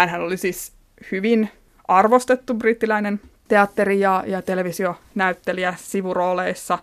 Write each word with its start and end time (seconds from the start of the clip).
Hänhän 0.00 0.20
oli 0.20 0.36
siis 0.36 0.72
hyvin 1.12 1.50
arvostettu 1.88 2.54
brittiläinen 2.54 3.20
teatteri- 3.48 4.00
ja, 4.00 4.24
ja 4.26 4.42
televisionäyttelijä 4.42 5.74
sivurooleissa 5.78 6.78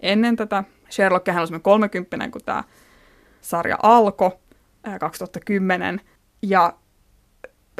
ennen 0.00 0.36
tätä. 0.36 0.64
Sherlock 0.90 1.28
hän 1.28 1.46
oli 1.50 1.60
30, 1.60 2.28
kun 2.30 2.40
tämä 2.44 2.64
sarja 3.40 3.78
alkoi 3.82 4.30
2010. 5.00 6.00
Ja 6.42 6.72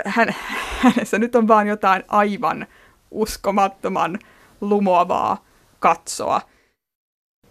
hän, 0.04 0.34
hänessä 0.84 1.18
nyt 1.18 1.34
on 1.34 1.48
vaan 1.48 1.66
jotain 1.66 2.04
aivan 2.08 2.66
uskomattoman 3.10 4.18
lumoavaa 4.60 5.44
katsoa. 5.78 6.40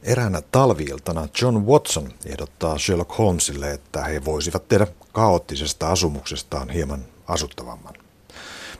Eräänä 0.04 0.42
talviiltana 0.52 1.28
John 1.42 1.66
Watson 1.66 2.12
ehdottaa 2.26 2.78
Sherlock 2.78 3.18
Holmesille, 3.18 3.72
että 3.72 4.04
he 4.04 4.26
voisivat 4.26 4.68
tehdä 4.68 4.88
kaoottisesta 5.16 5.88
asumuksestaan 5.88 6.70
hieman 6.70 7.06
asuttavamman. 7.28 7.94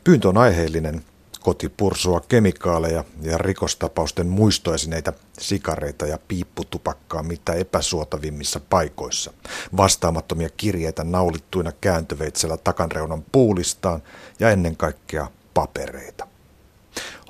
Pyyntö 0.04 0.28
on 0.28 0.38
aiheellinen, 0.38 1.04
koti 1.40 1.68
pursua 1.68 2.20
kemikaaleja 2.20 3.04
ja 3.22 3.38
rikostapausten 3.38 4.26
muistoesineitä, 4.26 5.12
sikareita 5.38 6.06
ja 6.06 6.18
piipputupakkaa 6.28 7.22
mitä 7.22 7.52
epäsuotavimmissa 7.52 8.60
paikoissa. 8.70 9.32
Vastaamattomia 9.76 10.48
kirjeitä 10.56 11.04
naulittuina 11.04 11.72
kääntöveitsellä 11.72 12.56
takanreunan 12.56 13.24
puulistaan 13.32 14.02
ja 14.40 14.50
ennen 14.50 14.76
kaikkea 14.76 15.30
papereita. 15.54 16.35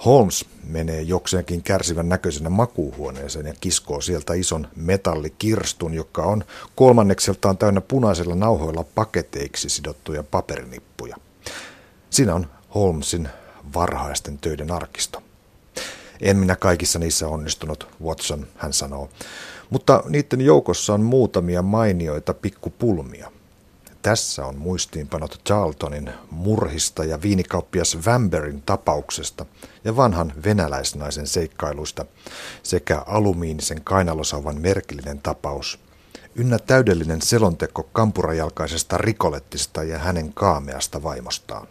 Holmes 0.05 0.45
menee 0.65 1.03
jokseenkin 1.03 1.63
kärsivän 1.63 2.09
näköisenä 2.09 2.51
makuuhuoneeseen 2.51 3.47
ja 3.47 3.55
kiskoo 3.61 4.01
sieltä 4.01 4.35
ison 4.35 4.69
metallikirstun, 4.77 5.95
joka 5.95 6.23
on 6.23 6.45
kolmannekseltaan 6.75 7.59
täynnä 7.59 7.81
punaisilla 7.81 8.35
nauhoilla 8.35 8.85
paketeiksi 8.95 9.69
sidottuja 9.69 10.23
paperinippuja. 10.23 11.17
Siinä 12.11 12.35
on 12.35 12.47
Holmesin 12.75 13.29
varhaisten 13.75 14.39
töiden 14.39 14.71
arkisto. 14.71 15.23
En 16.21 16.37
minä 16.37 16.57
kaikissa 16.57 16.99
niissä 16.99 17.29
onnistunut, 17.29 17.89
Watson, 18.05 18.47
hän 18.57 18.73
sanoo, 18.73 19.09
mutta 19.71 20.03
niiden 20.09 20.41
joukossa 20.41 20.95
on 20.95 21.03
muutamia 21.03 21.63
mainioita 21.63 22.35
pikkupulmia. 22.35 23.33
Tässä 24.07 24.47
on 24.47 24.59
muistiinpanot 24.59 25.41
Charltonin 25.47 26.11
murhista 26.31 27.05
ja 27.05 27.23
viinikauppias 27.23 27.99
Vamberin 28.07 28.63
tapauksesta 28.63 29.47
ja 29.85 29.97
vanhan 29.97 30.33
venäläisnaisen 30.45 31.27
seikkailuista 31.27 32.05
sekä 32.63 33.03
alumiinisen 33.07 33.85
kainalosauvan 33.85 34.61
merkillinen 34.61 35.21
tapaus, 35.21 35.79
ynnä 36.35 36.59
täydellinen 36.59 37.23
selonteko 37.23 37.83
kampurajalkaisesta 37.83 38.99
rikolettista 38.99 39.83
ja 39.83 39.99
hänen 39.99 40.33
kaameasta 40.33 41.03
vaimostaan. 41.03 41.69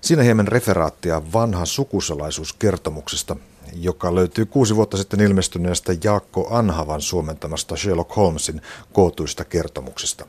Siinä 0.00 0.22
hieman 0.22 0.48
referaattia 0.48 1.32
vanha 1.32 1.64
sukusalaisuuskertomuksesta, 1.64 3.36
joka 3.74 4.14
löytyy 4.14 4.46
kuusi 4.46 4.76
vuotta 4.76 4.96
sitten 4.96 5.20
ilmestyneestä 5.20 5.92
Jaakko 6.04 6.48
Anhavan 6.50 7.00
suomentamasta 7.00 7.76
Sherlock 7.76 8.16
Holmesin 8.16 8.62
kootuista 8.92 9.44
kertomuksista. 9.44 10.26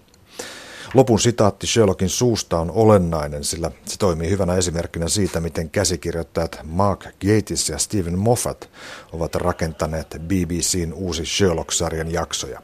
Lopun 0.93 1.19
sitaatti 1.19 1.67
Sherlockin 1.67 2.09
suusta 2.09 2.59
on 2.59 2.71
olennainen, 2.71 3.43
sillä 3.43 3.71
se 3.85 3.97
toimii 3.99 4.29
hyvänä 4.29 4.55
esimerkkinä 4.55 5.07
siitä, 5.07 5.39
miten 5.39 5.69
käsikirjoittajat 5.69 6.59
Mark 6.63 7.03
Gatiss 7.03 7.69
ja 7.69 7.77
Stephen 7.77 8.19
Moffat 8.19 8.69
ovat 9.11 9.35
rakentaneet 9.35 10.17
BBCn 10.27 10.93
uusi 10.93 11.25
Sherlock-sarjan 11.25 12.11
jaksoja. 12.11 12.61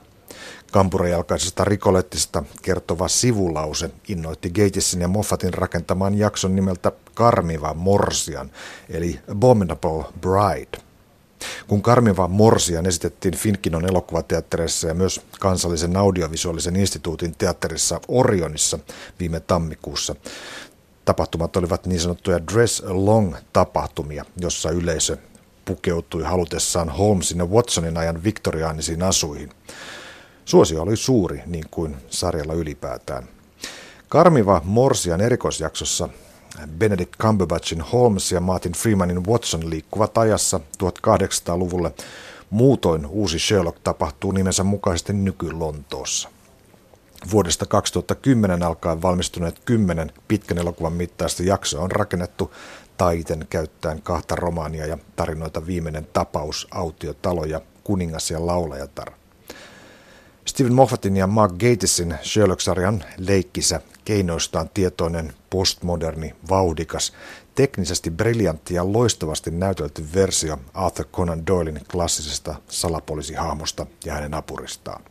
Kampurajalkaisesta 0.71 1.63
rikolettista 1.63 2.43
kertova 2.61 3.07
sivulause 3.07 3.91
innoitti 4.07 4.49
Gatesin 4.49 5.01
ja 5.01 5.07
Moffatin 5.07 5.53
rakentamaan 5.53 6.17
jakson 6.17 6.55
nimeltä 6.55 6.91
Karmiva 7.13 7.73
Morsian, 7.73 8.51
eli 8.89 9.19
Abominable 9.31 10.03
Bride. 10.21 10.86
Kun 11.67 11.81
Karmiva 11.81 12.27
Morsian 12.27 12.85
esitettiin 12.85 13.35
Finkinon 13.35 13.89
elokuvateatterissa 13.89 14.87
ja 14.87 14.93
myös 14.93 15.21
kansallisen 15.39 15.97
audiovisuaalisen 15.97 16.75
instituutin 16.75 17.35
teatterissa 17.37 18.01
Orionissa 18.07 18.79
viime 19.19 19.39
tammikuussa, 19.39 20.15
tapahtumat 21.05 21.55
olivat 21.55 21.85
niin 21.85 21.99
sanottuja 21.99 22.47
dress 22.47 22.83
along-tapahtumia, 22.83 24.25
jossa 24.37 24.69
yleisö 24.71 25.17
pukeutui 25.65 26.23
halutessaan 26.23 26.89
Holmesin 26.89 27.37
ja 27.37 27.45
Watsonin 27.45 27.97
ajan 27.97 28.23
viktoriaanisiin 28.23 29.03
asuihin. 29.03 29.49
Suosio 30.45 30.81
oli 30.81 30.97
suuri, 30.97 31.41
niin 31.45 31.65
kuin 31.71 31.97
sarjalla 32.09 32.53
ylipäätään. 32.53 33.27
Karmiva 34.09 34.61
Morsian 34.63 35.21
erikoisjaksossa 35.21 36.09
Benedict 36.77 37.17
Cumberbatchin 37.21 37.81
Holmes 37.81 38.31
ja 38.31 38.41
Martin 38.41 38.71
Freemanin 38.71 39.25
Watson 39.25 39.69
liikkuvat 39.69 40.17
ajassa 40.17 40.59
1800-luvulle. 40.83 41.93
Muutoin 42.49 43.05
uusi 43.05 43.39
Sherlock 43.39 43.79
tapahtuu 43.83 44.31
nimensä 44.31 44.63
mukaisesti 44.63 45.13
nyky-Lontoossa. 45.13 46.29
Vuodesta 47.31 47.65
2010 47.65 48.63
alkaen 48.63 49.01
valmistuneet 49.01 49.59
kymmenen 49.65 50.11
pitkän 50.27 50.57
elokuvan 50.57 50.93
mittaista 50.93 51.43
jaksoa 51.43 51.81
on 51.81 51.91
rakennettu 51.91 52.53
taiten 52.97 53.47
käyttäen 53.49 54.01
kahta 54.01 54.35
romaania 54.35 54.85
ja 54.85 54.97
tarinoita 55.15 55.65
Viimeinen 55.65 56.07
tapaus, 56.13 56.67
Autiotalo 56.71 57.45
ja 57.45 57.61
Kuningas 57.83 58.31
ja 58.31 58.45
laulajatar. 58.45 59.11
Steven 60.47 60.73
Moffatin 60.73 61.17
ja 61.17 61.27
Mark 61.27 61.51
Gatisin 61.51 62.15
Sherlock-sarjan 62.23 63.03
leikkisä 63.17 63.81
keinoistaan 64.05 64.69
tietoinen, 64.73 65.33
postmoderni, 65.49 66.35
vauhdikas, 66.49 67.13
teknisesti 67.55 68.11
briljantti 68.11 68.73
ja 68.73 68.93
loistavasti 68.93 69.51
näytelty 69.51 70.05
versio 70.13 70.59
Arthur 70.73 71.05
Conan 71.05 71.47
Doylin 71.47 71.81
klassisesta 71.91 72.55
salapoliisihahmosta 72.69 73.85
ja 74.05 74.13
hänen 74.13 74.33
apuristaan. 74.33 75.03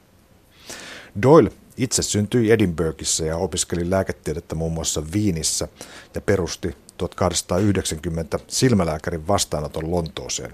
Doyle 1.22 1.50
itse 1.76 2.02
syntyi 2.02 2.50
Edinburghissa 2.50 3.24
ja 3.24 3.36
opiskeli 3.36 3.90
lääketiedettä 3.90 4.54
muun 4.54 4.72
muassa 4.72 5.02
Viinissä 5.12 5.68
ja 6.14 6.20
perusti 6.20 6.76
1290 6.96 8.38
silmälääkärin 8.48 9.28
vastaanoton 9.28 9.90
Lontooseen. 9.90 10.52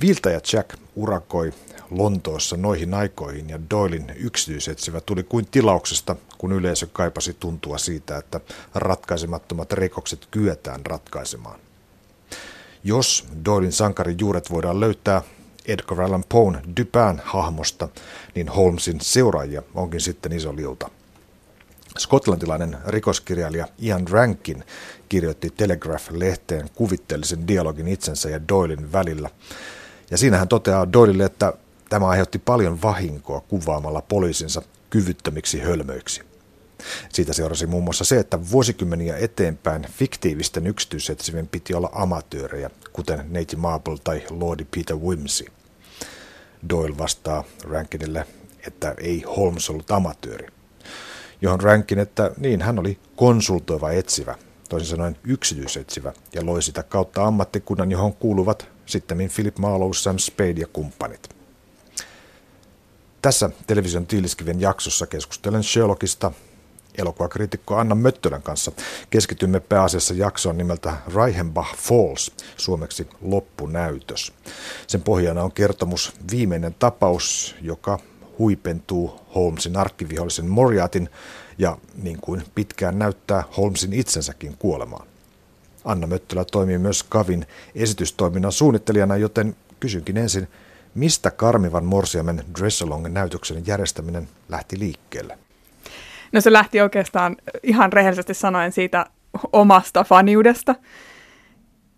Viiltäjä 0.00 0.40
Jack 0.52 0.74
urakoi 0.96 1.52
Lontoossa 1.90 2.56
noihin 2.56 2.94
aikoihin 2.94 3.48
ja 3.48 3.58
Doylin 3.70 4.12
yksityisetsivä 4.16 5.00
tuli 5.00 5.22
kuin 5.22 5.46
tilauksesta, 5.50 6.16
kun 6.38 6.52
yleisö 6.52 6.86
kaipasi 6.92 7.36
tuntua 7.40 7.78
siitä, 7.78 8.16
että 8.16 8.40
ratkaisemattomat 8.74 9.72
rikokset 9.72 10.28
kyetään 10.30 10.86
ratkaisemaan. 10.86 11.60
Jos 12.84 13.26
Doylin 13.44 13.72
sankarin 13.72 14.16
juuret 14.20 14.50
voidaan 14.50 14.80
löytää 14.80 15.22
Edgar 15.66 16.00
Allan 16.00 16.24
Poen 16.28 16.62
Dupin 16.76 17.20
hahmosta, 17.24 17.88
niin 18.34 18.48
Holmesin 18.48 19.00
seuraajia 19.00 19.62
onkin 19.74 20.00
sitten 20.00 20.32
iso 20.32 20.56
liuta. 20.56 20.90
Skotlantilainen 21.98 22.78
rikoskirjailija 22.86 23.68
Ian 23.82 24.08
Rankin 24.08 24.64
kirjoitti 25.08 25.50
Telegraph-lehteen 25.50 26.70
kuvitteellisen 26.74 27.48
dialogin 27.48 27.88
itsensä 27.88 28.30
ja 28.30 28.48
Doylin 28.48 28.92
välillä. 28.92 29.30
Ja 30.10 30.18
siinä 30.18 30.38
hän 30.38 30.48
toteaa 30.48 30.92
Doylille, 30.92 31.24
että 31.24 31.52
Tämä 31.88 32.08
aiheutti 32.08 32.38
paljon 32.38 32.82
vahinkoa 32.82 33.40
kuvaamalla 33.40 34.02
poliisinsa 34.02 34.62
kyvyttömiksi 34.90 35.60
hölmöiksi. 35.60 36.22
Siitä 37.08 37.32
seurasi 37.32 37.66
muun 37.66 37.84
muassa 37.84 38.04
se, 38.04 38.18
että 38.18 38.50
vuosikymmeniä 38.50 39.16
eteenpäin 39.16 39.86
fiktiivisten 39.92 40.66
yksityisetsivien 40.66 41.48
piti 41.48 41.74
olla 41.74 41.90
amatöörejä, 41.92 42.70
kuten 42.92 43.24
Neiti 43.28 43.56
Marble 43.56 43.96
tai 44.04 44.22
Lordi 44.30 44.66
Peter 44.76 44.96
Wimsey. 44.96 45.46
Doyle 46.70 46.98
vastaa 46.98 47.44
Rankinille, 47.64 48.26
että 48.66 48.94
ei 48.98 49.22
Holmes 49.36 49.70
ollut 49.70 49.90
amatööri. 49.90 50.46
Johon 51.42 51.60
Rankin, 51.60 51.98
että 51.98 52.30
niin, 52.36 52.62
hän 52.62 52.78
oli 52.78 52.98
konsultoiva 53.16 53.90
etsivä, 53.90 54.34
toisin 54.68 54.88
sanoen 54.88 55.16
yksityisetsivä, 55.24 56.12
ja 56.32 56.46
loi 56.46 56.62
sitä 56.62 56.82
kautta 56.82 57.24
ammattikunnan, 57.24 57.90
johon 57.90 58.14
kuuluvat 58.14 58.68
sitten 58.86 59.30
Philip 59.34 59.58
Marlowe, 59.58 59.94
Sam 59.94 60.18
Spade 60.18 60.60
ja 60.60 60.66
kumppanit. 60.72 61.37
Tässä 63.22 63.50
television 63.66 64.06
tiiliskiven 64.06 64.60
jaksossa 64.60 65.06
keskustelen 65.06 65.62
Sherlockista 65.62 66.32
elokuvakriitikko 66.98 67.76
Anna 67.76 67.94
Möttölän 67.94 68.42
kanssa. 68.42 68.72
Keskitymme 69.10 69.60
pääasiassa 69.60 70.14
jaksoon 70.14 70.58
nimeltä 70.58 70.96
Reichenbach 71.14 71.76
Falls, 71.76 72.32
suomeksi 72.56 73.08
loppunäytös. 73.20 74.32
Sen 74.86 75.02
pohjana 75.02 75.42
on 75.42 75.52
kertomus 75.52 76.12
Viimeinen 76.30 76.74
tapaus, 76.78 77.56
joka 77.62 77.98
huipentuu 78.38 79.20
Holmesin 79.34 79.76
arkkivihollisen 79.76 80.46
Moriatin 80.46 81.08
ja 81.58 81.78
niin 82.02 82.18
kuin 82.20 82.42
pitkään 82.54 82.98
näyttää 82.98 83.44
Holmesin 83.56 83.92
itsensäkin 83.92 84.56
kuolemaan. 84.58 85.06
Anna 85.84 86.06
Möttölä 86.06 86.44
toimii 86.44 86.78
myös 86.78 87.02
Kavin 87.02 87.46
esitystoiminnan 87.74 88.52
suunnittelijana, 88.52 89.16
joten 89.16 89.56
kysynkin 89.80 90.16
ensin, 90.16 90.48
Mistä 90.98 91.30
Karmivan 91.30 91.84
Morsiamen 91.84 92.44
Dressalong 92.58 93.08
näytöksen 93.08 93.66
järjestäminen 93.66 94.28
lähti 94.48 94.78
liikkeelle? 94.78 95.38
No 96.32 96.40
se 96.40 96.52
lähti 96.52 96.80
oikeastaan 96.80 97.36
ihan 97.62 97.92
rehellisesti 97.92 98.34
sanoen 98.34 98.72
siitä 98.72 99.06
omasta 99.52 100.04
faniudesta. 100.04 100.74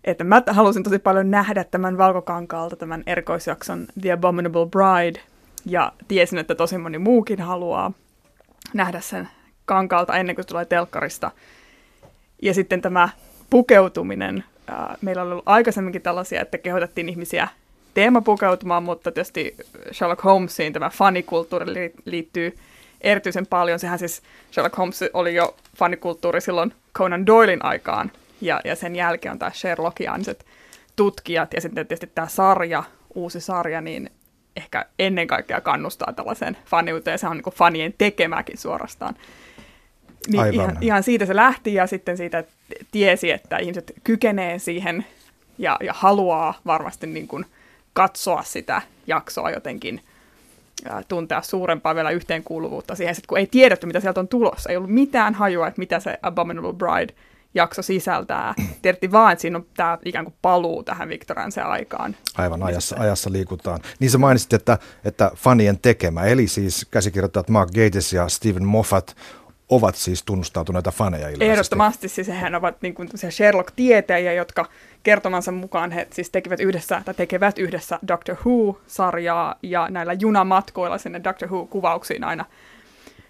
Että 0.03 0.23
mä 0.23 0.43
halusin 0.47 0.83
tosi 0.83 0.99
paljon 0.99 1.31
nähdä 1.31 1.63
tämän 1.63 1.97
Valkokankaalta 1.97 2.75
tämän 2.75 3.03
erikoisjakson 3.05 3.87
The 4.01 4.11
Abominable 4.11 4.65
Bride, 4.65 5.19
ja 5.65 5.93
tiesin, 6.07 6.39
että 6.39 6.55
tosi 6.55 6.77
moni 6.77 6.97
muukin 6.97 7.41
haluaa 7.41 7.91
nähdä 8.73 8.99
sen 8.99 9.27
kankaalta 9.65 10.15
ennen 10.15 10.35
kuin 10.35 10.43
se 10.43 10.47
tulee 10.47 10.65
telkkarista. 10.65 11.31
Ja 12.41 12.53
sitten 12.53 12.81
tämä 12.81 13.09
pukeutuminen. 13.49 14.43
Meillä 15.01 15.21
oli 15.21 15.31
ollut 15.31 15.47
aikaisemminkin 15.47 16.01
tällaisia, 16.01 16.41
että 16.41 16.57
kehotettiin 16.57 17.09
ihmisiä 17.09 17.47
teemapukeutumaan, 17.93 18.83
mutta 18.83 19.11
tietysti 19.11 19.55
Sherlock 19.91 20.23
Holmesiin 20.23 20.73
tämä 20.73 20.89
fanikulttuuri 20.89 21.93
liittyy 22.05 22.57
erityisen 23.01 23.47
paljon. 23.47 23.79
Sehän 23.79 23.99
siis 23.99 24.21
Sherlock 24.53 24.77
Holmes 24.77 25.03
oli 25.13 25.35
jo 25.35 25.55
fanikulttuuri 25.77 26.41
silloin 26.41 26.73
Conan 26.95 27.25
Doylin 27.25 27.65
aikaan, 27.65 28.11
ja, 28.41 28.61
ja 28.65 28.75
sen 28.75 28.95
jälkeen 28.95 29.31
on 29.31 29.39
tämä 29.39 29.51
Sherlockianiset 29.51 30.45
tutkijat, 30.95 31.53
ja 31.53 31.61
sitten 31.61 31.87
tietysti 31.87 32.11
tämä 32.15 32.27
sarja, 32.27 32.83
uusi 33.15 33.41
sarja, 33.41 33.81
niin 33.81 34.09
ehkä 34.55 34.85
ennen 34.99 35.27
kaikkea 35.27 35.61
kannustaa 35.61 36.13
tällaiseen 36.13 36.57
faniuteen, 36.65 37.19
se 37.19 37.27
on 37.27 37.37
niin 37.37 37.53
fanien 37.53 37.93
tekemäkin 37.97 38.57
suorastaan. 38.57 39.15
Niin 40.27 40.53
ihan, 40.53 40.77
ihan 40.81 41.03
siitä 41.03 41.25
se 41.25 41.35
lähti 41.35 41.73
ja 41.73 41.87
sitten 41.87 42.17
siitä 42.17 42.43
tiesi, 42.91 43.31
että 43.31 43.57
ihmiset 43.57 43.93
kykenee 44.03 44.59
siihen 44.59 45.05
ja, 45.57 45.77
ja 45.83 45.93
haluaa 45.93 46.53
varmasti 46.65 47.07
niin 47.07 47.27
kuin 47.27 47.45
katsoa 47.93 48.43
sitä 48.43 48.81
jaksoa 49.07 49.51
jotenkin 49.51 50.01
ja 50.85 51.01
tuntea 51.07 51.41
suurempaa 51.41 51.95
vielä 51.95 52.11
yhteenkuuluvuutta 52.11 52.95
siihen, 52.95 53.11
että 53.11 53.27
kun 53.27 53.37
ei 53.37 53.47
tiedetty, 53.47 53.87
mitä 53.87 53.99
sieltä 53.99 54.19
on 54.19 54.27
tulossa, 54.27 54.69
ei 54.69 54.77
ollut 54.77 54.91
mitään 54.91 55.33
hajua, 55.33 55.67
että 55.67 55.79
mitä 55.79 55.99
se 55.99 56.19
Abominable 56.21 56.73
Bride 56.73 57.13
jakso 57.53 57.81
sisältää. 57.81 58.53
Tiedettiin 58.81 59.11
vaan, 59.11 59.31
että 59.33 59.41
siinä 59.41 59.57
on 59.57 59.65
tämä 59.73 59.97
ikään 60.05 60.25
kuin 60.25 60.35
paluu 60.41 60.83
tähän 60.83 61.09
Victorian 61.09 61.51
aikaan. 61.63 62.15
Aivan, 62.37 62.63
ajassa, 62.63 62.95
ajassa 62.99 63.31
liikutaan. 63.31 63.79
Niin 63.99 64.11
sä 64.11 64.17
mainitsit, 64.17 64.53
että, 64.53 64.77
että 65.05 65.31
fanien 65.35 65.79
tekemä, 65.79 66.23
eli 66.23 66.47
siis 66.47 66.87
käsikirjoittajat 66.91 67.49
Mark 67.49 67.69
Gates 67.69 68.13
ja 68.13 68.29
Stephen 68.29 68.65
Moffat 68.65 69.15
ovat 69.71 69.95
siis 69.95 70.23
tunnustautuneita 70.23 70.91
faneja 70.91 71.27
ilmeisesti. 71.27 71.51
Ehdottomasti, 71.51 72.07
siis 72.09 72.27
hehän 72.27 72.55
ovat 72.55 72.81
niin 72.81 72.93
kuin 72.93 73.09
Sherlock-tietäjiä, 73.29 74.33
jotka 74.33 74.65
kertomansa 75.03 75.51
mukaan 75.51 75.91
he 75.91 76.07
siis 76.13 76.29
tekevät 76.29 76.59
yhdessä, 76.59 77.01
tai 77.05 77.13
tekevät 77.13 77.57
yhdessä 77.57 77.99
Doctor 78.07 78.35
Who-sarjaa, 78.35 79.55
ja 79.63 79.87
näillä 79.89 80.13
junamatkoilla 80.13 80.97
sinne 80.97 81.21
Doctor 81.23 81.49
Who-kuvauksiin 81.49 82.23
aina 82.23 82.45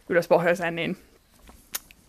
ylöspohjoiseen, 0.10 0.76
niin 0.76 0.98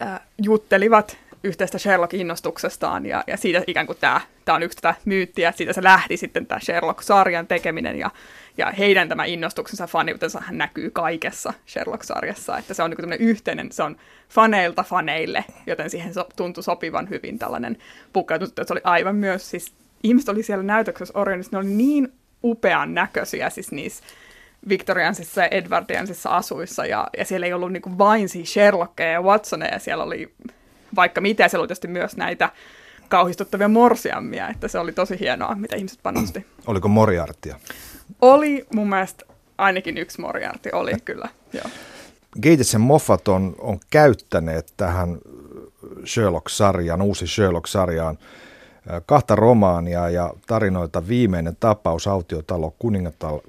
äh, 0.02 0.20
juttelivat 0.42 1.16
yhteistä 1.44 1.78
Sherlock-innostuksestaan, 1.78 3.06
ja, 3.06 3.24
ja 3.26 3.36
siitä 3.36 3.62
ikään 3.66 3.86
kuin 3.86 3.98
tämä, 4.00 4.20
tämä 4.44 4.56
on 4.56 4.62
yksi 4.62 4.76
tätä 4.76 4.94
myyttiä, 5.04 5.52
siitä 5.52 5.72
se 5.72 5.82
lähti 5.82 6.16
sitten 6.16 6.46
tämä 6.46 6.60
Sherlock-sarjan 6.60 7.46
tekeminen, 7.46 7.98
ja, 7.98 8.10
ja 8.58 8.70
heidän 8.70 9.08
tämä 9.08 9.24
innostuksensa, 9.24 9.86
faniutensa 9.86 10.42
näkyy 10.50 10.90
kaikessa 10.90 11.52
Sherlock-sarjassa, 11.66 12.58
että 12.58 12.74
se 12.74 12.82
on 12.82 12.90
niin 12.90 13.12
yhteinen, 13.12 13.72
se 13.72 13.82
on 13.82 13.96
faneilta 14.28 14.82
faneille, 14.82 15.44
joten 15.66 15.90
siihen 15.90 16.14
so, 16.14 16.28
tuntui 16.36 16.62
sopivan 16.62 17.10
hyvin 17.10 17.38
tällainen 17.38 17.78
pukeutunut, 18.12 18.58
että 18.58 18.64
se 18.66 18.74
oli 18.74 18.80
aivan 18.84 19.16
myös, 19.16 19.50
siis 19.50 19.72
ihmiset 20.02 20.28
oli 20.28 20.42
siellä 20.42 20.64
näytöksessä 20.64 21.18
Orionissa, 21.18 21.50
ne 21.52 21.58
oli 21.58 21.66
niin 21.66 22.12
upean 22.44 22.94
näköisiä 22.94 23.50
siis 23.50 23.72
niissä 23.72 24.04
Victoriansissa 24.68 25.40
ja 25.40 25.48
Edwardiansissa 25.48 26.30
asuissa, 26.30 26.86
ja, 26.86 27.08
ja 27.18 27.24
siellä 27.24 27.46
ei 27.46 27.52
ollut 27.52 27.72
niin 27.72 27.98
vain 27.98 28.28
siis 28.28 28.52
Sherlockia 28.52 29.06
ja 29.06 29.22
Watsoneja, 29.22 29.78
siellä 29.78 30.04
oli 30.04 30.34
vaikka 30.94 31.20
mitä, 31.20 31.48
siellä 31.48 31.62
oli 31.62 31.68
tietysti 31.68 31.88
myös 31.88 32.16
näitä 32.16 32.50
kauhistuttavia 33.08 33.68
morsiammia, 33.68 34.48
että 34.48 34.68
se 34.68 34.78
oli 34.78 34.92
tosi 34.92 35.20
hienoa, 35.20 35.54
mitä 35.54 35.76
ihmiset 35.76 35.98
panosti. 36.02 36.46
Oliko 36.66 36.88
Moriartia? 36.88 37.56
Oli 38.20 38.66
mun 38.74 38.88
mielestä 38.88 39.24
ainakin 39.58 39.98
yksi 39.98 40.20
Moriarty, 40.20 40.70
oli 40.72 40.92
kyllä, 41.04 41.28
joo. 41.52 41.64
Gates 42.42 42.72
ja 42.72 42.78
Moffat 42.78 43.28
on, 43.28 43.54
on 43.58 43.80
käyttäneet 43.90 44.72
tähän 44.76 45.18
Sherlock-sarjaan, 46.06 47.02
uusi 47.02 47.26
Sherlock-sarjaan, 47.26 48.18
kahta 49.06 49.36
romaania 49.36 50.10
ja 50.10 50.32
tarinoita 50.46 51.08
Viimeinen 51.08 51.56
tapaus, 51.60 52.06
Autiotalo, 52.06 52.74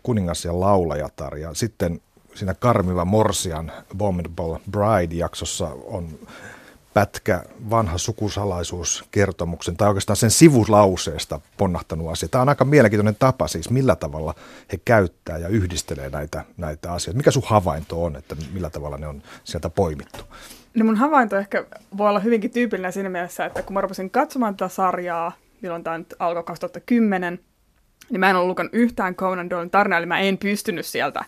Kuningas 0.03 0.45
ja 0.45 0.59
laulajatar. 0.59 1.37
Ja 1.37 1.53
sitten 1.53 2.01
siinä 2.35 2.53
Karmiva 2.53 3.05
Morsian 3.05 3.71
Abominable 3.91 4.59
Bride-jaksossa 4.71 5.67
on 5.85 6.09
pätkä 6.93 7.43
vanha 7.69 7.97
sukusalaisuuskertomuksen 7.97 9.77
tai 9.77 9.87
oikeastaan 9.87 10.17
sen 10.17 10.31
sivulauseesta 10.31 11.39
ponnahtanut 11.57 12.11
asia. 12.11 12.29
Tämä 12.29 12.41
on 12.41 12.49
aika 12.49 12.65
mielenkiintoinen 12.65 13.15
tapa 13.19 13.47
siis, 13.47 13.69
millä 13.69 13.95
tavalla 13.95 14.35
he 14.71 14.79
käyttää 14.85 15.37
ja 15.37 15.47
yhdistelee 15.47 16.09
näitä, 16.09 16.43
näitä 16.57 16.93
asioita. 16.93 17.17
Mikä 17.17 17.31
sun 17.31 17.43
havainto 17.45 18.03
on, 18.03 18.15
että 18.15 18.35
millä 18.53 18.69
tavalla 18.69 18.97
ne 18.97 19.07
on 19.07 19.23
sieltä 19.43 19.69
poimittu? 19.69 20.23
No 20.73 20.85
mun 20.85 20.95
havainto 20.95 21.37
ehkä 21.37 21.65
voi 21.97 22.09
olla 22.09 22.19
hyvinkin 22.19 22.51
tyypillinen 22.51 22.93
siinä 22.93 23.09
mielessä, 23.09 23.45
että 23.45 23.61
kun 23.61 23.73
mä 23.73 23.81
rupesin 23.81 24.09
katsomaan 24.09 24.57
tätä 24.57 24.69
sarjaa, 24.69 25.31
milloin 25.61 25.83
tämä 25.83 25.97
nyt 25.97 26.15
alkoi 26.19 26.43
2010, 26.43 27.39
niin 28.09 28.19
mä 28.19 28.29
en 28.29 28.35
ole 28.35 28.47
lukenut 28.47 28.73
yhtään 28.73 29.15
Conan 29.15 29.49
Doylen 29.49 29.69
tarinaa, 29.69 29.99
eli 29.99 30.05
mä 30.05 30.19
en 30.19 30.37
pystynyt 30.37 30.85
sieltä 30.85 31.25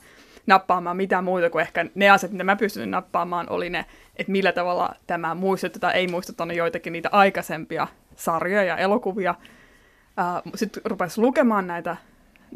nappaamaan 0.48 0.98
mitään 0.98 1.24
muuta 1.24 1.50
kuin 1.50 1.62
ehkä 1.62 1.86
ne 1.96 2.10
asiat, 2.10 2.32
mitä 2.32 2.44
mä 2.44 2.56
pystyn 2.56 2.92
nappaamaan, 2.92 3.50
oli 3.50 3.70
ne, 3.70 3.86
että 4.16 4.32
millä 4.32 4.52
tavalla 4.52 4.96
tämä 5.08 5.36
muistuttaa, 5.36 5.92
ei 5.92 6.08
muistuttaa 6.08 6.54
joitakin 6.54 6.94
niitä 6.94 7.10
aikaisempia 7.12 7.88
sarjoja 8.16 8.64
ja 8.64 8.78
elokuvia. 8.78 9.36
Sitten 10.56 10.84
rupesin 10.86 11.24
lukemaan 11.24 11.68
näitä 11.68 11.98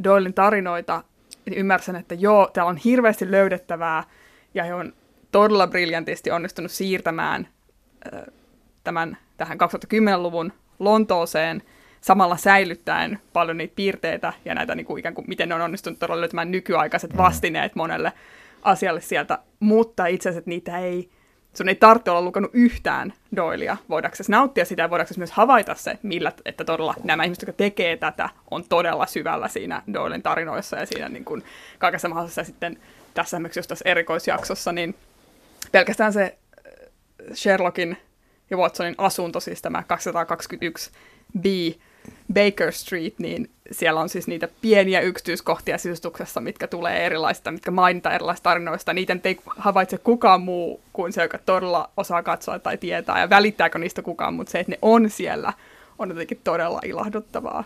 Doylin 0.03 0.33
tarinoita, 0.33 1.03
niin 1.45 1.57
ymmärsin, 1.57 1.95
että 1.95 2.15
joo, 2.15 2.49
täällä 2.53 2.69
on 2.69 2.77
hirveästi 2.77 3.31
löydettävää, 3.31 4.03
ja 4.53 4.63
he 4.63 4.73
on 4.73 4.93
todella 5.31 5.67
briljantisti 5.67 6.31
onnistunut 6.31 6.71
siirtämään 6.71 7.47
tämän 8.83 9.17
tähän 9.37 9.57
2010-luvun 9.61 10.53
Lontooseen– 10.79 11.63
samalla 12.01 12.37
säilyttäen 12.37 13.19
paljon 13.33 13.57
niitä 13.57 13.75
piirteitä 13.75 14.33
ja 14.45 14.55
näitä 14.55 14.75
niin 14.75 14.85
kuin 14.85 14.99
ikään 14.99 15.15
kuin, 15.15 15.25
miten 15.27 15.49
ne 15.49 15.55
on 15.55 15.61
onnistunut 15.61 15.99
todella 15.99 16.21
löytämään 16.21 16.51
nykyaikaiset 16.51 17.13
mm. 17.13 17.17
vastineet 17.17 17.75
monelle 17.75 18.13
asialle 18.61 19.01
sieltä, 19.01 19.39
mutta 19.59 20.05
itse 20.05 20.29
asiassa 20.29 20.49
niitä 20.49 20.79
ei, 20.79 21.09
sun 21.53 21.69
ei 21.69 21.75
tarvitse 21.75 22.11
olla 22.11 22.21
lukenut 22.21 22.51
yhtään 22.53 23.13
Doilia, 23.35 23.77
voidaanko 23.89 24.17
nauttia 24.27 24.65
sitä 24.65 24.81
ja 24.81 24.89
voidaanko 24.89 25.13
myös 25.17 25.31
havaita 25.31 25.75
se, 25.75 25.99
millä, 26.03 26.31
että 26.45 26.63
todella 26.63 26.93
nämä 27.03 27.23
ihmiset, 27.23 27.41
jotka 27.41 27.57
tekee 27.57 27.97
tätä, 27.97 28.29
on 28.51 28.63
todella 28.69 29.05
syvällä 29.05 29.47
siinä 29.47 29.81
Doilin 29.93 30.23
tarinoissa 30.23 30.77
ja 30.77 30.85
siinä 30.85 31.09
niin 31.09 31.25
kuin 31.25 31.43
kaikessa 31.79 32.09
mahdollisessa 32.09 32.43
sitten 32.43 32.79
tässä 33.13 33.37
esimerkiksi 33.37 33.59
just 33.59 33.67
tässä 33.67 33.89
erikoisjaksossa, 33.89 34.71
niin 34.71 34.95
pelkästään 35.71 36.13
se 36.13 36.23
äh, 36.23 37.33
Sherlockin 37.33 37.97
ja 38.49 38.57
Watsonin 38.57 38.95
asunto, 38.97 39.39
siis 39.39 39.61
tämä 39.61 39.83
221 39.83 40.91
B, 41.39 41.45
Baker 42.33 42.71
Street, 42.71 43.13
niin 43.17 43.49
siellä 43.71 43.99
on 43.99 44.09
siis 44.09 44.27
niitä 44.27 44.47
pieniä 44.61 45.01
yksityiskohtia 45.01 45.77
sisustuksessa, 45.77 46.41
mitkä 46.41 46.67
tulee 46.67 47.05
erilaisista, 47.05 47.51
mitkä 47.51 47.71
mainitaan 47.71 48.15
erilaisista 48.15 48.49
tarinoista. 48.49 48.93
Niitä 48.93 49.17
ei 49.23 49.39
havaitse 49.45 49.97
kukaan 49.97 50.41
muu 50.41 50.81
kuin 50.93 51.13
se, 51.13 51.21
joka 51.21 51.37
todella 51.37 51.89
osaa 51.97 52.23
katsoa 52.23 52.59
tai 52.59 52.77
tietää, 52.77 53.19
ja 53.19 53.29
välittääkö 53.29 53.79
niistä 53.79 54.01
kukaan, 54.01 54.33
mutta 54.33 54.51
se, 54.51 54.59
että 54.59 54.71
ne 54.71 54.79
on 54.81 55.09
siellä, 55.09 55.53
on 55.99 56.09
jotenkin 56.09 56.41
todella 56.43 56.79
ilahduttavaa. 56.85 57.63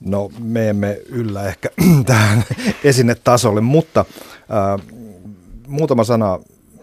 No, 0.00 0.30
me 0.38 0.68
emme 0.68 1.00
yllä 1.08 1.46
ehkä 1.46 1.68
tähän 2.06 2.44
esinetasolle, 2.84 3.60
mutta 3.60 4.04
äh, 4.40 4.86
muutama 5.66 6.04
sana 6.04 6.38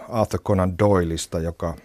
Arthur 0.10 0.40
Conan 0.42 0.80
Doylista, 0.80 1.40
joka 1.40 1.76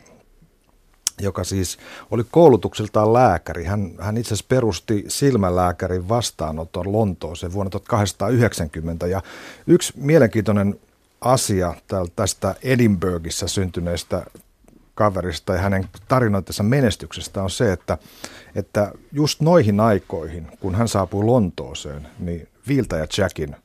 joka 1.21 1.45
siis 1.45 1.79
oli 2.11 2.25
koulutukseltaan 2.31 3.13
lääkäri. 3.13 3.65
Hän, 3.65 3.91
hän 3.99 4.17
itse 4.17 4.29
asiassa 4.29 4.49
perusti 4.49 5.05
silmälääkärin 5.09 6.09
vastaanoton 6.09 6.93
Lontooseen 6.93 7.53
vuonna 7.53 7.71
1890. 7.71 9.07
Ja 9.07 9.23
yksi 9.67 9.93
mielenkiintoinen 9.97 10.81
asia 11.21 11.75
tästä 12.17 12.55
Edinburghissa 12.63 13.49
syntyneestä 13.49 14.27
kaverista 14.95 15.53
ja 15.53 15.59
hänen 15.59 15.89
tarinoitensa 16.09 16.63
menestyksestä 16.63 17.43
on 17.43 17.51
se, 17.51 17.73
että, 17.73 17.99
että 18.55 18.93
just 19.13 19.41
noihin 19.41 19.81
aikoihin, 19.81 20.47
kun 20.61 20.75
hän 20.75 20.89
saapui 20.89 21.25
Lontooseen, 21.25 22.09
niin 22.19 22.49
Vilta 22.69 22.97
ja 22.97 23.07
Jackin 23.19 23.57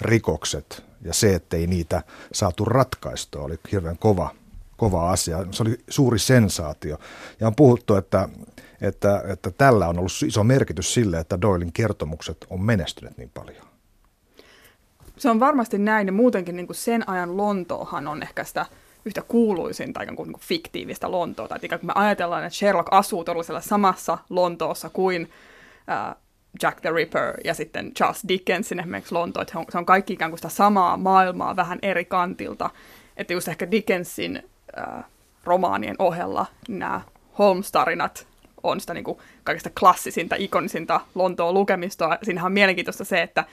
rikokset 0.00 0.84
ja 1.02 1.14
se, 1.14 1.34
ettei 1.34 1.66
niitä 1.66 2.02
saatu 2.32 2.64
ratkaistua, 2.64 3.42
oli 3.42 3.58
hirveän 3.72 3.98
kova 3.98 4.34
kova 4.76 5.10
asia. 5.10 5.46
Se 5.50 5.62
oli 5.62 5.78
suuri 5.88 6.18
sensaatio. 6.18 6.98
Ja 7.40 7.46
on 7.46 7.56
puhuttu, 7.56 7.94
että, 7.94 8.28
että, 8.80 9.22
että 9.28 9.50
tällä 9.50 9.88
on 9.88 9.98
ollut 9.98 10.12
iso 10.26 10.44
merkitys 10.44 10.94
sille, 10.94 11.18
että 11.18 11.40
Doylin 11.40 11.72
kertomukset 11.72 12.46
on 12.50 12.64
menestyneet 12.64 13.18
niin 13.18 13.30
paljon. 13.34 13.66
Se 15.16 15.30
on 15.30 15.40
varmasti 15.40 15.78
näin, 15.78 16.06
ja 16.06 16.12
muutenkin 16.12 16.56
niin 16.56 16.66
kuin 16.66 16.76
sen 16.76 17.08
ajan 17.08 17.36
Lontoohan 17.36 18.08
on 18.08 18.22
ehkä 18.22 18.44
sitä 18.44 18.66
yhtä 19.04 19.22
kuuluisinta 19.22 20.02
ikään 20.02 20.16
kuin, 20.16 20.26
niin 20.26 20.32
kuin 20.32 20.48
fiktiivistä 20.48 21.10
Lontoota. 21.10 21.54
Että 21.54 21.66
ikään 21.66 21.80
kuin 21.80 21.86
me 21.86 21.92
ajatellaan, 21.94 22.44
että 22.44 22.56
Sherlock 22.56 22.88
asuu 22.90 23.24
todellisella 23.24 23.60
samassa 23.60 24.18
Lontoossa 24.30 24.90
kuin 24.90 25.30
äh, 25.90 26.16
Jack 26.62 26.80
the 26.80 26.90
Ripper 26.90 27.34
ja 27.44 27.54
sitten 27.54 27.94
Charles 27.94 28.22
Dickensin 28.28 28.80
esimerkiksi 28.80 29.14
Lonto, 29.14 29.40
että 29.40 29.64
se 29.68 29.78
on 29.78 29.86
kaikki 29.86 30.12
ikään 30.12 30.30
kuin 30.30 30.38
sitä 30.38 30.48
samaa 30.48 30.96
maailmaa 30.96 31.56
vähän 31.56 31.78
eri 31.82 32.04
kantilta. 32.04 32.70
Että 33.16 33.32
just 33.32 33.48
ehkä 33.48 33.70
Dickensin 33.70 34.42
äh, 34.78 35.04
romaanien 35.44 35.96
ohella 35.98 36.46
nämä 36.68 37.00
Holmes-tarinat 37.38 38.26
on 38.62 38.80
sitä 38.80 38.94
niin 38.94 39.04
kuin 39.04 39.18
kaikista 39.44 39.70
klassisinta, 39.80 40.36
ikonisinta 40.38 41.00
Lontoon 41.14 41.54
lukemistoa. 41.54 42.18
Siinähän 42.22 42.46
on 42.46 42.52
mielenkiintoista 42.52 43.04
se, 43.04 43.22
että 43.22 43.44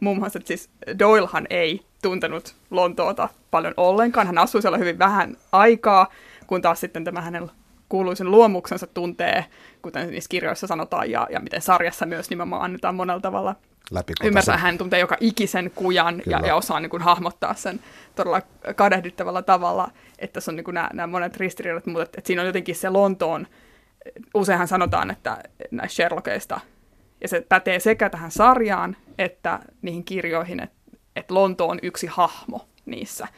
muun 0.00 0.18
muassa 0.18 0.38
että 0.38 0.48
siis 0.48 0.70
Doylehan 0.98 1.46
ei 1.50 1.86
tuntenut 2.02 2.54
Lontoota 2.70 3.28
paljon 3.50 3.74
ollenkaan. 3.76 4.26
Hän 4.26 4.38
asui 4.38 4.62
siellä 4.62 4.78
hyvin 4.78 4.98
vähän 4.98 5.36
aikaa, 5.52 6.06
kun 6.46 6.62
taas 6.62 6.80
sitten 6.80 7.04
tämä 7.04 7.20
hänen 7.20 7.50
kuuluisen 7.92 8.30
luomuksensa 8.30 8.86
tuntee, 8.86 9.44
kuten 9.82 10.10
niissä 10.10 10.28
kirjoissa 10.28 10.66
sanotaan, 10.66 11.10
ja, 11.10 11.26
ja 11.30 11.40
miten 11.40 11.62
sarjassa 11.62 12.06
myös 12.06 12.30
nimenomaan 12.30 12.62
annetaan 12.62 12.94
monella 12.94 13.20
tavalla 13.20 13.56
ymmärtää. 14.24 14.56
Hän 14.56 14.78
tuntee 14.78 15.00
joka 15.00 15.16
ikisen 15.20 15.70
kujan 15.74 16.22
ja, 16.26 16.40
ja 16.46 16.56
osaa 16.56 16.80
niin 16.80 16.90
kuin, 16.90 17.02
hahmottaa 17.02 17.54
sen 17.54 17.80
todella 18.14 18.42
kadehdittavalla 18.76 19.42
tavalla, 19.42 19.90
että 20.18 20.40
se 20.40 20.50
on 20.50 20.56
niin 20.56 20.64
kuin, 20.64 20.74
nämä, 20.74 20.90
nämä 20.92 21.06
monet 21.06 21.36
ristiriidat, 21.36 21.86
mutta 21.86 22.02
että, 22.02 22.18
että 22.18 22.26
siinä 22.26 22.42
on 22.42 22.46
jotenkin 22.46 22.74
se 22.74 22.90
Lontoon, 22.90 23.46
useinhan 24.34 24.68
sanotaan, 24.68 25.10
että 25.10 25.38
näistä 25.70 25.94
Sherlockista, 25.94 26.60
ja 27.20 27.28
se 27.28 27.46
pätee 27.48 27.80
sekä 27.80 28.10
tähän 28.10 28.30
sarjaan 28.30 28.96
että 29.18 29.60
niihin 29.82 30.04
kirjoihin, 30.04 30.60
että, 30.60 30.76
että 31.16 31.34
Lonto 31.34 31.68
on 31.68 31.78
yksi 31.82 32.06
hahmo 32.06 32.68
niissä. 32.86 33.28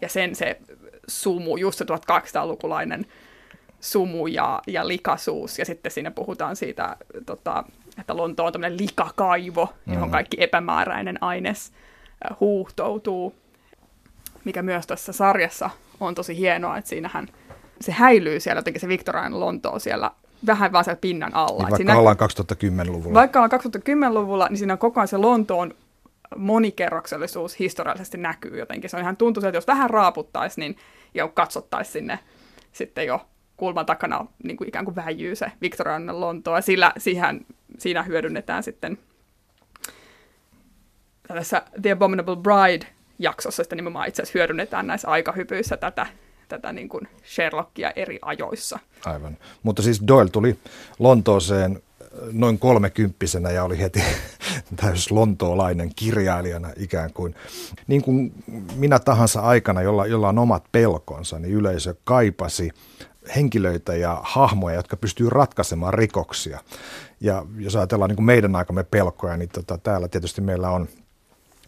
Ja 0.00 0.08
sen 0.08 0.34
se 0.34 0.58
sumu, 1.06 1.56
just 1.56 1.78
se 1.78 1.84
1200-lukulainen 1.84 3.06
sumu 3.84 4.26
ja, 4.26 4.62
ja 4.66 4.88
likaisuus. 4.88 5.58
Ja 5.58 5.64
sitten 5.64 5.92
siinä 5.92 6.10
puhutaan 6.10 6.56
siitä, 6.56 6.96
tota, 7.26 7.64
että 7.98 8.16
Lonto 8.16 8.44
on 8.44 8.52
tämmöinen 8.52 8.80
likakaivo, 8.80 9.68
johon 9.86 10.00
mm-hmm. 10.02 10.10
kaikki 10.10 10.36
epämääräinen 10.40 11.18
aines 11.20 11.72
huuhtoutuu. 12.40 13.34
Mikä 14.44 14.62
myös 14.62 14.86
tässä 14.86 15.12
sarjassa 15.12 15.70
on 16.00 16.14
tosi 16.14 16.36
hienoa, 16.36 16.76
että 16.76 16.88
siinähän 16.88 17.28
se 17.80 17.92
häilyy 17.92 18.40
siellä 18.40 18.58
jotenkin 18.58 18.80
se 18.80 18.88
Victorian 18.88 19.40
Lontoa 19.40 19.78
siellä 19.78 20.10
vähän 20.46 20.72
vaan 20.72 20.84
siellä 20.84 21.00
pinnan 21.00 21.34
alla. 21.34 21.52
Niin 21.52 21.62
vaikka 21.62 21.76
siinä, 21.76 21.98
ollaan 21.98 22.16
2010-luvulla. 22.16 23.14
Vaikka 23.14 23.42
ollaan 23.42 23.60
2010-luvulla, 23.60 24.46
niin 24.48 24.58
siinä 24.58 24.76
koko 24.76 25.00
ajan 25.00 25.08
se 25.08 25.16
Lontoon 25.16 25.74
monikerroksellisuus 26.36 27.58
historiallisesti 27.58 28.18
näkyy 28.18 28.58
jotenkin. 28.58 28.90
Se 28.90 28.96
on 28.96 29.02
ihan 29.02 29.16
tuntuu, 29.16 29.42
että 29.44 29.56
jos 29.56 29.66
vähän 29.66 29.90
raaputtaisi, 29.90 30.60
niin 30.60 30.76
jo 31.14 31.28
katsottaisiin 31.28 31.92
sinne 31.92 32.18
sitten 32.72 33.06
jo 33.06 33.26
kulman 33.56 33.86
takana 33.86 34.26
niin 34.44 34.56
kuin 34.56 34.68
ikään 34.68 34.84
kuin 34.84 34.96
väijyy 34.96 35.36
se 35.36 35.52
Victorian 35.60 36.20
Lontoa. 36.20 36.60
Sillä 36.60 36.92
siihen, 36.98 37.46
siinä 37.78 38.02
hyödynnetään 38.02 38.62
sitten 38.62 38.98
tässä 41.28 41.62
The 41.82 41.90
Abominable 41.90 42.36
Bride-jaksossa 42.36 43.62
sitten 43.62 43.76
nimenomaan 43.76 44.08
itse 44.08 44.22
asiassa 44.22 44.38
hyödynnetään 44.38 44.86
näissä 44.86 45.08
aikahypyissä 45.08 45.76
tätä, 45.76 46.06
tätä 46.48 46.72
niin 46.72 46.88
kuin 46.88 47.08
Sherlockia 47.34 47.90
eri 47.96 48.18
ajoissa. 48.22 48.78
Aivan. 49.04 49.36
Mutta 49.62 49.82
siis 49.82 50.02
Doyle 50.06 50.30
tuli 50.30 50.58
Lontooseen 50.98 51.82
noin 52.32 52.58
kolmekymppisenä 52.58 53.50
ja 53.50 53.64
oli 53.64 53.78
heti 53.78 54.02
täys 54.82 55.10
lontoolainen 55.10 55.90
kirjailijana 55.96 56.68
ikään 56.76 57.12
kuin. 57.12 57.34
Niin 57.86 58.02
kuin 58.02 58.32
minä 58.76 58.98
tahansa 58.98 59.40
aikana, 59.40 59.82
jolla, 59.82 60.06
jolla 60.06 60.28
on 60.28 60.38
omat 60.38 60.64
pelkonsa, 60.72 61.38
niin 61.38 61.54
yleisö 61.54 61.94
kaipasi 62.04 62.70
henkilöitä 63.36 63.94
ja 63.94 64.20
hahmoja, 64.22 64.76
jotka 64.76 64.96
pystyy 64.96 65.30
ratkaisemaan 65.30 65.94
rikoksia. 65.94 66.60
Ja 67.20 67.46
jos 67.58 67.76
ajatellaan 67.76 68.08
niin 68.08 68.16
kuin 68.16 68.26
meidän 68.26 68.56
aikamme 68.56 68.84
pelkoja, 68.84 69.36
niin 69.36 69.48
tota, 69.48 69.78
täällä 69.78 70.08
tietysti 70.08 70.40
meillä 70.40 70.70
on 70.70 70.88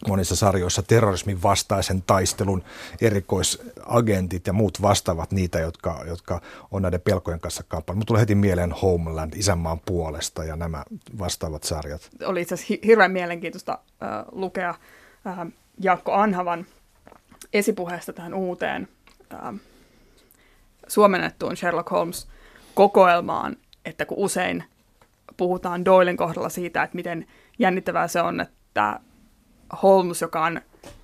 monissa 0.07 0.35
sarjoissa 0.35 0.83
terrorismin 0.83 1.43
vastaisen 1.43 2.03
taistelun 2.07 2.63
erikoisagentit 3.01 4.47
ja 4.47 4.53
muut 4.53 4.81
vastaavat 4.81 5.31
niitä, 5.31 5.59
jotka, 5.59 6.03
jotka 6.07 6.41
on 6.71 6.81
näiden 6.81 7.01
pelkojen 7.01 7.39
kanssa 7.39 7.63
kamppailu. 7.67 7.97
Mutta 7.97 8.07
tulee 8.07 8.21
heti 8.21 8.35
mieleen 8.35 8.71
Homeland, 8.71 9.33
isänmaan 9.35 9.79
puolesta 9.85 10.43
ja 10.43 10.55
nämä 10.55 10.83
vastaavat 11.19 11.63
sarjat. 11.63 12.09
Oli 12.25 12.41
itse 12.41 12.55
asiassa 12.55 12.73
hirveän 12.85 13.11
mielenkiintoista 13.11 13.71
äh, 14.03 14.09
lukea 14.31 14.69
äh, 15.27 15.37
Jaakko 15.79 16.13
Anhavan 16.13 16.65
esipuheesta 17.53 18.13
tähän 18.13 18.33
uuteen 18.33 18.87
äh, 19.33 19.53
suomennettuun 20.87 21.57
Sherlock 21.57 21.91
Holmes-kokoelmaan, 21.91 23.57
että 23.85 24.05
kun 24.05 24.17
usein 24.17 24.63
puhutaan 25.37 25.85
Doylen 25.85 26.17
kohdalla 26.17 26.49
siitä, 26.49 26.83
että 26.83 26.95
miten 26.95 27.27
jännittävää 27.59 28.07
se 28.07 28.21
on, 28.21 28.41
että 28.41 28.99
Holmes, 29.83 30.21
joka 30.21 30.45
on, 30.45 30.61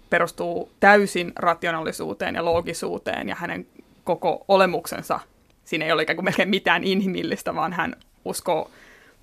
perustuu 0.09 0.71
täysin 0.79 1.33
rationaalisuuteen 1.35 2.35
ja 2.35 2.45
loogisuuteen 2.45 3.29
ja 3.29 3.35
hänen 3.35 3.67
koko 4.03 4.45
olemuksensa, 4.47 5.19
siinä 5.65 5.85
ei 5.85 5.91
ole 5.91 6.03
ikään 6.03 6.17
kuin 6.17 6.25
melkein 6.25 6.49
mitään 6.49 6.83
inhimillistä, 6.83 7.55
vaan 7.55 7.73
hän 7.73 7.95
uskoo 8.25 8.71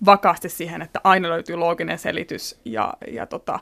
vakaasti 0.05 0.49
siihen, 0.49 0.81
että 0.81 1.01
aina 1.03 1.29
löytyy 1.29 1.55
looginen 1.55 1.99
selitys 1.99 2.59
ja, 2.65 2.93
ja 3.11 3.25
tota, 3.25 3.59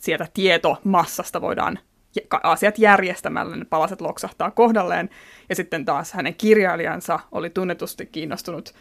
sieltä 0.00 0.26
tietomassasta 0.34 1.40
voidaan 1.40 1.78
asiat 2.42 2.78
järjestämällä 2.78 3.56
ne 3.56 3.64
palaset 3.64 4.00
loksahtaa 4.00 4.50
kohdalleen. 4.50 5.10
Ja 5.48 5.54
sitten 5.54 5.84
taas 5.84 6.12
hänen 6.12 6.34
kirjailijansa 6.34 7.20
oli 7.32 7.50
tunnetusti 7.50 8.06
kiinnostunut 8.06 8.74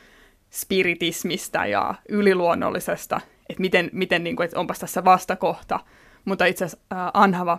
spiritismistä 0.49 1.65
ja 1.65 1.95
yliluonnollisesta, 2.09 3.21
että 3.49 3.61
miten, 3.61 3.89
miten 3.93 4.23
niin 4.23 4.35
kuin, 4.35 4.45
että 4.45 4.59
onpas 4.59 4.79
tässä 4.79 5.05
vastakohta. 5.05 5.79
Mutta 6.25 6.45
itse 6.45 6.65
asiassa 6.65 6.85
äh, 6.93 7.11
Anhava 7.13 7.57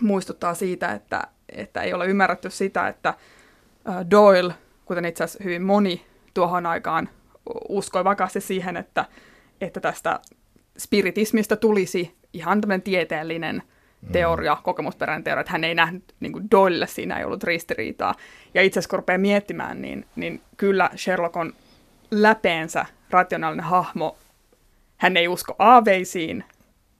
muistuttaa 0.00 0.54
siitä, 0.54 0.92
että, 0.92 1.22
että 1.48 1.82
ei 1.82 1.94
ole 1.94 2.06
ymmärretty 2.06 2.50
sitä, 2.50 2.88
että 2.88 3.08
äh, 3.08 3.96
Doyle, 4.10 4.54
kuten 4.84 5.04
itse 5.04 5.24
asiassa 5.24 5.44
hyvin 5.44 5.62
moni 5.62 6.06
tuohon 6.34 6.66
aikaan, 6.66 7.08
uskoi 7.68 8.04
vakaasti 8.04 8.40
siihen, 8.40 8.76
että, 8.76 9.04
että 9.60 9.80
tästä 9.80 10.20
spiritismista 10.78 11.56
tulisi 11.56 12.14
ihan 12.32 12.60
tämmöinen 12.60 12.82
tieteellinen 12.82 13.62
teoria, 14.12 14.54
mm. 14.54 14.62
kokemusperäinen 14.62 15.24
teoria, 15.24 15.40
että 15.40 15.52
hän 15.52 15.64
ei 15.64 15.74
nähnyt, 15.74 16.14
niin 16.20 16.32
kuin 16.32 16.50
Doyle 16.50 16.86
siinä 16.86 17.18
ei 17.18 17.24
ollut 17.24 17.44
ristiriitaa. 17.44 18.14
Ja 18.54 18.62
itse 18.62 18.78
asiassa 18.78 18.90
kun 18.90 18.98
rupeaa 18.98 19.18
miettimään, 19.18 19.82
niin, 19.82 20.06
niin 20.16 20.40
kyllä 20.56 20.90
Sherlock 20.96 21.36
on 21.36 21.52
läpeensä 22.10 22.86
rationaalinen 23.10 23.66
hahmo. 23.66 24.16
Hän 24.96 25.16
ei 25.16 25.28
usko 25.28 25.56
aaveisiin, 25.58 26.44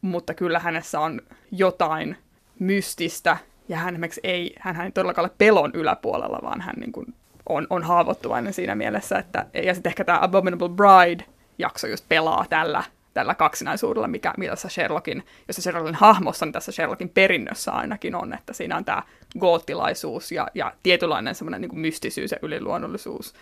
mutta 0.00 0.34
kyllä 0.34 0.58
hänessä 0.58 1.00
on 1.00 1.20
jotain 1.50 2.16
mystistä, 2.58 3.36
ja 3.68 3.76
hän 3.76 3.98
ei, 4.22 4.54
hän 4.58 4.80
ei 4.80 4.92
todellakaan 4.92 5.24
ole 5.24 5.34
pelon 5.38 5.70
yläpuolella, 5.74 6.38
vaan 6.42 6.60
hän 6.60 6.74
niin 6.80 6.92
kuin 6.92 7.14
on, 7.48 7.66
on 7.70 7.82
haavoittuvainen 7.82 8.52
siinä 8.52 8.74
mielessä, 8.74 9.18
että, 9.18 9.46
ja 9.64 9.74
sitten 9.74 9.90
ehkä 9.90 10.04
tämä 10.04 10.18
Abominable 10.22 10.68
Bride-jakso 10.68 11.86
just 11.86 12.08
pelaa 12.08 12.44
tällä 12.50 12.84
tällä 13.14 13.34
kaksinaisuudella, 13.34 14.08
mikä, 14.08 14.34
mitä 14.36 14.50
tässä 14.50 14.68
Sherlockin, 14.68 15.24
jos 15.48 15.56
se 15.56 15.62
Sherlockin 15.62 15.94
hahmossa, 15.94 16.46
niin 16.46 16.52
tässä 16.52 16.72
Sherlockin 16.72 17.08
perinnössä 17.08 17.72
ainakin 17.72 18.14
on, 18.14 18.34
että 18.34 18.52
siinä 18.52 18.76
on 18.76 18.84
tämä 18.84 19.02
goottilaisuus 19.38 20.32
ja, 20.32 20.48
ja 20.54 20.72
tietynlainen 20.82 21.34
semmoinen 21.34 21.60
niin 21.60 21.78
mystisyys 21.78 22.30
ja 22.30 22.38
yliluonnollisuus. 22.42 23.34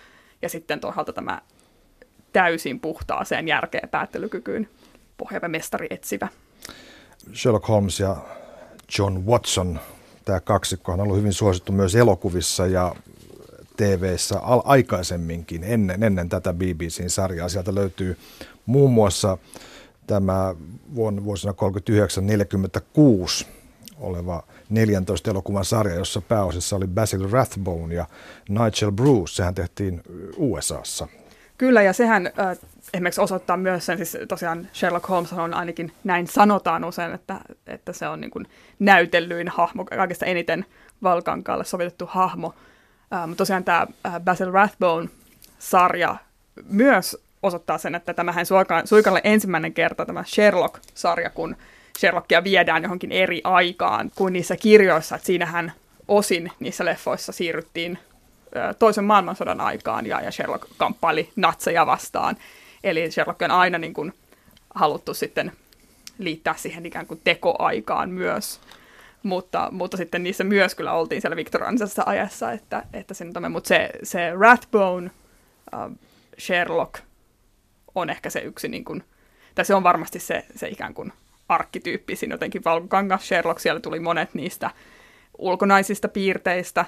Ja 0.42 0.48
sitten 0.48 0.80
toisaalta 0.80 1.12
tämä 1.12 1.40
täysin 2.32 2.80
puhtaaseen 2.80 3.48
järkeen 3.48 3.88
päättelykykyyn 3.88 4.68
pohjaava 5.16 5.48
mestari 5.48 5.86
etsivä. 5.90 6.28
Sherlock 7.34 7.68
Holmes 7.68 8.00
ja 8.00 8.16
John 8.98 9.26
Watson, 9.26 9.80
tämä 10.24 10.40
kaksikko 10.40 10.92
on 10.92 11.00
ollut 11.00 11.16
hyvin 11.16 11.32
suosittu 11.32 11.72
myös 11.72 11.94
elokuvissa 11.94 12.66
ja 12.66 12.94
TV-ssä 13.76 14.40
aikaisemminkin, 14.64 15.64
ennen, 15.64 16.02
ennen 16.02 16.28
tätä 16.28 16.52
BBCn 16.52 17.10
sarjaa. 17.10 17.48
Sieltä 17.48 17.74
löytyy 17.74 18.16
muun 18.66 18.92
muassa 18.92 19.38
tämä 20.06 20.54
vuosina 20.94 21.54
39-46 23.42 23.46
oleva 24.00 24.42
14 24.70 25.30
elokuvan 25.30 25.64
sarja, 25.64 25.94
jossa 25.94 26.20
pääosissa 26.20 26.76
oli 26.76 26.86
Basil 26.86 27.30
Rathbone 27.30 27.94
ja 27.94 28.06
Nigel 28.48 28.92
Bruce. 28.92 29.34
Sehän 29.34 29.54
tehtiin 29.54 30.02
USAssa. 30.36 31.08
Kyllä, 31.58 31.82
ja 31.82 31.92
sehän 31.92 32.26
äh, 32.26 32.58
esimerkiksi 32.94 33.20
osoittaa 33.20 33.56
myös 33.56 33.86
sen, 33.86 33.96
siis 33.96 34.16
tosiaan 34.28 34.68
Sherlock 34.72 35.08
Holmes 35.08 35.32
on 35.32 35.54
ainakin 35.54 35.92
näin 36.04 36.26
sanotaan 36.26 36.84
usein, 36.84 37.14
että, 37.14 37.40
että 37.66 37.92
se 37.92 38.08
on 38.08 38.20
niin 38.20 38.30
kuin 38.30 38.46
näytellyin 38.78 39.48
hahmo, 39.48 39.84
kaikista 39.84 40.26
eniten 40.26 40.64
valkankaalle 41.02 41.64
sovitettu 41.64 42.06
hahmo. 42.06 42.54
Äh, 43.12 43.28
mutta 43.28 43.36
tosiaan 43.36 43.64
tämä 43.64 43.86
Basil 44.20 44.50
Rathbone-sarja 44.50 46.16
myös 46.68 47.16
osoittaa 47.42 47.78
sen, 47.78 47.94
että 47.94 48.14
tämähän 48.14 48.46
suikalle 48.84 49.20
ensimmäinen 49.24 49.74
kerta 49.74 50.06
tämä 50.06 50.24
Sherlock-sarja, 50.26 51.30
kun 51.30 51.56
Sherlockia 51.98 52.44
viedään 52.44 52.82
johonkin 52.82 53.12
eri 53.12 53.40
aikaan 53.44 54.10
kuin 54.14 54.32
niissä 54.32 54.56
kirjoissa. 54.56 55.14
Että 55.16 55.26
siinähän 55.26 55.72
osin 56.08 56.52
niissä 56.60 56.84
leffoissa 56.84 57.32
siirryttiin 57.32 57.98
toisen 58.78 59.04
maailmansodan 59.04 59.60
aikaan 59.60 60.06
ja, 60.06 60.20
ja 60.20 60.30
Sherlock 60.30 60.64
kamppaili 60.76 61.32
natseja 61.36 61.86
vastaan. 61.86 62.36
Eli 62.84 63.10
Sherlock 63.10 63.42
on 63.42 63.50
aina 63.50 63.78
niin 63.78 63.94
kuin 63.94 64.14
haluttu 64.74 65.14
sitten 65.14 65.52
liittää 66.18 66.54
siihen 66.56 66.86
ikään 66.86 67.06
kuin 67.06 67.20
tekoaikaan 67.24 68.10
myös. 68.10 68.60
Mutta, 69.22 69.68
mutta 69.72 69.96
sitten 69.96 70.22
niissä 70.22 70.44
myös 70.44 70.74
kyllä 70.74 70.92
oltiin 70.92 71.20
siellä 71.20 71.36
viktorianisessa 71.36 72.02
ajassa, 72.06 72.52
että, 72.52 72.82
että 72.92 73.14
sen, 73.14 73.32
mutta 73.50 73.68
se, 73.68 73.90
se 74.02 74.32
Rathbone 74.40 75.10
uh, 75.74 75.96
Sherlock 76.38 76.94
on 77.94 78.10
ehkä 78.10 78.30
se 78.30 78.40
yksi, 78.40 78.68
niin 78.68 78.84
kuin, 78.84 79.04
tai 79.54 79.64
se 79.64 79.74
on 79.74 79.82
varmasti 79.82 80.20
se, 80.20 80.44
se 80.56 80.68
ikään 80.68 80.94
kuin 80.94 81.12
arkkityyppi. 81.48 82.16
Siinä 82.16 82.34
jotenkin 82.34 82.64
valkokangas 82.64 83.28
Sherlock, 83.28 83.60
siellä 83.60 83.80
tuli 83.80 84.00
monet 84.00 84.34
niistä 84.34 84.70
ulkonaisista 85.38 86.08
piirteistä, 86.08 86.84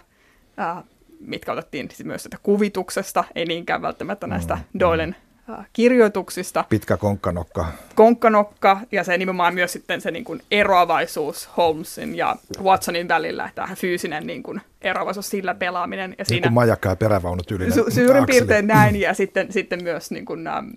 uh, 0.79 0.85
mitkä 1.21 1.53
otettiin 1.53 1.89
myös 2.05 2.23
sitä 2.23 2.37
kuvituksesta, 2.43 3.25
ei 3.35 3.45
niinkään 3.45 3.83
välttämättä 3.83 4.27
näistä 4.27 4.55
mm, 4.55 4.81
Doylen 4.81 5.17
Äh, 5.17 5.32
kirjoituksista. 5.73 6.65
Pitkä 6.69 6.97
konkkanokka. 6.97 7.67
Konkkanokka 7.95 8.81
ja 8.93 9.05
se 9.05 9.19
nimenomaan 9.19 9.55
myös 9.55 9.73
sitten 9.73 10.01
se 10.01 10.11
niin 10.11 10.25
kuin 10.25 10.43
eroavaisuus 10.51 11.49
Holmesin 11.57 12.17
ja 12.17 12.37
Watsonin 12.63 13.09
välillä, 13.09 13.51
tämä 13.55 13.69
fyysinen 13.75 14.27
niin 14.27 14.43
kuin 14.43 14.61
eroavaisuus, 14.83 15.31
sillä 15.31 15.55
pelaaminen. 15.55 16.11
Ja 16.11 16.17
niin 16.17 16.27
siinä, 16.27 16.43
kuin 16.43 16.53
majakka 16.53 16.89
ja 16.89 16.97
perävaunut 16.97 17.51
yli. 17.51 17.69
Su- 17.69 17.91
suurin 17.91 18.27
piirtein 18.27 18.67
näin 18.77 18.97
ja 18.97 19.15
sitten, 19.15 19.53
sitten 19.53 19.83
myös 19.83 20.11
niin 20.11 20.25
kuin, 20.25 20.47
ähm, 20.47 20.69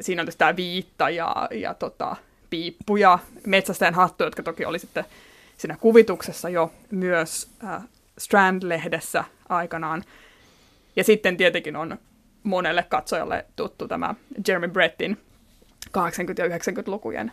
siinä 0.00 0.22
on 0.22 0.28
tämä 0.38 0.56
viitta 0.56 1.10
ja, 1.10 1.48
ja 1.50 1.74
tota, 1.74 2.16
piippu 2.50 2.96
ja 2.96 3.18
metsästäjän 3.46 3.94
hattu, 3.94 4.24
jotka 4.24 4.42
toki 4.42 4.64
oli 4.64 4.78
sitten 4.78 5.04
siinä 5.56 5.76
kuvituksessa 5.80 6.48
jo 6.48 6.72
myös 6.90 7.48
äh, 7.64 7.82
Strand-lehdessä 8.18 9.24
aikanaan. 9.48 10.04
Ja 10.96 11.04
sitten 11.04 11.36
tietenkin 11.36 11.76
on 11.76 11.98
monelle 12.46 12.82
katsojalle 12.82 13.44
tuttu 13.56 13.88
tämä 13.88 14.14
Jeremy 14.48 14.68
Brettin 14.68 15.18
80- 15.86 15.90
ja 16.38 16.46
90-lukujen 16.46 17.32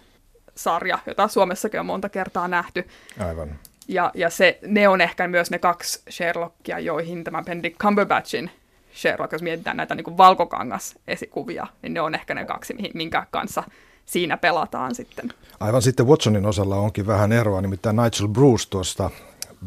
sarja, 0.56 1.00
jota 1.06 1.28
Suomessakin 1.28 1.80
on 1.80 1.86
monta 1.86 2.10
kertaa 2.10 2.48
nähty. 2.48 2.88
Aivan. 3.20 3.60
Ja, 3.88 4.12
ja 4.14 4.30
se, 4.30 4.60
ne 4.68 4.88
on 4.88 5.02
ehkä 5.02 5.28
myös 5.28 5.52
ne 5.52 5.60
kaksi 5.60 6.02
Sherlockia, 6.10 6.80
joihin 6.80 7.24
tämä 7.24 7.44
Benedict 7.44 7.78
Cumberbatchin 7.78 8.52
Sherlock, 8.96 9.32
jos 9.32 9.42
mietitään 9.42 9.78
näitä 9.78 9.96
niin 9.96 10.18
valkokangas-esikuvia, 10.18 11.68
niin 11.82 11.94
ne 11.94 12.02
on 12.02 12.16
ehkä 12.16 12.34
ne 12.34 12.46
kaksi, 12.46 12.76
minkä 12.94 13.26
kanssa 13.32 13.64
siinä 14.06 14.38
pelataan 14.38 14.96
sitten. 14.96 15.34
Aivan 15.60 15.82
sitten 15.82 16.08
Watsonin 16.08 16.46
osalla 16.46 16.76
onkin 16.76 17.08
vähän 17.08 17.32
eroa, 17.32 17.62
nimittäin 17.62 17.96
Nigel 17.96 18.28
Bruce 18.28 18.70
tuosta 18.70 19.10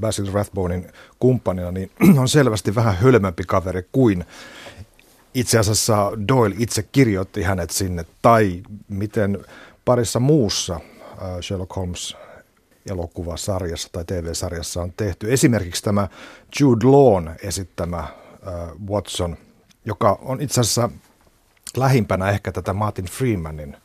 Basil 0.01 0.33
Rathbonein 0.33 0.93
kumppanina, 1.19 1.73
niin 1.73 1.91
on 2.21 2.29
selvästi 2.29 2.75
vähän 2.75 2.97
hölmömpi 2.97 3.45
kaveri 3.47 3.89
kuin 3.93 4.25
itse 5.37 5.59
asiassa 5.59 6.13
Doyle 6.29 6.55
itse 6.59 6.83
kirjoitti 6.83 7.43
hänet 7.43 7.71
sinne, 7.71 8.05
tai 8.23 8.63
miten 8.89 9.45
parissa 9.85 10.21
muussa 10.21 10.75
äh, 10.75 10.81
Sherlock 11.41 11.77
Holmes 11.77 12.17
elokuvasarjassa 12.91 13.89
tai 13.93 14.05
TV-sarjassa 14.05 14.83
on 14.83 14.93
tehty. 14.97 15.33
Esimerkiksi 15.33 15.83
tämä 15.83 16.09
Jude 16.61 16.87
Lawn 16.87 17.31
esittämä 17.43 17.99
äh, 17.99 18.11
Watson, 18.91 19.37
joka 19.85 20.19
on 20.23 20.41
itse 20.41 20.61
asiassa 20.61 20.91
lähimpänä 21.77 22.31
ehkä 22.31 22.53
tätä 22.53 22.73
Martin 22.73 23.05
Freemanin, 23.05 23.77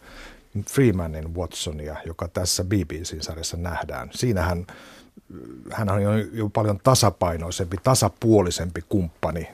Freemanin 0.69 1.35
Watsonia, 1.35 1.95
joka 2.05 2.27
tässä 2.27 2.63
BBC-sarjassa 2.63 3.57
nähdään. 3.57 4.09
Siinähän 4.13 4.67
hän 5.71 5.89
on 5.89 6.01
jo, 6.01 6.11
jo 6.33 6.49
paljon 6.49 6.79
tasapainoisempi, 6.83 7.77
tasapuolisempi 7.83 8.81
kumppani. 8.89 9.47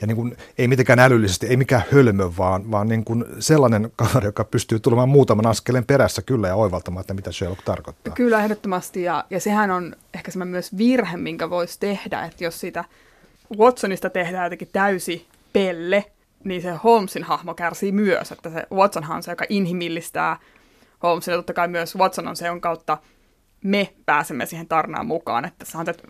Ja 0.00 0.06
niin 0.06 0.16
kuin, 0.16 0.36
ei 0.58 0.68
mitenkään 0.68 0.98
älyllisesti, 0.98 1.46
ei 1.46 1.56
mikään 1.56 1.82
hölmö, 1.92 2.30
vaan, 2.38 2.70
vaan 2.70 2.88
niin 2.88 3.04
kuin 3.04 3.24
sellainen 3.38 3.92
kaveri, 3.96 4.26
joka 4.26 4.44
pystyy 4.44 4.80
tulemaan 4.80 5.08
muutaman 5.08 5.46
askeleen 5.46 5.84
perässä 5.84 6.22
kyllä 6.22 6.48
ja 6.48 6.54
oivaltamaan, 6.54 7.00
että 7.00 7.14
mitä 7.14 7.32
Sherlock 7.32 7.62
tarkoittaa. 7.64 8.14
Kyllä, 8.14 8.44
ehdottomasti. 8.44 9.02
Ja, 9.02 9.24
ja 9.30 9.40
sehän 9.40 9.70
on 9.70 9.96
ehkä 10.14 10.30
semmoinen 10.30 10.50
myös 10.50 10.76
virhe, 10.76 11.16
minkä 11.16 11.50
voisi 11.50 11.80
tehdä, 11.80 12.24
että 12.24 12.44
jos 12.44 12.60
sitä 12.60 12.84
Watsonista 13.58 14.10
tehdään 14.10 14.46
jotenkin 14.46 14.68
täysi 14.72 15.26
pelle, 15.52 16.04
niin 16.44 16.62
se 16.62 16.70
Holmesin 16.84 17.22
hahmo 17.22 17.54
kärsii 17.54 17.92
myös. 17.92 18.32
Että 18.32 18.50
se 18.50 18.66
Watsonhan 18.72 19.16
on 19.16 19.22
se, 19.22 19.32
joka 19.32 19.44
inhimillistää 19.48 20.36
Holmesin. 21.02 21.32
Ja 21.32 21.38
totta 21.38 21.52
kai 21.52 21.68
myös 21.68 21.96
Watson 21.96 22.28
on 22.28 22.36
se, 22.36 22.50
on 22.50 22.60
kautta– 22.60 22.98
me 23.62 23.92
pääsemme 24.06 24.46
siihen 24.46 24.68
tarinaan 24.68 25.06
mukaan. 25.06 25.44
Että 25.44 25.64
että 25.90 26.02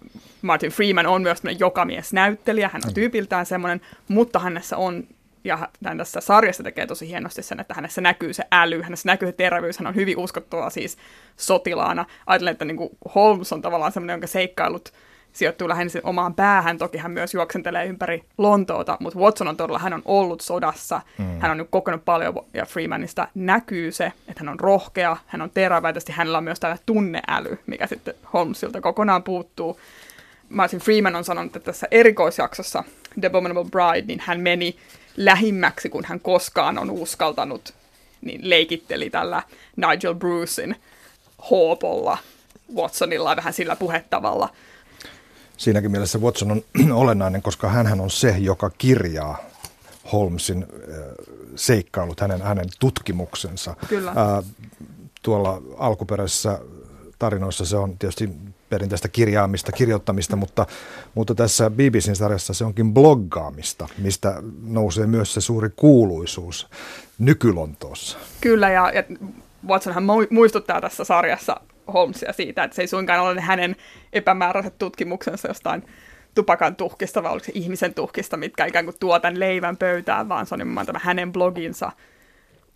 Martin 0.42 0.70
Freeman 0.70 1.06
on 1.06 1.22
myös 1.22 1.42
jokamiesnäyttelijä, 1.58 2.70
hän 2.72 2.82
on 2.84 2.90
mm. 2.90 2.94
tyypiltään 2.94 3.46
semmoinen, 3.46 3.80
mutta 4.08 4.38
hänessä 4.38 4.76
on, 4.76 5.04
ja 5.44 5.68
hän 5.84 5.98
tässä 5.98 6.20
sarjassa 6.20 6.62
tekee 6.62 6.86
tosi 6.86 7.08
hienosti 7.08 7.42
sen, 7.42 7.60
että 7.60 7.74
hänessä 7.74 8.00
näkyy 8.00 8.32
se 8.32 8.44
äly, 8.52 8.82
hänessä 8.82 9.08
näkyy 9.08 9.28
se 9.28 9.32
terävyys, 9.32 9.78
hän 9.78 9.86
on 9.86 9.94
hyvin 9.94 10.18
uskottava 10.18 10.70
siis 10.70 10.98
sotilaana. 11.36 12.04
Ajattelen, 12.26 12.52
että 12.52 12.64
niin 12.64 12.76
kuin 12.76 12.90
Holmes 13.14 13.52
on 13.52 13.62
tavallaan 13.62 13.92
semmoinen, 13.92 14.14
jonka 14.14 14.26
seikkailut 14.26 14.92
sijoittuu 15.38 15.68
lähinnä 15.68 16.00
omaan 16.02 16.34
päähän. 16.34 16.78
Toki 16.78 16.98
hän 16.98 17.10
myös 17.10 17.34
juoksentelee 17.34 17.86
ympäri 17.86 18.22
Lontoota, 18.38 18.96
mutta 19.00 19.18
Watson 19.18 19.48
on 19.48 19.56
todella, 19.56 19.78
hän 19.78 19.92
on 19.92 20.02
ollut 20.04 20.40
sodassa. 20.40 21.00
Mm. 21.18 21.40
Hän 21.40 21.50
on 21.50 21.56
nyt 21.56 21.68
kokenut 21.70 22.04
paljon 22.04 22.34
ja 22.54 22.66
Freemanista 22.66 23.28
näkyy 23.34 23.92
se, 23.92 24.12
että 24.28 24.40
hän 24.40 24.48
on 24.48 24.60
rohkea, 24.60 25.16
hän 25.26 25.42
on 25.42 25.50
terävä, 25.50 25.92
hänellä 26.10 26.38
on 26.38 26.44
myös 26.44 26.60
tällainen 26.60 26.84
tunneäly, 26.86 27.58
mikä 27.66 27.86
sitten 27.86 28.14
Holmesilta 28.32 28.80
kokonaan 28.80 29.22
puuttuu. 29.22 29.80
Martin 30.48 30.80
Freeman 30.80 31.16
on 31.16 31.24
sanonut, 31.24 31.56
että 31.56 31.72
tässä 31.72 31.88
erikoisjaksossa 31.90 32.84
The 33.20 33.26
Abominable 33.26 33.70
Bride, 33.70 34.06
niin 34.06 34.20
hän 34.20 34.40
meni 34.40 34.76
lähimmäksi, 35.16 35.88
kun 35.88 36.04
hän 36.04 36.20
koskaan 36.20 36.78
on 36.78 36.90
uskaltanut, 36.90 37.74
niin 38.20 38.50
leikitteli 38.50 39.10
tällä 39.10 39.42
Nigel 39.76 40.14
Brucein 40.14 40.76
hoopolla 41.50 42.18
Watsonilla 42.76 43.36
vähän 43.36 43.52
sillä 43.52 43.76
puhettavalla 43.76 44.48
siinäkin 45.58 45.90
mielessä 45.90 46.18
Watson 46.18 46.50
on 46.50 46.62
olennainen, 47.02 47.42
koska 47.42 47.68
hän 47.68 48.00
on 48.00 48.10
se, 48.10 48.34
joka 48.38 48.70
kirjaa 48.70 49.38
Holmesin 50.12 50.62
äh, 50.62 50.98
seikkailut, 51.56 52.20
hänen, 52.20 52.42
hänen 52.42 52.66
tutkimuksensa. 52.80 53.74
Kyllä. 53.88 54.12
Ää, 54.16 54.42
tuolla 55.22 55.62
alkuperäisessä 55.78 56.58
tarinoissa 57.18 57.64
se 57.64 57.76
on 57.76 57.98
tietysti 57.98 58.30
perinteistä 58.68 59.08
kirjaamista, 59.08 59.72
kirjoittamista, 59.72 60.36
mutta, 60.36 60.66
mutta 61.14 61.34
tässä 61.34 61.70
BBCn 61.70 62.16
sarjassa 62.16 62.54
se 62.54 62.64
onkin 62.64 62.94
bloggaamista, 62.94 63.88
mistä 63.98 64.42
nousee 64.62 65.06
myös 65.06 65.34
se 65.34 65.40
suuri 65.40 65.70
kuuluisuus 65.76 66.68
nykylontoossa. 67.18 68.18
Kyllä, 68.40 68.70
ja, 68.70 68.90
ja 68.94 69.02
Watsonhan 69.68 70.04
muistuttaa 70.30 70.80
tässä 70.80 71.04
sarjassa 71.04 71.60
Holmesia 71.92 72.32
siitä, 72.32 72.64
että 72.64 72.74
se 72.74 72.82
ei 72.82 72.88
suinkaan 72.88 73.20
ole 73.20 73.40
hänen 73.40 73.76
epämääräiset 74.12 74.78
tutkimuksensa 74.78 75.48
jostain 75.48 75.84
tupakan 76.34 76.76
tuhkista, 76.76 77.22
vai 77.22 77.32
oliko 77.32 77.44
se 77.44 77.52
ihmisen 77.54 77.94
tuhkista, 77.94 78.36
mitkä 78.36 78.66
ikään 78.66 78.84
kuin 78.84 78.96
tuo 79.00 79.18
tämän 79.20 79.40
leivän 79.40 79.76
pöytään, 79.76 80.28
vaan 80.28 80.46
se 80.46 80.54
on 80.54 80.58
nimenomaan 80.58 80.86
tämä 80.86 81.00
hänen 81.02 81.32
bloginsa, 81.32 81.92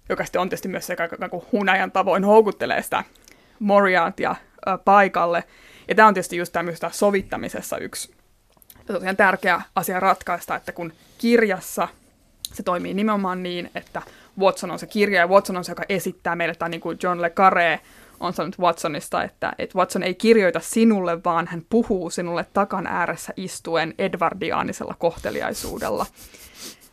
joka 0.09 0.25
sitten 0.25 0.41
on 0.41 0.49
tietysti 0.49 0.69
myös 0.69 0.87
se, 0.87 0.97
joka 0.99 1.29
kuin 1.29 1.45
hunajan 1.53 1.93
tavoin 1.93 2.25
houkuttelee 2.25 2.83
sitä 2.83 3.05
Moriartia 3.59 4.37
paikalle. 4.85 5.45
Ja 5.89 5.95
tämä 5.95 6.09
on 6.09 6.15
tietysti 6.15 6.37
just 6.37 6.53
tämmöistä 6.53 6.91
sovittamisessa 6.93 7.79
yksi 7.79 8.15
tosiaan 8.87 9.17
tärkeä 9.17 9.63
asia 9.75 10.01
ratkaista, 10.01 10.57
että 10.57 10.73
kun 10.73 10.93
kirjassa 11.19 11.89
se 12.53 12.63
toimii 12.63 12.95
nimenomaan 12.95 13.43
niin, 13.43 13.71
että 13.75 14.03
Watson 14.39 14.71
on 14.71 14.79
se 14.79 14.87
kirja 14.87 15.21
ja 15.21 15.27
Watson 15.27 15.57
on 15.57 15.65
se, 15.65 15.73
joka 15.73 15.85
esittää 15.89 16.37
meille, 16.37 16.55
tai 16.55 16.69
niin 16.69 16.81
kuin 16.81 16.99
John 17.03 17.23
Le 17.23 17.29
Carré 17.29 17.81
on 18.23 18.33
sanonut 18.33 18.59
Watsonista, 18.59 19.25
että, 19.25 19.53
että 19.59 19.79
Watson 19.79 20.03
ei 20.03 20.15
kirjoita 20.15 20.61
sinulle, 20.61 21.25
vaan 21.25 21.47
hän 21.47 21.63
puhuu 21.71 22.11
sinulle 22.11 22.47
takan 22.53 22.87
ääressä 22.87 23.33
istuen 23.37 23.95
edwardiaanisella 23.99 24.95
kohteliaisuudella. 24.99 26.07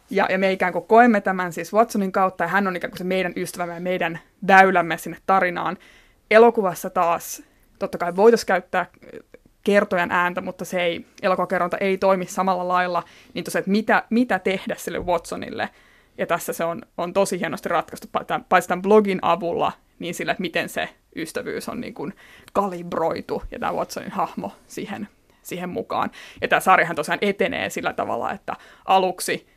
Ja, 0.10 0.28
ja 0.30 0.40
me 0.40 0.52
ikään 0.52 0.74
kuin 0.74 0.86
koemme 0.86 1.22
tämän 1.22 1.54
siis 1.54 1.74
Watsonin 1.74 2.12
kautta, 2.12 2.44
ja 2.44 2.48
hän 2.48 2.68
on 2.68 2.76
ikään 2.76 2.92
kuin 2.92 2.98
se 2.98 3.04
meidän 3.04 3.34
ystävämme 3.36 3.74
ja 3.74 3.82
meidän 3.82 4.20
väylämme 4.48 4.98
sinne 4.98 5.18
tarinaan. 5.26 5.78
Elokuvassa 6.32 6.90
taas 6.90 7.44
totta 7.80 7.98
kai 7.98 8.16
voitaisiin 8.16 8.48
käyttää 8.48 8.86
kertojan 9.64 10.12
ääntä, 10.12 10.42
mutta 10.42 10.66
se 10.66 10.84
ei, 10.84 11.06
elokuvakerronta 11.22 11.78
ei 11.78 11.98
toimi 11.98 12.26
samalla 12.26 12.68
lailla, 12.68 13.04
niin 13.34 13.46
tosiaan, 13.46 13.62
että 13.62 13.72
mitä, 13.72 14.04
mitä 14.10 14.40
tehdä 14.40 14.76
sille 14.78 15.00
Watsonille. 15.00 15.70
Ja 16.18 16.28
tässä 16.28 16.54
se 16.54 16.64
on, 16.64 16.82
on 16.98 17.14
tosi 17.14 17.40
hienosti 17.40 17.70
ratkaistu, 17.70 18.08
paitsi 18.50 18.68
tämän 18.68 18.82
blogin 18.82 19.20
avulla, 19.22 19.72
niin 20.00 20.14
sillä, 20.16 20.32
että 20.32 20.42
miten 20.42 20.70
se 20.70 20.90
ystävyys 21.16 21.70
on 21.70 21.82
niin 21.82 21.94
kuin 21.94 22.14
kalibroitu 22.54 23.44
ja 23.52 23.60
tämä 23.60 23.74
Watsonin 23.74 24.12
hahmo 24.12 24.52
siihen, 24.68 25.08
siihen 25.44 25.70
mukaan. 25.70 26.12
Ja 26.42 26.48
tämä 26.48 26.60
sarjahan 26.60 26.96
tosiaan 26.96 27.20
etenee 27.22 27.70
sillä 27.70 27.94
tavalla, 27.94 28.32
että 28.32 28.56
aluksi 28.86 29.48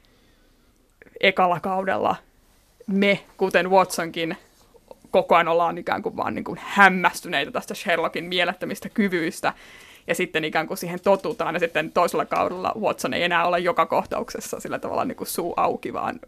ekalla 1.20 1.60
kaudella 1.60 2.16
me, 2.86 3.24
kuten 3.36 3.70
Watsonkin, 3.70 4.36
koko 5.10 5.34
ajan 5.34 5.48
ollaan 5.48 5.78
ikään 5.78 6.02
kuin 6.02 6.16
vaan 6.16 6.34
niin 6.34 6.44
kuin 6.44 6.60
hämmästyneitä 6.62 7.50
tästä 7.50 7.74
Sherlockin 7.74 8.24
mielettömistä 8.24 8.88
kyvyistä. 8.88 9.52
ja 10.06 10.14
sitten 10.14 10.44
ikään 10.44 10.66
kuin 10.66 10.78
siihen 10.78 11.00
totutaan, 11.00 11.54
ja 11.54 11.58
sitten 11.58 11.92
toisella 11.92 12.24
kaudella 12.24 12.72
Watson 12.80 13.14
ei 13.14 13.22
enää 13.22 13.46
ole 13.46 13.58
joka 13.58 13.86
kohtauksessa 13.86 14.60
sillä 14.60 14.78
tavalla 14.78 15.04
niin 15.04 15.16
kuin 15.16 15.28
suu 15.28 15.54
auki, 15.56 15.92
vaan 15.92 16.20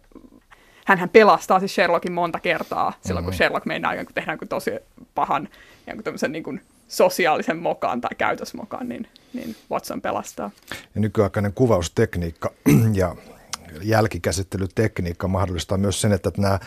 hän 0.85 1.09
pelastaa 1.09 1.59
siis 1.61 1.75
Sherlockin 1.75 2.13
monta 2.13 2.41
kertaa 2.41 2.93
silloin, 3.01 3.23
mm-hmm. 3.23 3.31
kun 3.31 3.37
Sherlock 3.37 3.67
meinaa 3.67 3.93
ikään 3.93 4.07
kuin 4.07 4.15
tehdään 4.15 4.39
kuin 4.39 4.49
tosi 4.49 4.71
pahan 5.15 5.49
niin 6.29 6.43
kuin 6.43 6.61
sosiaalisen 6.89 7.59
mokaan 7.59 8.01
tai 8.01 8.11
käytösmokaan, 8.19 8.89
niin, 8.89 9.09
niin 9.33 9.57
Watson 9.71 10.01
pelastaa. 10.01 10.51
Ja 10.95 11.01
nykyaikainen 11.01 11.53
kuvaustekniikka 11.53 12.51
ja 12.95 13.17
jälkikäsittelytekniikka 13.83 15.29
mahdollistaa 15.29 15.79
myös 15.79 16.01
sen, 16.01 16.13
että 16.13 16.31
nämä 16.37 16.59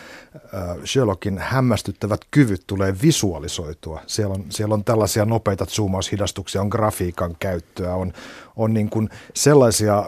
Sherlockin 0.84 1.38
hämmästyttävät 1.38 2.20
kyvyt 2.30 2.62
tulee 2.66 2.94
visualisoitua. 3.02 4.00
Siellä 4.06 4.34
on, 4.34 4.44
siellä 4.48 4.74
on 4.74 4.84
tällaisia 4.84 5.24
nopeita 5.24 5.66
zoomaushidastuksia, 5.66 6.60
on 6.60 6.68
grafiikan 6.68 7.36
käyttöä, 7.38 7.94
on, 7.94 8.12
on 8.56 8.74
niin 8.74 8.90
kuin 8.90 9.08
sellaisia 9.34 10.04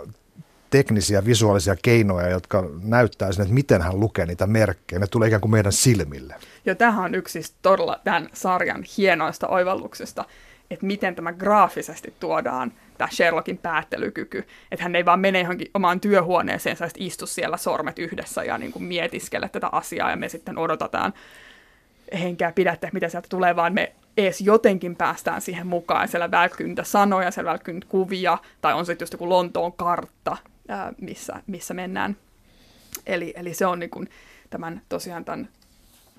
teknisiä 0.70 1.24
visuaalisia 1.24 1.76
keinoja, 1.82 2.28
jotka 2.28 2.70
näyttää 2.82 3.32
sen, 3.32 3.42
että 3.42 3.54
miten 3.54 3.82
hän 3.82 4.00
lukee 4.00 4.26
niitä 4.26 4.46
merkkejä. 4.46 4.98
Ne 4.98 5.06
tulee 5.06 5.28
ikään 5.28 5.40
kuin 5.40 5.50
meidän 5.50 5.72
silmille. 5.72 6.34
Ja 6.64 6.74
tähän 6.74 7.04
on 7.04 7.14
yksi 7.14 7.32
siis 7.32 7.54
todella 7.62 8.00
tämän 8.04 8.28
sarjan 8.32 8.84
hienoista 8.96 9.48
oivalluksesta, 9.48 10.24
että 10.70 10.86
miten 10.86 11.14
tämä 11.14 11.32
graafisesti 11.32 12.14
tuodaan 12.20 12.72
tämä 12.98 13.08
Sherlockin 13.12 13.58
päättelykyky. 13.58 14.46
Että 14.70 14.82
hän 14.82 14.96
ei 14.96 15.04
vaan 15.04 15.20
mene 15.20 15.40
johonkin 15.40 15.70
omaan 15.74 16.00
työhuoneeseen 16.00 16.76
ja 16.80 16.88
istu 16.96 17.26
siellä 17.26 17.56
sormet 17.56 17.98
yhdessä 17.98 18.44
ja 18.44 18.58
niin 18.58 18.72
kuin 18.72 18.82
mietiskele 18.82 19.48
tätä 19.48 19.68
asiaa 19.72 20.10
ja 20.10 20.16
me 20.16 20.28
sitten 20.28 20.58
odotetaan 20.58 21.12
henkeä 22.20 22.52
pidätte, 22.52 22.90
mitä 22.92 23.08
sieltä 23.08 23.28
tulee, 23.28 23.56
vaan 23.56 23.74
me 23.74 23.92
edes 24.16 24.40
jotenkin 24.40 24.96
päästään 24.96 25.40
siihen 25.40 25.66
mukaan. 25.66 26.08
Siellä 26.08 26.30
välkkyy 26.30 26.68
niitä 26.68 26.84
sanoja, 26.84 27.30
siellä 27.30 27.50
välkkyy 27.50 27.80
kuvia, 27.88 28.38
tai 28.60 28.72
on 28.74 28.86
sitten 28.86 29.02
just 29.02 29.12
joku 29.12 29.28
Lontoon 29.28 29.72
kartta, 29.72 30.36
missä, 31.00 31.42
missä 31.46 31.74
mennään. 31.74 32.16
Eli, 33.06 33.32
eli 33.36 33.54
se 33.54 33.66
on 33.66 33.78
niin 33.78 33.90
kuin 33.90 34.08
tämän, 34.50 34.82
tosiaan 34.88 35.24
tämän 35.24 35.48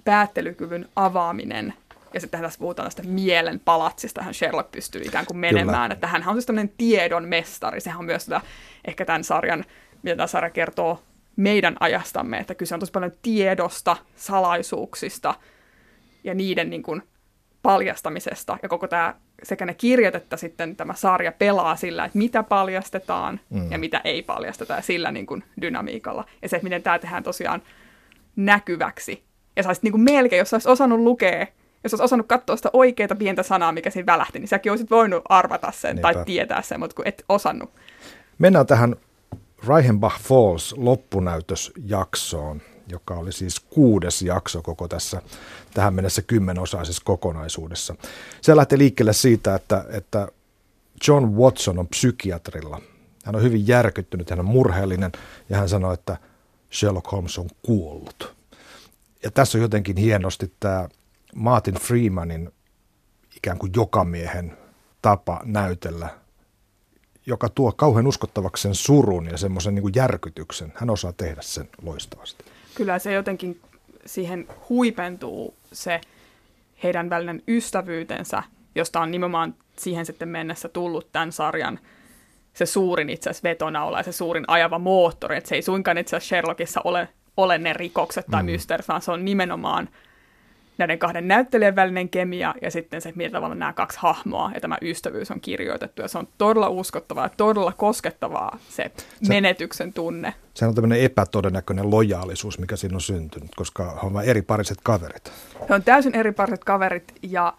päättelykyvyn 0.03 0.89
avaaminen 0.95 1.73
ja 2.13 2.19
sitten 2.19 2.41
tässä 2.41 2.59
puhutaan 2.59 2.85
tästä 2.85 3.03
mielen 3.03 3.59
palatsista, 3.59 4.23
hän 4.23 4.33
Sherlock 4.33 4.71
pystyy 4.71 5.01
ikään 5.01 5.25
kuin 5.25 5.37
menemään. 5.37 5.89
Kyllä. 5.89 5.93
Että 5.93 6.07
hän 6.07 6.27
on 6.27 6.35
siis 6.35 6.45
tämmöinen 6.45 6.73
tiedon 6.77 7.27
mestari. 7.27 7.81
Sehän 7.81 7.99
on 7.99 8.05
myös 8.05 8.23
sitä, 8.23 8.41
ehkä 8.85 9.05
tämän 9.05 9.23
sarjan, 9.23 9.65
mitä 10.03 10.15
tämä 10.15 10.27
sarja 10.27 10.49
kertoo 10.49 11.03
meidän 11.35 11.75
ajastamme, 11.79 12.37
että 12.37 12.55
kyse 12.55 12.73
on 12.73 12.79
tosi 12.79 12.91
paljon 12.91 13.11
tiedosta, 13.21 13.97
salaisuuksista 14.15 15.35
ja 16.23 16.33
niiden 16.33 16.69
niin 16.69 16.83
kuin 16.83 17.03
paljastamisesta. 17.61 18.57
Ja 18.63 18.69
koko 18.69 18.87
tämä 18.87 19.15
sekä 19.43 19.65
ne 19.65 19.73
kirjat 19.73 20.15
että 20.15 20.37
sitten 20.37 20.75
tämä 20.75 20.93
sarja 20.93 21.31
pelaa 21.31 21.75
sillä, 21.75 22.05
että 22.05 22.17
mitä 22.17 22.43
paljastetaan 22.43 23.39
mm. 23.49 23.71
ja 23.71 23.79
mitä 23.79 24.01
ei 24.03 24.21
paljasteta 24.21 24.73
ja 24.73 24.81
sillä 24.81 25.11
niin 25.11 25.25
kuin 25.25 25.43
dynamiikalla. 25.61 26.25
Ja 26.41 26.49
se, 26.49 26.55
että 26.55 26.63
miten 26.63 26.83
tämä 26.83 26.99
tehdään 26.99 27.23
tosiaan 27.23 27.61
näkyväksi. 28.35 29.23
Ja 29.55 29.63
saisit 29.63 29.83
niin 29.83 29.91
kuin 29.91 30.01
melkein, 30.01 30.37
jos 30.39 30.53
olisit 30.53 30.69
osannut 30.69 30.99
lukea 30.99 31.47
jos 31.83 31.93
olisi 31.93 32.03
osannut 32.03 32.27
katsoa 32.27 32.55
sitä 32.55 32.69
oikeaa 32.73 33.15
pientä 33.17 33.43
sanaa, 33.43 33.71
mikä 33.71 33.89
siinä 33.89 34.05
välähti, 34.05 34.39
niin 34.39 34.47
säkin 34.47 34.71
olisit 34.71 34.91
voinut 34.91 35.23
arvata 35.29 35.71
sen 35.71 35.95
Niinpä. 35.95 36.13
tai 36.13 36.25
tietää 36.25 36.61
sen, 36.61 36.79
mutta 36.79 36.95
kun 36.95 37.07
et 37.07 37.25
osannut. 37.29 37.69
Mennään 38.37 38.65
tähän 38.65 38.95
Reichenbach 39.67 40.21
Falls 40.21 40.75
loppunäytösjaksoon, 40.77 42.61
joka 42.91 43.15
oli 43.15 43.31
siis 43.31 43.59
kuudes 43.59 44.21
jakso 44.21 44.61
koko 44.61 44.87
tässä 44.87 45.21
tähän 45.73 45.93
mennessä 45.93 46.21
kymmenosaisessa 46.21 47.01
kokonaisuudessa. 47.05 47.95
Se 48.41 48.55
lähtee 48.55 48.77
liikkeelle 48.77 49.13
siitä, 49.13 49.55
että, 49.55 49.85
että 49.89 50.27
John 51.07 51.25
Watson 51.25 51.79
on 51.79 51.87
psykiatrilla. 51.87 52.81
Hän 53.25 53.35
on 53.35 53.41
hyvin 53.41 53.67
järkyttynyt, 53.67 54.29
hän 54.29 54.39
on 54.39 54.45
murheellinen 54.45 55.11
ja 55.49 55.57
hän 55.57 55.69
sanoo, 55.69 55.93
että 55.93 56.17
Sherlock 56.71 57.11
Holmes 57.11 57.37
on 57.37 57.49
kuollut. 57.61 58.35
Ja 59.23 59.31
tässä 59.31 59.57
on 59.57 59.61
jotenkin 59.61 59.97
hienosti 59.97 60.53
tämä 60.59 60.89
Martin 61.35 61.75
Freemanin 61.75 62.51
ikään 63.37 63.57
kuin 63.57 63.71
jokamiehen 63.75 64.57
tapa 65.01 65.41
näytellä, 65.43 66.09
joka 67.25 67.49
tuo 67.49 67.71
kauhean 67.71 68.07
uskottavaksi 68.07 68.61
sen 68.61 68.75
surun 68.75 69.25
ja 69.25 69.37
semmoisen 69.37 69.75
niin 69.75 69.95
järkytyksen. 69.95 70.73
Hän 70.75 70.89
osaa 70.89 71.13
tehdä 71.13 71.41
sen 71.41 71.69
loistavasti. 71.81 72.45
Kyllä 72.81 72.99
se 72.99 73.13
jotenkin 73.13 73.61
siihen 74.05 74.47
huipentuu 74.69 75.55
se 75.73 76.01
heidän 76.83 77.09
välinen 77.09 77.43
ystävyytensä, 77.47 78.43
josta 78.75 78.99
on 78.99 79.11
nimenomaan 79.11 79.55
siihen 79.77 80.05
sitten 80.05 80.29
mennessä 80.29 80.69
tullut 80.69 81.11
tämän 81.11 81.31
sarjan 81.31 81.79
se 82.53 82.65
suurin 82.65 83.09
itse 83.09 83.29
asiassa 83.29 83.49
vetonaula 83.49 83.99
ja 83.99 84.03
se 84.03 84.11
suurin 84.11 84.43
ajava 84.47 84.79
moottori. 84.79 85.37
Että 85.37 85.47
se 85.47 85.55
ei 85.55 85.61
suinkaan 85.61 85.97
itse 85.97 86.15
asiassa 86.15 86.27
Sherlockissa 86.27 86.81
ole, 86.83 87.07
ole 87.37 87.57
ne 87.57 87.73
rikokset 87.73 88.25
tai 88.31 88.43
mm. 88.43 88.51
mysteerit, 88.51 88.87
vaan 88.87 89.01
se 89.01 89.11
on 89.11 89.25
nimenomaan– 89.25 89.89
näiden 90.77 90.99
kahden 90.99 91.27
näyttelijän 91.27 91.75
välinen 91.75 92.09
kemia 92.09 92.55
ja 92.61 92.71
sitten 92.71 93.01
se, 93.01 93.13
millä 93.15 93.31
tavalla 93.31 93.55
nämä 93.55 93.73
kaksi 93.73 93.99
hahmoa 94.01 94.51
ja 94.53 94.61
tämä 94.61 94.77
ystävyys 94.81 95.31
on 95.31 95.41
kirjoitettu. 95.41 96.01
Ja 96.01 96.07
se 96.07 96.17
on 96.17 96.27
todella 96.37 96.69
uskottavaa 96.69 97.25
ja 97.25 97.29
todella 97.37 97.71
koskettavaa 97.71 98.57
se, 98.69 98.91
se 99.23 99.29
menetyksen 99.29 99.93
tunne. 99.93 100.33
Se 100.53 100.65
on 100.65 100.75
tämmöinen 100.75 101.01
epätodennäköinen 101.01 101.91
lojaalisuus, 101.91 102.59
mikä 102.59 102.75
siinä 102.75 102.95
on 102.95 103.01
syntynyt, 103.01 103.55
koska 103.55 103.99
he 104.01 104.07
ovat 104.07 104.27
eri 104.27 104.41
pariset 104.41 104.77
kaverit. 104.83 105.31
He 105.69 105.75
on 105.75 105.83
täysin 105.83 106.15
eri 106.15 106.31
pariset 106.31 106.63
kaverit 106.63 107.13
ja 107.21 107.53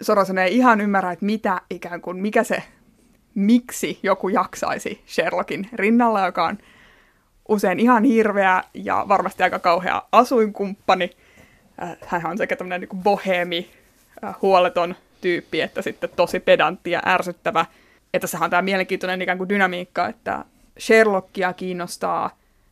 Sorosen 0.00 0.38
ei 0.38 0.56
ihan 0.56 0.80
ymmärrä, 0.80 1.12
että 1.12 1.24
mitä 1.26 1.60
ikään 1.70 2.00
kuin, 2.00 2.16
mikä 2.16 2.44
se, 2.44 2.62
miksi 3.34 3.98
joku 4.02 4.28
jaksaisi 4.28 5.02
Sherlockin 5.06 5.68
rinnalla, 5.72 6.26
joka 6.26 6.46
on 6.46 6.58
usein 7.48 7.80
ihan 7.80 8.04
hirveä 8.04 8.62
ja 8.74 9.04
varmasti 9.08 9.42
aika 9.42 9.58
kauhea 9.58 10.02
asuinkumppani– 10.12 11.10
Äh, 11.82 11.96
hän 12.06 12.26
on 12.26 12.38
sekä 12.38 12.56
tämmöinen 12.56 12.80
niin 12.80 13.02
bohemi, 13.02 13.70
äh, 14.24 14.34
huoleton 14.42 14.94
tyyppi, 15.20 15.60
että 15.60 15.82
sitten 15.82 16.10
tosi 16.16 16.40
pedantti 16.40 16.90
ja 16.90 17.02
ärsyttävä. 17.06 17.66
Että 18.14 18.26
sehän 18.26 18.44
on 18.44 18.50
tämä 18.50 18.62
mielenkiintoinen 18.62 19.22
ikään 19.22 19.38
kuin 19.38 19.48
dynamiikka, 19.48 20.08
että 20.08 20.44
Sherlockia 20.80 21.52
kiinnostaa 21.52 22.30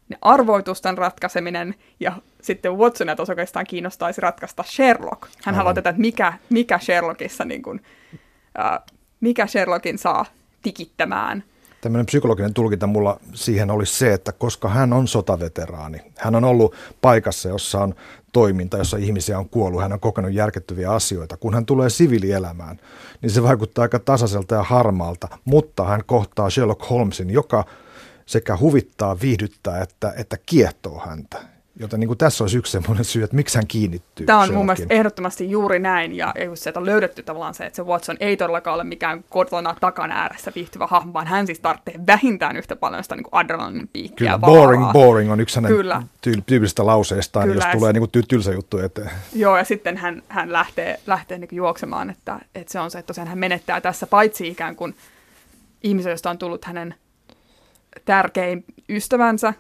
ne 0.09 0.17
arvoitusten 0.23 0.99
ratkaiseminen, 0.99 1.75
ja 2.01 2.13
sitten 2.43 2.79
Watsonia 2.79 3.17
tos 3.17 3.31
oikeastaan 3.31 3.67
kiinnostaisi 3.67 4.21
ratkaista 4.21 4.63
Sherlock. 4.63 5.23
Hän 5.45 5.55
haluaa 5.55 5.75
tätä, 5.75 5.91
että 5.91 6.01
mikä, 6.01 6.33
mikä 6.51 6.79
Sherlockissa, 6.79 7.45
niin 7.45 7.63
kuin, 7.63 7.83
äh, 8.59 8.81
mikä 9.21 9.47
Sherlockin 9.47 9.99
saa 9.99 10.27
tikittämään 10.63 11.45
tämmöinen 11.81 12.07
psykologinen 12.07 12.55
tulkinta 12.55 12.87
mulla 12.87 13.21
siihen 13.35 13.71
olisi 13.71 13.99
se, 13.99 14.13
että 14.13 14.33
koska 14.33 14.69
hän 14.69 14.93
on 14.93 15.09
sotaveteraani, 15.09 15.99
hän 16.19 16.35
on 16.35 16.45
ollut 16.45 16.75
paikassa, 17.01 17.49
jossa 17.49 17.79
on 17.79 17.95
toiminta, 18.33 18.79
jossa 18.79 18.97
ihmisiä 18.97 19.39
on 19.39 19.49
kuollut, 19.49 19.83
hän 19.83 19.93
on 19.93 20.01
kokenut 20.01 20.33
järkyttäviä 20.33 20.91
asioita. 20.91 21.37
Kun 21.37 21.55
hän 21.55 21.67
tulee 21.67 21.91
siviilielämään, 21.91 22.81
niin 23.23 23.31
se 23.31 23.43
vaikuttaa 23.43 23.83
aika 23.83 23.99
tasaiselta 23.99 24.55
ja 24.55 24.63
harmaalta, 24.63 25.29
mutta 25.45 25.85
hän 25.85 26.03
kohtaa 26.07 26.51
Sherlock 26.51 26.91
Holmesin, 26.91 27.31
joka 27.31 27.65
sekä 28.27 28.57
huvittaa, 28.57 29.21
viihdyttää 29.21 29.83
että, 29.83 30.13
että 30.17 30.37
kiehtoo 30.47 31.03
häntä. 31.07 31.60
Joten 31.81 32.01
niin 32.01 32.09
kuin 32.09 32.19
tässä 32.19 32.45
olisi 32.45 32.59
yksi 32.59 32.73
sellainen 32.73 33.05
syy, 33.05 33.23
että 33.23 33.37
miksi 33.37 33.59
hän 33.59 33.67
kiinnittyy. 33.67 34.27
Tämä 34.27 34.41
on 34.41 34.55
mun 34.55 34.67
mielestä 34.67 34.87
ehdottomasti 34.91 35.51
juuri 35.51 35.79
näin, 35.79 36.17
ja 36.17 36.35
sieltä 36.55 36.81
on 36.81 36.87
löydetty 36.87 37.23
tavallaan 37.23 37.55
se, 37.55 37.67
että 37.67 37.77
se 37.77 37.83
Watson 37.83 38.17
ei 38.21 38.37
todellakaan 38.37 38.75
ole 38.75 38.85
mikään 38.85 39.25
kotona 39.29 39.77
takan 39.81 40.13
ääressä 40.13 40.53
viihtyvä 40.55 40.87
hahmo, 40.87 41.13
vaan 41.13 41.27
hän 41.27 41.47
siis 41.47 41.61
tarvitsee 41.61 41.95
vähintään 42.07 42.57
yhtä 42.57 42.77
paljon 42.77 43.03
sitä 43.03 43.17
niin 43.17 43.25
adrenalin 43.33 43.89
piikkiä. 43.93 44.27
Kyllä, 44.27 44.39
boring, 44.39 44.93
boring 44.93 45.33
on 45.33 45.41
yksi 45.41 45.57
hänen 45.57 45.73
Kyllä. 45.73 46.03
tyypillisistä 46.21 46.87
lauseistaan, 46.87 47.49
Kyllä, 47.49 47.65
jos 47.65 47.73
tulee 47.73 47.93
niin 47.93 48.09
kuin 48.13 48.27
tylsä 48.29 48.53
juttu 48.53 48.79
eteen. 48.79 49.11
Joo, 49.33 49.57
ja 49.57 49.65
sitten 49.65 49.97
hän, 49.97 50.23
hän 50.29 50.53
lähtee, 50.53 51.01
lähtee 51.07 51.39
niin 51.39 51.49
juoksemaan, 51.53 52.11
että, 52.11 52.41
että 52.55 52.73
se 52.73 52.81
on 52.81 52.91
se, 52.91 52.99
että 52.99 53.07
tosiaan 53.07 53.29
hän 53.29 53.39
menettää 53.39 53.81
tässä 53.81 54.07
paitsi 54.07 54.49
ikään 54.49 54.77
kuin 54.77 54.95
ihmisen, 55.83 56.11
josta 56.11 56.31
on 56.31 56.39
tullut 56.39 56.65
hänen 56.65 56.95
tärkein 58.05 58.65
ystävänsä, 58.89 59.55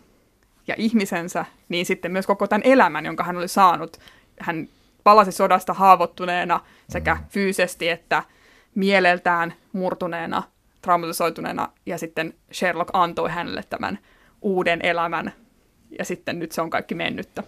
ja 0.70 0.74
ihmisensä, 0.78 1.44
niin 1.68 1.86
sitten 1.86 2.12
myös 2.12 2.26
koko 2.26 2.46
tämän 2.46 2.62
elämän, 2.64 3.06
jonka 3.06 3.24
hän 3.24 3.36
oli 3.36 3.48
saanut. 3.48 3.96
Hän 4.40 4.68
palasi 5.04 5.32
sodasta 5.32 5.74
haavoittuneena 5.74 6.60
sekä 6.88 7.14
mm. 7.14 7.20
fyysisesti 7.28 7.88
että 7.88 8.22
mieleltään 8.74 9.54
murtuneena, 9.72 10.42
traumatisoituneena, 10.82 11.68
ja 11.86 11.98
sitten 11.98 12.34
Sherlock 12.52 12.90
antoi 12.92 13.30
hänelle 13.30 13.64
tämän 13.70 13.98
uuden 14.42 14.80
elämän, 14.82 15.32
ja 15.98 16.04
sitten 16.04 16.38
nyt 16.38 16.52
se 16.52 16.60
on 16.60 16.70
kaikki 16.70 16.94
mennyttä. 16.94 17.42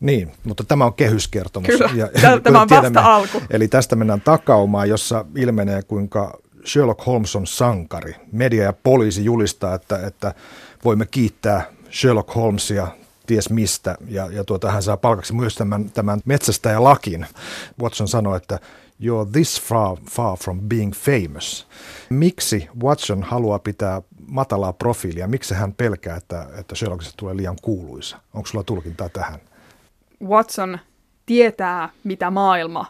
Niin, 0.00 0.32
mutta 0.44 0.64
tämä 0.64 0.84
on 0.84 0.94
kehyskertomus. 0.94 1.68
Kyllä, 1.68 1.90
ja, 1.94 2.08
tämä 2.42 2.60
on 2.62 2.68
tiedämme, 2.68 2.94
vasta 2.94 3.14
alku. 3.14 3.42
Eli 3.50 3.68
tästä 3.68 3.96
mennään 3.96 4.20
takaumaan, 4.20 4.88
jossa 4.88 5.24
ilmenee, 5.36 5.82
kuinka 5.82 6.38
Sherlock 6.66 7.06
Holmes 7.06 7.36
on 7.36 7.46
sankari. 7.46 8.14
Media 8.32 8.64
ja 8.64 8.72
poliisi 8.72 9.24
julistaa, 9.24 9.74
että, 9.74 10.06
että 10.06 10.34
voimme 10.84 11.06
kiittää 11.06 11.66
Sherlock 11.92 12.34
Holmesia 12.34 12.88
ties 13.26 13.50
mistä, 13.50 13.96
ja, 14.08 14.28
ja 14.32 14.44
tuota, 14.44 14.70
hän 14.70 14.82
saa 14.82 14.96
palkaksi 14.96 15.34
myös 15.34 15.54
tämän, 15.54 15.90
tämän 15.90 16.20
metsästäjälakin. 16.24 17.26
Watson 17.82 18.08
sanoi, 18.08 18.36
että 18.36 18.58
you're 19.02 19.30
this 19.32 19.60
far, 19.60 19.96
far 20.10 20.36
from 20.38 20.60
being 20.60 20.92
famous. 20.92 21.68
Miksi 22.10 22.68
Watson 22.82 23.22
haluaa 23.22 23.58
pitää 23.58 24.02
matalaa 24.26 24.72
profiilia? 24.72 25.28
Miksi 25.28 25.54
hän 25.54 25.74
pelkää, 25.74 26.16
että, 26.16 26.46
että 26.58 26.74
Sherlockista 26.74 27.14
tulee 27.16 27.36
liian 27.36 27.56
kuuluisa? 27.62 28.18
Onko 28.34 28.46
sulla 28.46 28.64
tulkintaa 28.64 29.08
tähän? 29.08 29.40
Watson 30.24 30.78
tietää, 31.26 31.88
mitä 32.04 32.30
maailma 32.30 32.86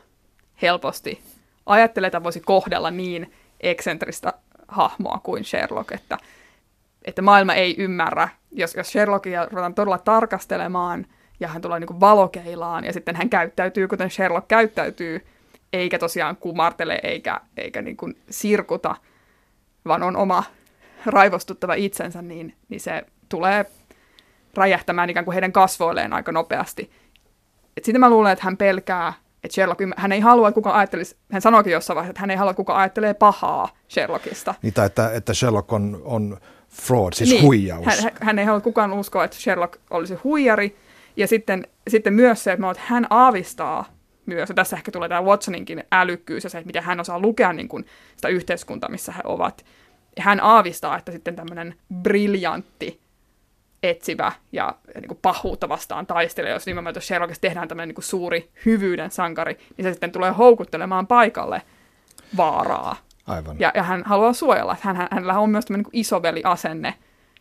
helposti 0.62 1.23
ajattelee, 1.67 2.07
että 2.07 2.23
voisi 2.23 2.41
kohdella 2.41 2.91
niin 2.91 3.33
eksentristä 3.61 4.33
hahmoa 4.69 5.21
kuin 5.23 5.45
Sherlock, 5.45 5.93
että, 5.93 6.19
että 7.05 7.23
maailma 7.23 7.55
ei 7.55 7.75
ymmärrä, 7.79 8.29
jos, 8.51 8.75
jos 8.75 8.88
Sherlockia 8.88 9.45
ruvetaan 9.45 9.75
todella 9.75 9.99
tarkastelemaan 9.99 11.07
ja 11.41 11.49
hän 11.49 11.62
tulee 11.62 11.81
niin 11.81 12.01
valokeilaan 12.01 12.85
ja 12.85 12.93
sitten 12.93 13.17
hän 13.17 13.31
käyttäytyy, 13.31 13.88
kuten 13.88 14.11
Sherlock 14.11 14.49
käyttäytyy, 14.49 15.27
eikä 15.73 15.99
tosiaan 15.99 16.37
kumartele 16.37 17.01
eikä, 17.03 17.41
eikä 17.57 17.83
niin 17.83 17.97
kuin 17.97 18.17
sirkuta, 18.31 18.97
vaan 19.85 20.03
on 20.03 20.17
oma 20.17 20.45
raivostuttava 21.07 21.75
itsensä, 21.75 22.23
niin, 22.23 22.57
niin 22.69 22.81
se 22.81 23.03
tulee 23.29 23.67
räjähtämään 24.55 25.11
ikään 25.11 25.25
kuin 25.25 25.33
heidän 25.33 25.53
kasvoilleen 25.53 26.12
aika 26.12 26.33
nopeasti. 26.33 26.91
Et 27.77 27.85
sitten 27.85 28.01
mä 28.01 28.11
luulen, 28.11 28.33
että 28.33 28.45
hän 28.45 28.57
pelkää, 28.57 29.12
että 29.45 29.55
Sherlock, 29.55 29.81
hän 29.97 30.12
ei 30.12 30.21
halua, 30.21 30.49
että 30.49 30.55
kuka 30.55 30.79
ajattelisi, 30.79 31.17
hän 31.33 31.43
sanoikin 31.43 31.73
jossain 31.73 31.95
vaiheessa, 31.95 32.11
että 32.11 32.21
hän 32.21 32.31
ei 32.31 32.37
halua, 32.37 32.51
että 32.51 32.57
kuka 32.57 32.77
ajattelee 32.77 33.15
pahaa 33.15 33.69
Sherlockista. 33.88 34.55
Tai 34.75 34.87
että, 34.87 35.11
että 35.15 35.35
Sherlock 35.35 35.73
on, 35.73 36.03
on 36.05 36.38
fraud, 36.73 37.13
siis 37.13 37.31
niin. 37.31 37.43
huijaus. 37.43 37.87
Hän, 37.87 38.13
hän 38.21 38.39
ei 38.39 38.45
halua 38.45 38.61
kukaan 38.61 38.93
uskoa, 38.93 39.25
että 39.25 39.37
Sherlock 39.37 39.77
olisi 39.91 40.15
huijari. 40.15 40.77
Ja 41.17 41.27
sitten, 41.27 41.67
sitten 41.89 42.15
myös 42.15 42.45
se, 42.45 42.53
että, 42.53 42.67
hän 42.77 43.07
aavistaa 43.11 43.85
myös, 44.27 44.49
ja 44.49 44.55
tässä 44.55 44.77
ehkä 44.77 44.93
tulee 44.93 45.09
tämä 45.09 45.23
Watsoninkin 45.23 45.85
älykkyys 45.93 46.45
ja 46.45 46.51
se, 46.51 46.59
että 46.59 46.67
miten 46.67 46.83
hän 46.83 47.01
osaa 47.01 47.19
lukea 47.19 47.53
niin 47.53 47.69
kuin 47.69 47.87
sitä 48.17 48.29
yhteiskuntaa, 48.29 48.91
missä 48.91 49.13
he 49.13 49.21
ovat. 49.25 49.65
Ja 50.17 50.23
hän 50.23 50.41
aavistaa, 50.41 50.99
että 50.99 51.13
sitten 51.13 51.37
tämmöinen 51.37 51.75
briljantti, 51.95 53.01
etsivä 53.83 54.33
ja, 54.53 54.75
niin 54.95 55.09
kuin 55.09 55.19
pahuutta 55.23 55.69
vastaan 55.69 56.07
taistelee, 56.07 56.53
jos 56.53 56.67
nimenomaan 56.67 56.95
jos 56.95 57.07
Sherlockista 57.07 57.41
tehdään 57.41 57.69
tämmöinen 57.69 57.89
niin 57.89 57.95
kuin 57.95 58.05
suuri 58.05 58.51
hyvyyden 58.67 59.11
sankari, 59.11 59.59
niin 59.77 59.85
se 59.85 59.93
sitten 59.93 60.13
tulee 60.13 60.31
houkuttelemaan 60.31 61.07
paikalle 61.07 61.63
vaaraa. 62.37 62.97
Aivan. 63.27 63.57
Ja, 63.59 63.73
ja 63.75 63.83
hän 63.83 64.03
haluaa 64.07 64.33
suojella. 64.33 64.77
Hän, 64.81 65.09
hänellä 65.11 65.39
on 65.39 65.51
myös 65.51 65.65
tämmöinen 65.65 65.85
niin 65.93 66.01
isoveli-asenne 66.01 66.95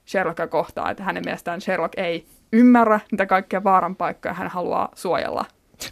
Sherlockia 0.08 0.48
kohtaan, 0.48 0.91
että 0.91 1.04
hänen 1.04 1.24
mielestään 1.26 1.62
Sherlock 1.62 1.94
ei 1.98 2.26
ymmärrä 2.54 3.00
niitä 3.12 3.26
kaikkia 3.26 3.63
vaaran 3.63 3.96
paikkoja, 3.96 4.34
hän 4.34 4.48
haluaa 4.48 4.89
suojella 4.96 5.46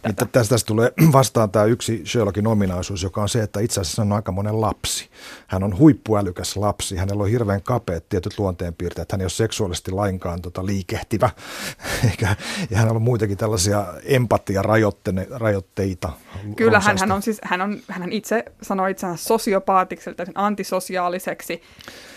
niin 0.04 0.16
tästä, 0.16 0.48
tästä 0.48 0.66
tulee 0.66 0.92
vastaan 1.12 1.50
tämä 1.50 1.64
yksi 1.64 2.02
Sherlockin 2.06 2.46
ominaisuus, 2.46 3.02
joka 3.02 3.22
on 3.22 3.28
se, 3.28 3.42
että 3.42 3.60
itse 3.60 3.80
asiassa 3.80 4.02
on 4.02 4.12
aika 4.12 4.32
monen 4.32 4.60
lapsi. 4.60 5.10
Hän 5.46 5.62
on 5.62 5.78
huippuälykäs 5.78 6.56
lapsi, 6.56 6.96
hänellä 6.96 7.22
on 7.22 7.28
hirveän 7.28 7.62
kapeat 7.62 8.08
tietyt 8.08 8.38
luonteenpiirteet, 8.38 9.12
hän 9.12 9.20
ei 9.20 9.24
ole 9.24 9.30
seksuaalisesti 9.30 9.90
lainkaan 9.90 10.42
tota, 10.42 10.66
liikehtivä, 10.66 11.30
eikä, 12.10 12.36
ja 12.70 12.78
hänellä 12.78 12.96
on 12.96 13.02
muitakin 13.02 13.36
tällaisia 13.36 13.86
empatiarajoitteita. 14.04 16.12
Kyllä, 16.56 16.80
hän, 16.80 16.98
hän, 16.98 17.12
on 17.12 17.22
siis, 17.22 17.38
hän, 17.42 17.60
on, 17.60 17.80
hän 17.88 18.12
itse 18.12 18.44
sanoo 18.62 18.86
itsensä 18.86 19.24
sosiopaatiksi, 19.24 20.10
eli 20.10 20.16
antisosiaaliseksi, 20.34 21.62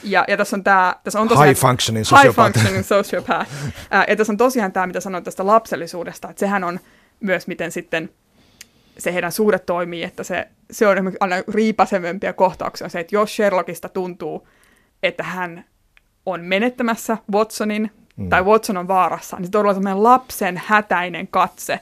ja, 0.04 0.26
ja 0.28 0.38
tässä 0.38 0.56
on 0.56 0.64
tämä... 0.64 0.96
Tässä 1.04 1.22
on 1.22 1.28
tosiaan, 1.28 1.48
high 1.48 1.60
functioning 1.60 2.06
sociopath. 2.06 2.38
High 2.38 2.54
functioning 2.54 2.86
sociopath. 2.86 3.52
ja 4.10 4.16
tässä 4.16 4.34
on 4.34 4.38
tosiaan 4.38 4.72
tämä, 4.72 4.88
mitä 4.88 5.00
sanoin 5.00 5.24
tästä 5.24 5.46
lapsellisuudesta, 5.46 6.30
että 6.30 6.40
sehän 6.40 6.64
on 6.64 6.80
myös 7.24 7.48
miten 7.48 7.72
sitten 7.72 8.10
se 8.98 9.14
heidän 9.14 9.32
suhde 9.32 9.60
toimii, 9.60 10.04
että 10.04 10.24
se, 10.24 10.48
se 10.72 10.88
on 10.88 10.98
aina 11.20 11.36
riipasevempia 11.54 12.34
kohtauksia 12.34 12.90
se, 12.90 13.00
että 13.00 13.16
jos 13.16 13.36
Sherlockista 13.36 13.90
tuntuu, 13.90 14.48
että 15.04 15.24
hän 15.24 15.66
on 16.26 16.42
menettämässä 16.42 17.18
Watsonin, 17.32 17.92
mm. 18.18 18.30
tai 18.30 18.44
Watson 18.44 18.78
on 18.78 18.88
vaarassa, 18.88 19.38
niin 19.38 19.46
se 19.46 19.52
todella 19.52 19.74
semmoinen 19.74 20.04
lapsen 20.04 20.62
hätäinen 20.66 21.28
katse, 21.28 21.80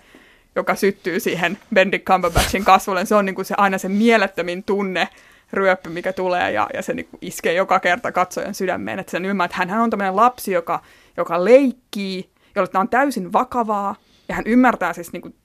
joka 0.56 0.76
syttyy 0.76 1.20
siihen 1.20 1.58
Benedict 1.74 2.06
Cumberbatchin 2.06 2.66
kasvolle. 2.66 3.06
Se 3.06 3.16
on 3.16 3.26
niin 3.26 3.36
kuin 3.36 3.46
se, 3.46 3.56
aina 3.58 3.78
se 3.78 3.90
mielettömin 3.90 4.64
tunne, 4.64 5.08
ryöppy, 5.54 5.90
mikä 5.90 6.14
tulee, 6.14 6.52
ja, 6.52 6.70
ja 6.74 6.82
se 6.82 6.94
niin 6.94 7.08
iskee 7.22 7.54
joka 7.54 7.80
kerta 7.80 8.12
katsojan 8.12 8.54
sydämeen. 8.54 9.00
Että 9.00 9.12
sen 9.12 9.26
ymmärrät, 9.26 9.52
että 9.62 9.74
hän 9.74 9.84
on 9.84 9.90
tämmöinen 9.90 10.16
lapsi, 10.16 10.52
joka, 10.52 10.82
joka 11.18 11.46
leikkii, 11.46 12.30
jolle 12.56 12.68
tämä 12.68 12.82
on 12.82 12.90
täysin 12.90 13.34
vakavaa, 13.34 13.96
ja 14.32 14.36
hän 14.36 14.48
ymmärtää 14.48 14.94
siis, 14.94 15.14
niin 15.14 15.22
kuin, 15.22 15.36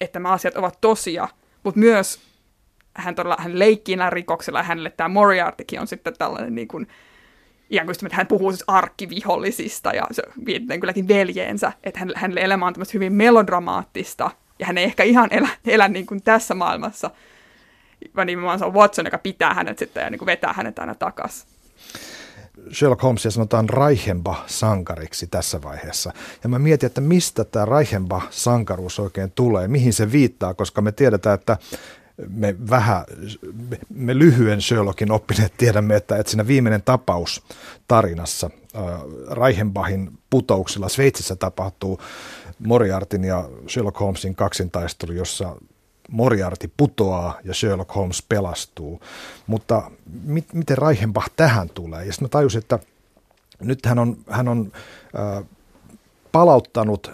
että 0.00 0.18
nämä 0.18 0.32
asiat 0.32 0.56
ovat 0.56 0.78
tosia, 0.80 1.28
mutta 1.64 1.80
myös 1.80 2.20
hän, 2.94 3.14
todella, 3.14 3.36
hän 3.38 3.58
leikkii 3.58 3.96
näillä 3.96 4.10
rikoksilla, 4.10 4.58
ja 4.58 4.62
hänelle 4.62 4.90
tämä 4.90 5.08
Moriartykin 5.08 5.80
on 5.80 5.86
sitten 5.86 6.14
tällainen 6.18 6.54
niin 6.54 6.68
kuin, 6.68 6.88
ihan 7.70 7.86
kuin 7.86 7.96
että 8.02 8.16
hän 8.16 8.26
puhuu 8.26 8.52
siis 8.52 8.64
arkkivihollisista, 8.66 9.92
ja 9.92 10.06
se 10.10 10.22
viitetään 10.46 10.80
kylläkin 10.80 11.08
veljeensä, 11.08 11.72
että 11.84 12.00
hän, 12.00 12.12
hänelle 12.16 12.40
elämä 12.40 12.66
on 12.66 12.74
hyvin 12.94 13.12
melodramaattista, 13.12 14.30
ja 14.58 14.66
hän 14.66 14.78
ei 14.78 14.84
ehkä 14.84 15.02
ihan 15.02 15.28
elä, 15.32 15.48
elä 15.66 15.88
niin 15.88 16.06
kuin 16.06 16.22
tässä 16.22 16.54
maailmassa, 16.54 17.10
vaan 18.16 18.26
nimenomaan 18.26 18.58
se 18.58 18.64
on 18.64 18.74
Watson, 18.74 19.06
joka 19.06 19.18
pitää 19.18 19.54
hänet 19.54 19.78
sitten 19.78 20.02
ja 20.02 20.10
niin 20.10 20.18
kuin 20.18 20.26
vetää 20.26 20.52
hänet 20.52 20.78
aina 20.78 20.94
takaisin. 20.94 21.48
Sherlock 22.72 23.02
Holmesia 23.02 23.30
sanotaan 23.30 23.68
Reichenbach-sankariksi 23.68 25.26
tässä 25.30 25.62
vaiheessa. 25.62 26.12
Ja 26.42 26.48
mä 26.48 26.58
mietin, 26.58 26.86
että 26.86 27.00
mistä 27.00 27.44
tämä 27.44 27.64
Reichenbach-sankaruus 27.64 29.00
oikein 29.00 29.32
tulee, 29.34 29.68
mihin 29.68 29.92
se 29.92 30.12
viittaa, 30.12 30.54
koska 30.54 30.80
me 30.80 30.92
tiedetään, 30.92 31.34
että 31.34 31.56
me 32.28 32.56
vähän, 32.70 33.04
me 33.88 34.18
lyhyen 34.18 34.62
Sherlockin 34.62 35.12
oppineet 35.12 35.52
tiedämme, 35.56 35.96
että, 35.96 36.16
että 36.16 36.30
siinä 36.30 36.46
viimeinen 36.46 36.82
tapaus 36.82 37.42
tarinassa 37.88 38.50
äh, 38.76 38.82
Reichenbachin 39.30 40.18
putouksilla 40.30 40.88
Sveitsissä 40.88 41.36
tapahtuu 41.36 42.00
Moriartin 42.58 43.24
ja 43.24 43.48
Sherlock 43.68 44.00
Holmesin 44.00 44.34
kaksintaistelu, 44.34 45.12
jossa 45.12 45.56
Moriarty 46.08 46.72
putoaa 46.76 47.38
ja 47.44 47.54
Sherlock 47.54 47.94
Holmes 47.94 48.22
pelastuu. 48.28 49.00
Mutta 49.46 49.90
mit, 50.24 50.52
miten 50.52 50.78
Reichenbach 50.78 51.30
tähän 51.36 51.68
tulee? 51.68 52.04
Ja 52.04 52.12
sitten 52.12 52.24
mä 52.24 52.28
tajusin, 52.28 52.58
että 52.58 52.78
nyt 53.60 53.86
hän 53.86 53.98
on, 53.98 54.16
hän 54.30 54.48
on 54.48 54.72
äh, 55.18 55.44
palauttanut 56.32 57.10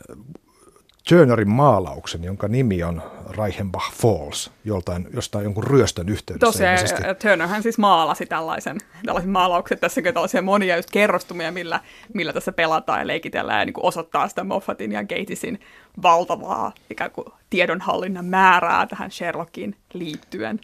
Turnerin 1.09 1.49
maalauksen, 1.49 2.25
jonka 2.25 2.49
nimi 2.49 2.83
on 2.83 3.03
Reichenbach 3.39 3.93
Falls, 3.93 4.51
joltain, 4.65 5.09
jostain 5.15 5.45
jonkun 5.45 5.65
ryöstön 5.65 6.09
yhteydessä. 6.09 6.47
Tosiaan, 6.47 6.79
Turnerhän 7.23 7.63
siis 7.63 7.79
maalasi 7.79 8.27
tällaisen, 8.27 8.79
tällaisen 9.07 9.31
maalauksen, 9.31 9.79
tässä 9.79 10.01
on 10.07 10.15
tällaisia 10.15 10.43
monia 10.43 10.77
just 10.77 10.91
kerrostumia, 10.91 11.53
millä, 11.53 11.81
millä 12.15 12.33
tässä 12.33 12.53
pelataan 12.53 13.01
ja 13.01 13.07
leikitellään 13.07 13.59
ja 13.59 13.65
niin 13.65 13.75
kuin 13.75 13.85
osoittaa 13.85 14.29
sitä 14.29 14.45
Moffatin 14.45 14.93
ja 14.93 15.05
Gatisin 15.05 15.61
valtavaa 16.03 16.73
ikään 16.91 17.11
kuin 17.11 17.27
tiedonhallinnan 17.51 18.25
määrää 18.25 18.87
tähän 18.87 19.11
Sherlockiin 19.11 19.77
liittyen. 19.95 20.61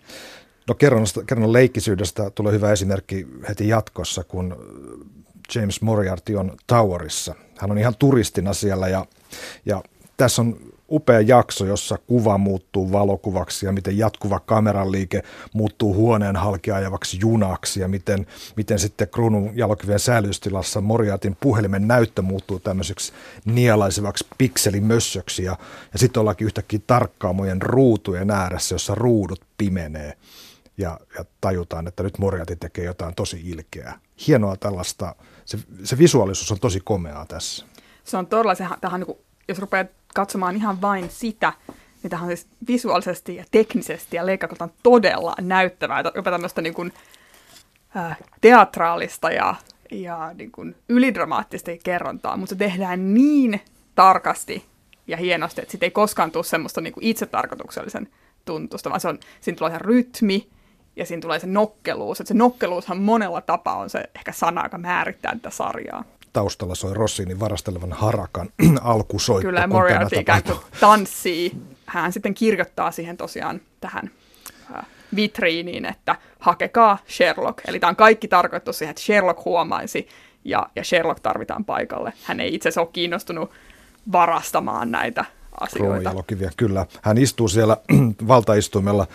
No 0.68 0.74
kerron, 0.74 1.06
kerron 1.26 1.52
leikkisyydestä 1.52 2.30
tulee 2.30 2.52
hyvä 2.52 2.72
esimerkki 2.72 3.26
heti 3.48 3.68
jatkossa, 3.68 4.24
kun 4.24 4.56
James 5.54 5.82
Moriarty 5.82 6.36
on 6.36 6.56
Towerissa. 6.66 7.34
Hän 7.58 7.70
on 7.70 7.78
ihan 7.78 7.94
turistina 7.98 8.52
siellä 8.52 8.88
ja, 8.88 9.06
ja 9.66 9.82
tässä 10.20 10.42
on 10.42 10.56
upea 10.90 11.20
jakso, 11.20 11.66
jossa 11.66 11.98
kuva 12.06 12.38
muuttuu 12.38 12.92
valokuvaksi 12.92 13.66
ja 13.66 13.72
miten 13.72 13.98
jatkuva 13.98 14.40
kameran 14.40 14.92
liike 14.92 15.22
muuttuu 15.52 15.94
huoneen 15.94 16.36
halkiajavaksi 16.36 17.18
junaksi 17.20 17.80
ja 17.80 17.88
miten, 17.88 18.26
miten 18.56 18.78
sitten 18.78 19.08
kruunun 19.08 19.50
jalokiven 19.54 19.98
säilystilassa 19.98 20.80
Moriatin 20.80 21.36
puhelimen 21.40 21.88
näyttö 21.88 22.22
muuttuu 22.22 22.58
tämmöiseksi 22.58 23.12
nielaisevaksi 23.44 24.26
pikselimössöksi 24.38 25.44
ja, 25.44 25.56
ja 25.92 25.98
sitten 25.98 26.20
ollaankin 26.20 26.46
yhtäkkiä 26.46 26.80
tarkkaamojen 26.86 27.62
ruutujen 27.62 28.30
ääressä, 28.30 28.74
jossa 28.74 28.94
ruudut 28.94 29.40
pimenee 29.58 30.12
ja, 30.78 31.00
ja 31.18 31.24
tajutaan, 31.40 31.86
että 31.86 32.02
nyt 32.02 32.18
Moriarty 32.18 32.56
tekee 32.56 32.84
jotain 32.84 33.14
tosi 33.14 33.40
ilkeää. 33.44 33.98
Hienoa 34.26 34.56
tällaista, 34.56 35.14
se, 35.44 35.58
se 35.84 35.98
visuaalisuus 35.98 36.52
on 36.52 36.60
tosi 36.60 36.80
komeaa 36.80 37.26
tässä. 37.26 37.66
Se 38.04 38.16
on 38.16 38.26
todella, 38.26 38.54
se, 38.54 38.64
tähän, 38.80 39.00
niin 39.00 39.06
kuin, 39.06 39.18
jos 39.48 39.58
rupeat 39.58 39.99
katsomaan 40.14 40.56
ihan 40.56 40.80
vain 40.80 41.10
sitä, 41.10 41.52
tähän 42.08 42.30
on 42.30 42.36
siis 42.36 42.48
visuaalisesti 42.68 43.36
ja 43.36 43.44
teknisesti 43.50 44.16
ja 44.16 44.26
leikkakoltaan 44.26 44.72
todella 44.82 45.34
näyttävää, 45.40 46.02
jopa 46.14 46.30
tämmöistä 46.30 46.62
niin 46.62 46.74
kuin, 46.74 46.92
äh, 47.96 48.18
teatraalista 48.40 49.30
ja, 49.30 49.54
ja 49.90 50.32
niin 50.34 50.52
kuin 50.52 50.76
ylidramaattista 50.88 51.70
kerrontaa, 51.84 52.36
mutta 52.36 52.54
se 52.54 52.58
tehdään 52.58 53.14
niin 53.14 53.60
tarkasti 53.94 54.64
ja 55.06 55.16
hienosti, 55.16 55.60
että 55.60 55.70
siitä 55.70 55.86
ei 55.86 55.90
koskaan 55.90 56.30
tule 56.30 56.44
semmoista 56.44 56.80
niin 56.80 56.92
kuin 56.92 57.04
itsetarkoituksellisen 57.04 58.08
tuntusta, 58.44 58.90
vaan 58.90 59.00
se 59.00 59.08
on, 59.08 59.18
siinä 59.40 59.56
tulee 59.56 59.72
se 59.72 59.78
rytmi 59.78 60.48
ja 60.96 61.06
siinä 61.06 61.20
tulee 61.20 61.38
se 61.38 61.46
nokkeluus. 61.46 62.20
Että 62.20 62.28
se 62.28 62.34
nokkeluushan 62.38 62.98
monella 62.98 63.40
tapaa 63.40 63.76
on 63.76 63.90
se 63.90 64.04
ehkä 64.14 64.32
sana, 64.32 64.64
joka 64.64 64.78
määrittää 64.78 65.32
tätä 65.32 65.50
sarjaa 65.50 66.04
taustalla 66.32 66.74
soi 66.74 66.94
Rossinin 66.94 67.40
varastelevan 67.40 67.92
harakan 67.92 68.48
alkusoitto. 68.82 69.48
Kyllä, 69.48 69.66
Moriarty 69.66 70.16
ikään 70.16 70.42
kuin 70.42 70.58
tanssii. 70.80 71.52
Hän 71.86 72.12
sitten 72.12 72.34
kirjoittaa 72.34 72.90
siihen 72.90 73.16
tosiaan 73.16 73.60
tähän 73.80 74.10
vitriiniin, 75.16 75.84
että 75.84 76.16
hakekaa 76.38 76.98
Sherlock. 77.08 77.58
Eli 77.68 77.80
tämä 77.80 77.88
on 77.88 77.96
kaikki 77.96 78.28
tarkoitus 78.28 78.78
siihen, 78.78 78.90
että 78.90 79.02
Sherlock 79.02 79.44
huomaisi 79.44 80.08
ja, 80.44 80.66
ja 80.76 80.84
Sherlock 80.84 81.20
tarvitaan 81.20 81.64
paikalle. 81.64 82.12
Hän 82.22 82.40
ei 82.40 82.54
itse 82.54 82.68
asiassa 82.68 82.80
ole 82.80 82.88
kiinnostunut 82.92 83.50
varastamaan 84.12 84.90
näitä 84.90 85.24
asioita. 85.60 86.14
kyllä. 86.56 86.86
Hän 87.02 87.18
istuu 87.18 87.48
siellä 87.48 87.76
valtaistuimella 88.28 89.06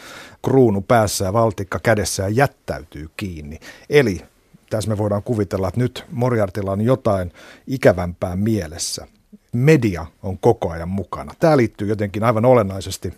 kruunu 0.45 0.81
päässä 0.81 1.25
ja 1.25 1.33
valtikka 1.33 1.79
kädessä 1.79 2.23
ja 2.23 2.29
jättäytyy 2.29 3.09
kiinni. 3.17 3.59
Eli 3.89 4.21
tässä 4.69 4.89
me 4.89 4.97
voidaan 4.97 5.23
kuvitella, 5.23 5.67
että 5.67 5.79
nyt 5.79 6.05
Moriartilla 6.11 6.71
on 6.71 6.81
jotain 6.81 7.31
ikävämpää 7.67 8.35
mielessä. 8.35 9.07
Media 9.51 10.05
on 10.23 10.37
koko 10.37 10.69
ajan 10.69 10.89
mukana. 10.89 11.33
Tämä 11.39 11.57
liittyy 11.57 11.87
jotenkin 11.87 12.23
aivan 12.23 12.45
olennaisesti 12.45 13.13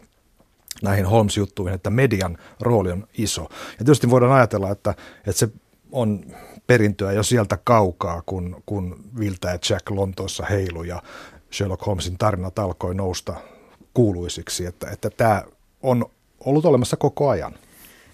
näihin 0.82 1.06
Holmes-juttuihin, 1.06 1.76
että 1.76 1.90
median 1.90 2.38
rooli 2.60 2.92
on 2.92 3.08
iso. 3.18 3.42
Ja 3.52 3.78
tietysti 3.78 4.10
voidaan 4.10 4.32
ajatella, 4.32 4.72
että, 4.72 4.90
että 5.18 5.40
se 5.40 5.50
on 5.92 6.26
perintöä 6.68 7.12
jo 7.12 7.24
sieltä 7.24 7.58
kaukaa, 7.64 8.24
kun, 8.26 8.64
kun 8.66 9.00
Viltä 9.20 9.48
ja 9.48 9.60
Jack 9.70 9.90
Lontoossa 9.90 10.46
heilu 10.46 10.84
ja 10.84 11.04
Sherlock 11.52 11.86
Holmesin 11.86 12.18
tarinat 12.18 12.60
alkoi 12.60 12.96
nousta 12.96 13.34
kuuluisiksi, 13.94 14.66
että, 14.66 14.90
että 14.92 15.10
tämä 15.10 15.44
on 15.84 16.06
ollut 16.40 16.66
olemassa 16.66 16.98
koko 16.98 17.30
ajan. 17.30 17.54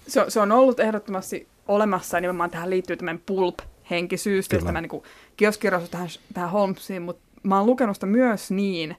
Se, 0.08 0.24
se 0.28 0.40
on 0.40 0.52
ollut 0.52 0.80
ehdottomasti 0.80 1.48
olemassa 1.68 2.16
ja 2.16 2.20
nimenomaan 2.20 2.50
tähän 2.50 2.70
liittyy 2.70 2.96
tämmöinen 2.96 3.22
pulp-henkisyys, 3.26 4.48
tämä 4.48 4.80
niin 4.80 5.02
kioskirjoitus 5.36 5.90
tähän, 5.90 6.08
tähän 6.34 6.50
Holmesiin, 6.50 7.02
mutta 7.02 7.22
mä 7.42 7.56
oon 7.56 7.66
lukenut 7.66 7.96
sitä 7.96 8.06
myös 8.06 8.50
niin, 8.50 8.96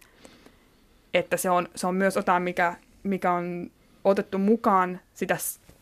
että 1.14 1.38
se 1.38 1.50
on, 1.50 1.68
se 1.76 1.88
on 1.88 1.96
myös 1.96 2.16
jotain, 2.16 2.44
mikä, 2.44 2.76
mikä 3.04 3.32
on 3.32 3.72
otettu 4.04 4.38
mukaan 4.38 5.00
sitä 5.14 5.38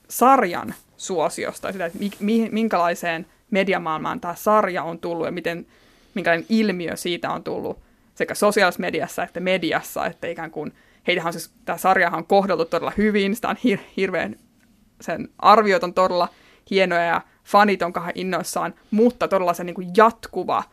sarjan 0.09 0.73
suosiosta, 0.97 1.71
sitä, 1.71 1.85
että 1.85 1.99
mi, 2.19 2.49
minkälaiseen 2.51 3.25
mediamaailmaan 3.51 4.19
tämä 4.19 4.35
sarja 4.35 4.83
on 4.83 4.99
tullut 4.99 5.25
ja 5.25 5.31
miten, 5.31 5.65
minkälainen 6.13 6.45
ilmiö 6.49 6.95
siitä 6.95 7.31
on 7.31 7.43
tullut 7.43 7.79
sekä 8.15 8.35
sosiaalisessa 8.35 8.81
mediassa 8.81 9.23
että 9.23 9.39
mediassa, 9.39 10.05
että 10.05 10.27
ikään 10.27 10.51
kuin 10.51 10.73
heitähän 11.07 11.27
on 11.27 11.33
siis, 11.33 11.51
tämä 11.65 11.77
sarjahan 11.77 12.17
on 12.17 12.27
kohdeltu 12.27 12.65
todella 12.65 12.93
hyvin, 12.97 13.35
sitä 13.35 13.49
on 13.49 13.55
hir- 13.55 13.89
hirveän, 13.97 14.35
sen 15.01 15.29
arviot 15.39 15.83
on 15.83 15.93
todella 15.93 16.29
hienoja 16.71 17.03
ja 17.03 17.21
fanit 17.43 17.81
on 17.81 17.93
kahden 17.93 18.13
innoissaan, 18.15 18.73
mutta 18.91 19.27
todella 19.27 19.53
se 19.53 19.63
niin 19.63 19.75
kuin 19.75 19.89
jatkuva 19.97 20.63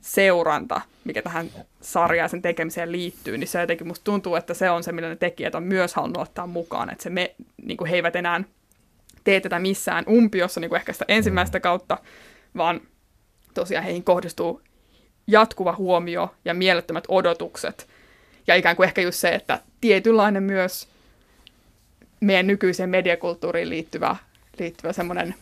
seuranta, 0.00 0.80
mikä 1.04 1.22
tähän 1.22 1.50
sarjaan 1.80 2.30
sen 2.30 2.42
tekemiseen 2.42 2.92
liittyy, 2.92 3.38
niin 3.38 3.48
se 3.48 3.60
jotenkin 3.60 3.86
musta 3.86 4.04
tuntuu, 4.04 4.34
että 4.34 4.54
se 4.54 4.70
on 4.70 4.84
se, 4.84 4.92
millä 4.92 5.08
ne 5.08 5.16
tekijät 5.16 5.54
on 5.54 5.62
myös 5.62 5.94
halunnut 5.94 6.22
ottaa 6.22 6.46
mukaan, 6.46 6.90
että 6.90 7.02
se 7.02 7.10
me, 7.10 7.34
niin 7.62 7.76
kuin 7.76 7.90
he 7.90 7.96
eivät 7.96 8.16
enää 8.16 8.44
tee 9.24 9.40
tätä 9.40 9.58
missään 9.58 10.04
umpiossa 10.08 10.60
niin 10.60 10.68
kuin 10.68 10.76
ehkä 10.76 10.92
sitä 10.92 11.04
ensimmäistä 11.08 11.60
kautta, 11.60 11.98
vaan 12.56 12.80
tosiaan 13.54 13.84
heihin 13.84 14.04
kohdistuu 14.04 14.62
jatkuva 15.26 15.74
huomio 15.78 16.34
ja 16.44 16.54
mielettömät 16.54 17.04
odotukset. 17.08 17.86
Ja 18.46 18.54
ikään 18.54 18.76
kuin 18.76 18.86
ehkä 18.86 19.00
just 19.00 19.18
se, 19.18 19.28
että 19.28 19.60
tietynlainen 19.80 20.42
myös 20.42 20.88
meidän 22.20 22.46
nykyiseen 22.46 22.90
mediakulttuuriin 22.90 23.70
liittyvä, 23.70 24.16
liittyvä 24.58 24.92
semmoinen 24.92 25.34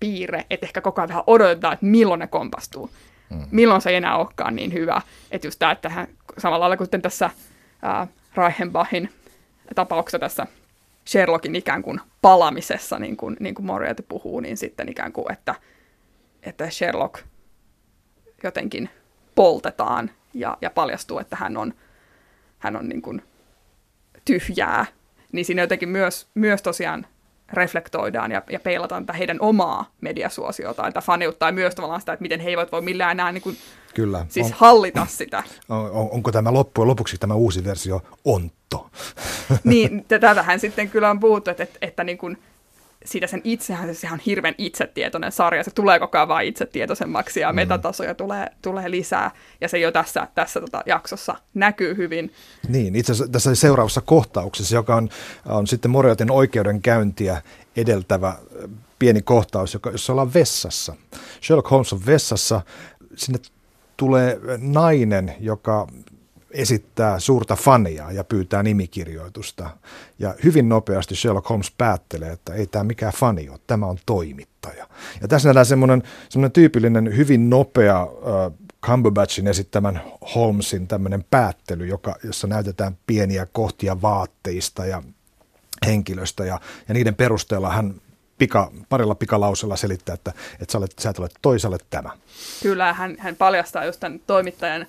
piirre, 0.00 0.46
että 0.50 0.66
ehkä 0.66 0.80
koko 0.80 1.00
ajan 1.00 1.08
vähän 1.08 1.24
odotetaan, 1.26 1.74
että 1.74 1.86
milloin 1.86 2.18
ne 2.18 2.26
kompastuu. 2.26 2.90
Mm. 3.30 3.46
Milloin 3.50 3.80
se 3.80 3.90
ei 3.90 3.96
enää 3.96 4.16
olekaan 4.16 4.56
niin 4.56 4.72
hyvä. 4.72 5.02
Että 5.30 5.46
just 5.46 5.58
tämä, 5.58 5.72
että 5.72 5.88
hän, 5.88 6.08
samalla 6.38 6.60
lailla 6.60 6.76
kuin 6.76 7.02
tässä 7.02 7.30
ää, 7.82 8.06
Reichenbachin 8.36 9.10
tapauksessa 9.74 10.18
tässä 10.18 10.46
Sherlockin 11.06 11.56
ikään 11.56 11.82
kuin 11.82 12.00
palamisessa, 12.22 12.98
niin 12.98 13.16
kuin, 13.16 13.36
niin 13.40 13.54
kuin 13.54 13.66
Moriarty 13.66 14.04
puhuu, 14.08 14.40
niin 14.40 14.56
sitten 14.56 14.88
ikään 14.88 15.12
kuin, 15.12 15.32
että, 15.32 15.54
että 16.42 16.70
Sherlock 16.70 17.22
jotenkin 18.42 18.90
poltetaan 19.34 20.10
ja, 20.34 20.58
ja 20.60 20.70
paljastuu, 20.70 21.18
että 21.18 21.36
hän 21.36 21.56
on, 21.56 21.74
hän 22.58 22.76
on 22.76 22.88
niin 22.88 23.02
kuin 23.02 23.22
tyhjää, 24.24 24.86
niin 25.32 25.44
siinä 25.44 25.62
jotenkin 25.62 25.88
myös, 25.88 26.26
myös 26.34 26.62
tosiaan 26.62 27.06
reflektoidaan 27.54 28.30
ja, 28.32 28.42
ja 28.50 28.60
peilataan 28.60 29.06
tätä 29.06 29.18
heidän 29.18 29.36
omaa 29.40 29.90
mediasuosiotaan, 30.00 30.88
että 30.88 31.00
faniuttaa 31.00 31.52
myös 31.52 31.74
tavallaan 31.74 32.00
sitä, 32.00 32.12
että 32.12 32.22
miten 32.22 32.40
he 32.40 32.50
eivät 32.50 32.72
voi 32.72 32.82
millään 32.82 33.10
enää 33.10 33.32
niin 33.32 33.42
kuin, 33.42 33.56
Kyllä. 33.94 34.26
siis 34.28 34.46
on, 34.46 34.52
hallita 34.56 35.06
sitä. 35.10 35.42
On, 35.68 36.10
onko 36.10 36.32
tämä 36.32 36.52
loppujen 36.52 36.88
lopuksi 36.88 37.18
tämä 37.18 37.34
uusi 37.34 37.64
versio 37.64 38.02
ontto? 38.24 38.90
niin, 39.64 40.04
tätähän 40.08 40.60
sitten 40.60 40.88
kyllä 40.88 41.10
on 41.10 41.20
puhuttu, 41.20 41.50
että, 41.50 41.62
että, 41.62 41.78
että 41.82 42.04
niin 42.04 42.18
kuin, 42.18 42.38
siitä 43.04 43.26
sen 43.26 43.40
itsehän, 43.44 43.94
se 43.94 44.08
on 44.12 44.18
hirveän 44.26 44.54
itsetietoinen 44.58 45.32
sarja, 45.32 45.64
se 45.64 45.70
tulee 45.70 45.98
koko 45.98 46.18
ajan 46.18 46.28
vain 46.28 46.48
itsetietoisemmaksi 46.48 47.40
ja 47.40 47.52
mm. 47.52 47.56
metatasoja 47.56 48.14
tulee, 48.14 48.46
tulee 48.62 48.90
lisää 48.90 49.30
ja 49.60 49.68
se 49.68 49.78
jo 49.78 49.92
tässä, 49.92 50.28
tässä 50.34 50.60
tota 50.60 50.82
jaksossa 50.86 51.34
näkyy 51.54 51.96
hyvin. 51.96 52.32
Niin, 52.68 52.96
itse 52.96 53.12
asiassa 53.12 53.32
tässä 53.32 53.54
seuraavassa 53.54 54.00
kohtauksessa, 54.00 54.74
joka 54.74 54.94
on, 54.96 55.08
on 55.46 55.66
sitten 55.66 55.90
Moriotin 55.90 56.30
oikeudenkäyntiä 56.30 57.42
edeltävä 57.76 58.34
pieni 58.98 59.22
kohtaus, 59.22 59.74
joka, 59.74 59.90
jossa 59.90 60.12
ollaan 60.12 60.34
vessassa. 60.34 60.94
Sherlock 61.42 61.70
Holmes 61.70 61.92
on 61.92 62.06
vessassa, 62.06 62.60
sinne 63.16 63.38
tulee 63.96 64.40
nainen, 64.58 65.34
joka 65.40 65.86
esittää 66.54 67.20
suurta 67.20 67.56
fania 67.56 68.12
ja 68.12 68.24
pyytää 68.24 68.62
nimikirjoitusta. 68.62 69.70
Ja 70.18 70.34
hyvin 70.44 70.68
nopeasti 70.68 71.16
Sherlock 71.16 71.48
Holmes 71.48 71.72
päättelee, 71.78 72.32
että 72.32 72.54
ei 72.54 72.66
tämä 72.66 72.84
mikään 72.84 73.12
fani 73.12 73.48
ole, 73.48 73.58
tämä 73.66 73.86
on 73.86 73.98
toimittaja. 74.06 74.88
Ja 75.20 75.28
tässä 75.28 75.48
nähdään 75.48 75.66
semmoinen, 75.66 76.02
semmoinen 76.28 76.52
tyypillinen 76.52 77.16
hyvin 77.16 77.50
nopea 77.50 78.02
äh, 78.02 78.52
Cumberbatchin 78.82 79.46
esittämän 79.46 80.00
Holmesin 80.34 80.88
tämmöinen 80.88 81.24
päättely, 81.30 81.86
joka, 81.86 82.16
jossa 82.24 82.46
näytetään 82.46 82.98
pieniä 83.06 83.46
kohtia 83.52 84.02
vaatteista 84.02 84.86
ja 84.86 85.02
henkilöstä 85.86 86.44
ja, 86.44 86.60
ja 86.88 86.94
niiden 86.94 87.14
perusteella 87.14 87.70
hän 87.72 87.94
pika, 88.38 88.72
parilla 88.88 89.14
pikalausella 89.14 89.76
selittää, 89.76 90.14
että, 90.14 90.32
että 90.60 90.72
sä, 90.72 90.78
olet, 90.78 90.94
sä 91.00 91.10
et 91.10 91.18
ole 91.18 91.28
toisalle 91.42 91.78
tämä. 91.90 92.10
Kyllä, 92.62 92.92
hän, 92.92 93.16
hän 93.18 93.36
paljastaa 93.36 93.84
just 93.84 94.00
tämän 94.00 94.20
toimittajan 94.26 94.86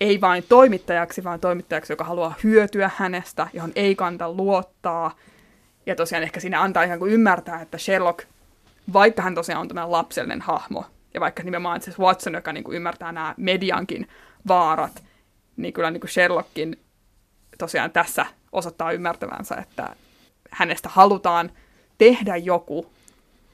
ei 0.00 0.20
vain 0.20 0.44
toimittajaksi, 0.48 1.24
vaan 1.24 1.40
toimittajaksi, 1.40 1.92
joka 1.92 2.04
haluaa 2.04 2.34
hyötyä 2.44 2.90
hänestä, 2.96 3.46
johon 3.52 3.72
ei 3.76 3.94
kanta 3.94 4.32
luottaa. 4.32 5.16
Ja 5.86 5.94
tosiaan 5.94 6.22
ehkä 6.22 6.40
siinä 6.40 6.62
antaa 6.62 6.82
ihan 6.82 6.98
kuin 6.98 7.12
ymmärtää, 7.12 7.60
että 7.60 7.78
Sherlock, 7.78 8.24
vaikka 8.92 9.22
hän 9.22 9.34
tosiaan 9.34 9.60
on 9.60 9.68
tämä 9.68 9.90
lapsellinen 9.90 10.40
hahmo, 10.40 10.84
ja 11.14 11.20
vaikka 11.20 11.42
nimenomaan 11.42 11.82
se 11.82 11.92
Watson, 11.98 12.34
joka 12.34 12.52
niin 12.52 12.64
kuin 12.64 12.76
ymmärtää 12.76 13.12
nämä 13.12 13.34
mediankin 13.36 14.08
vaarat, 14.48 15.02
niin 15.56 15.72
kyllä 15.72 15.90
niin 15.90 16.00
kuin 16.00 16.10
Sherlockin 16.10 16.80
tosiaan 17.58 17.90
tässä 17.90 18.26
osoittaa 18.52 18.92
ymmärtävänsä, 18.92 19.54
että 19.54 19.96
hänestä 20.50 20.88
halutaan 20.88 21.50
tehdä 21.98 22.36
joku, 22.36 22.92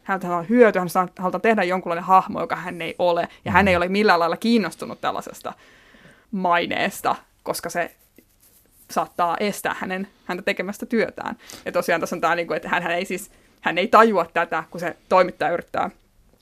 häntä 0.02 0.26
halutaan 0.26 0.48
hyötyä, 0.48 0.82
hän 0.82 1.08
halutaan 1.18 1.42
tehdä 1.42 1.62
jonkunlainen 1.62 2.04
hahmo, 2.04 2.40
joka 2.40 2.56
hän 2.56 2.82
ei 2.82 2.94
ole, 2.98 3.28
ja 3.44 3.52
hän 3.52 3.68
ei 3.68 3.76
ole 3.76 3.88
millään 3.88 4.20
lailla 4.20 4.36
kiinnostunut 4.36 5.00
tällaisesta 5.00 5.52
maineesta, 6.30 7.16
koska 7.42 7.70
se 7.70 7.90
saattaa 8.90 9.36
estää 9.40 9.76
hänen, 9.78 10.08
häntä 10.24 10.42
tekemästä 10.42 10.86
työtään. 10.86 11.36
Ja 11.64 11.72
tosiaan 11.72 12.00
tässä 12.00 12.16
on 12.16 12.20
tämä, 12.20 12.34
niin 12.34 12.52
että 12.52 12.68
hän, 12.68 12.82
hän, 12.82 12.92
ei 12.92 13.04
siis, 13.04 13.30
hän 13.60 13.78
ei 13.78 13.88
tajua 13.88 14.26
tätä, 14.34 14.64
kun 14.70 14.80
se 14.80 14.96
toimittaja 15.08 15.52
yrittää, 15.52 15.90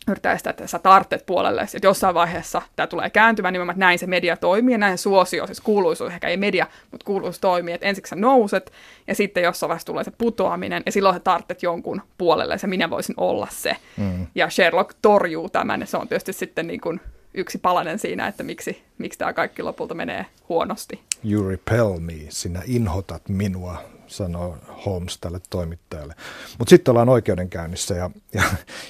yrittää 0.09 0.33
estää, 0.33 0.51
että 0.51 0.66
sä 0.66 0.79
tarttet 0.79 1.27
puolelle. 1.27 1.61
Että 1.61 1.87
jossain 1.87 2.14
vaiheessa 2.14 2.62
tämä 2.77 2.87
tulee 2.87 3.11
kääntymään 3.11 3.53
nimenomaan, 3.53 3.74
että 3.74 3.87
näin 3.87 3.98
se 3.98 4.07
media 4.07 4.37
toimii 4.37 4.74
ja 4.74 4.79
näin 4.79 4.98
suosio, 4.98 5.46
siis 5.46 5.61
kuuluisuus, 5.61 6.12
ehkä 6.12 6.29
ei 6.29 6.37
media, 6.37 6.66
mutta 6.90 7.05
kuuluisuus 7.05 7.40
toimii, 7.40 7.74
että 7.74 7.87
ensiksi 7.87 8.11
sä 8.11 8.16
nouset 8.16 8.72
ja 9.07 9.14
sitten 9.14 9.42
jossain 9.42 9.68
vaiheessa 9.68 9.87
tulee 9.87 10.05
se 10.05 10.11
putoaminen 10.11 10.83
ja 10.87 10.92
silloin 10.92 11.14
sä 11.14 11.20
tarttet 11.20 11.62
jonkun 11.62 12.03
puolelle 12.18 12.55
ja 12.55 12.59
se 12.59 12.66
minä 12.66 12.90
voisin 12.90 13.14
olla 13.16 13.49
se. 13.51 13.76
Mm. 13.97 14.26
Ja 14.34 14.51
Sherlock 14.51 14.95
torjuu 15.03 15.49
tämän 15.49 15.80
ja 15.80 15.86
se 15.86 15.97
on 15.97 16.09
tietysti 16.09 16.32
sitten 16.32 16.66
niin 16.66 16.80
kuin 16.80 17.01
yksi 17.39 17.59
palanen 17.59 17.99
siinä, 17.99 18.26
että 18.26 18.43
miksi, 18.43 18.82
miksi 18.99 19.18
tämä 19.18 19.32
kaikki 19.32 19.62
lopulta 19.62 19.95
menee 19.95 20.26
huonosti. 20.49 21.01
You 21.24 21.49
repel 21.49 21.99
me, 21.99 22.14
sinä 22.28 22.62
inhotat 22.66 23.28
minua, 23.28 23.82
sanoo 24.07 24.57
Holmes 24.86 25.18
tälle 25.18 25.41
toimittajalle. 25.51 26.14
Mutta 26.59 26.70
sitten 26.70 26.93
ollaan 26.93 27.09
oikeudenkäynnissä 27.09 27.95
ja, 27.95 28.11
ja, 28.34 28.43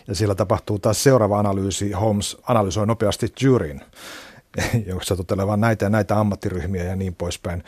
ja 0.08 0.14
siellä 0.14 0.34
tapahtuu 0.34 0.78
taas 0.78 1.02
seuraava 1.02 1.38
analyysi. 1.38 1.92
Holmes 1.92 2.36
analysoi 2.42 2.86
nopeasti 2.86 3.32
juryn, 3.40 3.80
jossa 4.86 5.16
totelee 5.16 5.56
näitä 5.56 5.84
ja 5.84 5.90
näitä 5.90 6.20
ammattiryhmiä 6.20 6.84
ja 6.84 6.96
niin 6.96 7.14
poispäin. 7.14 7.64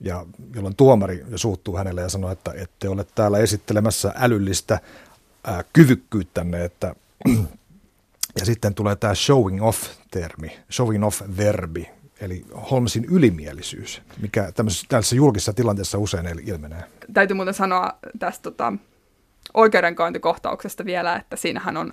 Ja 0.00 0.26
jolloin 0.54 0.76
tuomari 0.76 1.24
suuttuu 1.36 1.76
hänelle 1.76 2.00
ja 2.00 2.08
sanoo, 2.08 2.30
että 2.30 2.52
ette 2.52 2.88
ole 2.88 3.06
täällä 3.14 3.38
esittelemässä 3.38 4.14
älyllistä 4.16 4.80
ää, 5.44 5.64
kyvykkyyttänne, 5.72 6.64
että 6.64 6.94
ja 8.38 8.44
sitten 8.44 8.74
tulee 8.74 8.96
tämä 8.96 9.14
showing 9.14 9.62
off-termi, 9.62 10.58
showing 10.72 11.04
off-verbi, 11.04 11.90
eli 12.20 12.44
Holmesin 12.70 13.04
ylimielisyys, 13.04 14.02
mikä 14.20 14.52
tällaisessa 14.52 15.16
julkisessa 15.16 15.52
tilanteessa 15.52 15.98
usein 15.98 16.26
ilmenee. 16.46 16.82
Täytyy 17.12 17.34
muuten 17.34 17.54
sanoa 17.54 17.98
tästä 18.18 18.42
tota, 18.42 18.72
oikeudenkäyntikohtauksesta 19.54 20.84
vielä, 20.84 21.16
että 21.16 21.36
siinähän 21.36 21.76
on, 21.76 21.92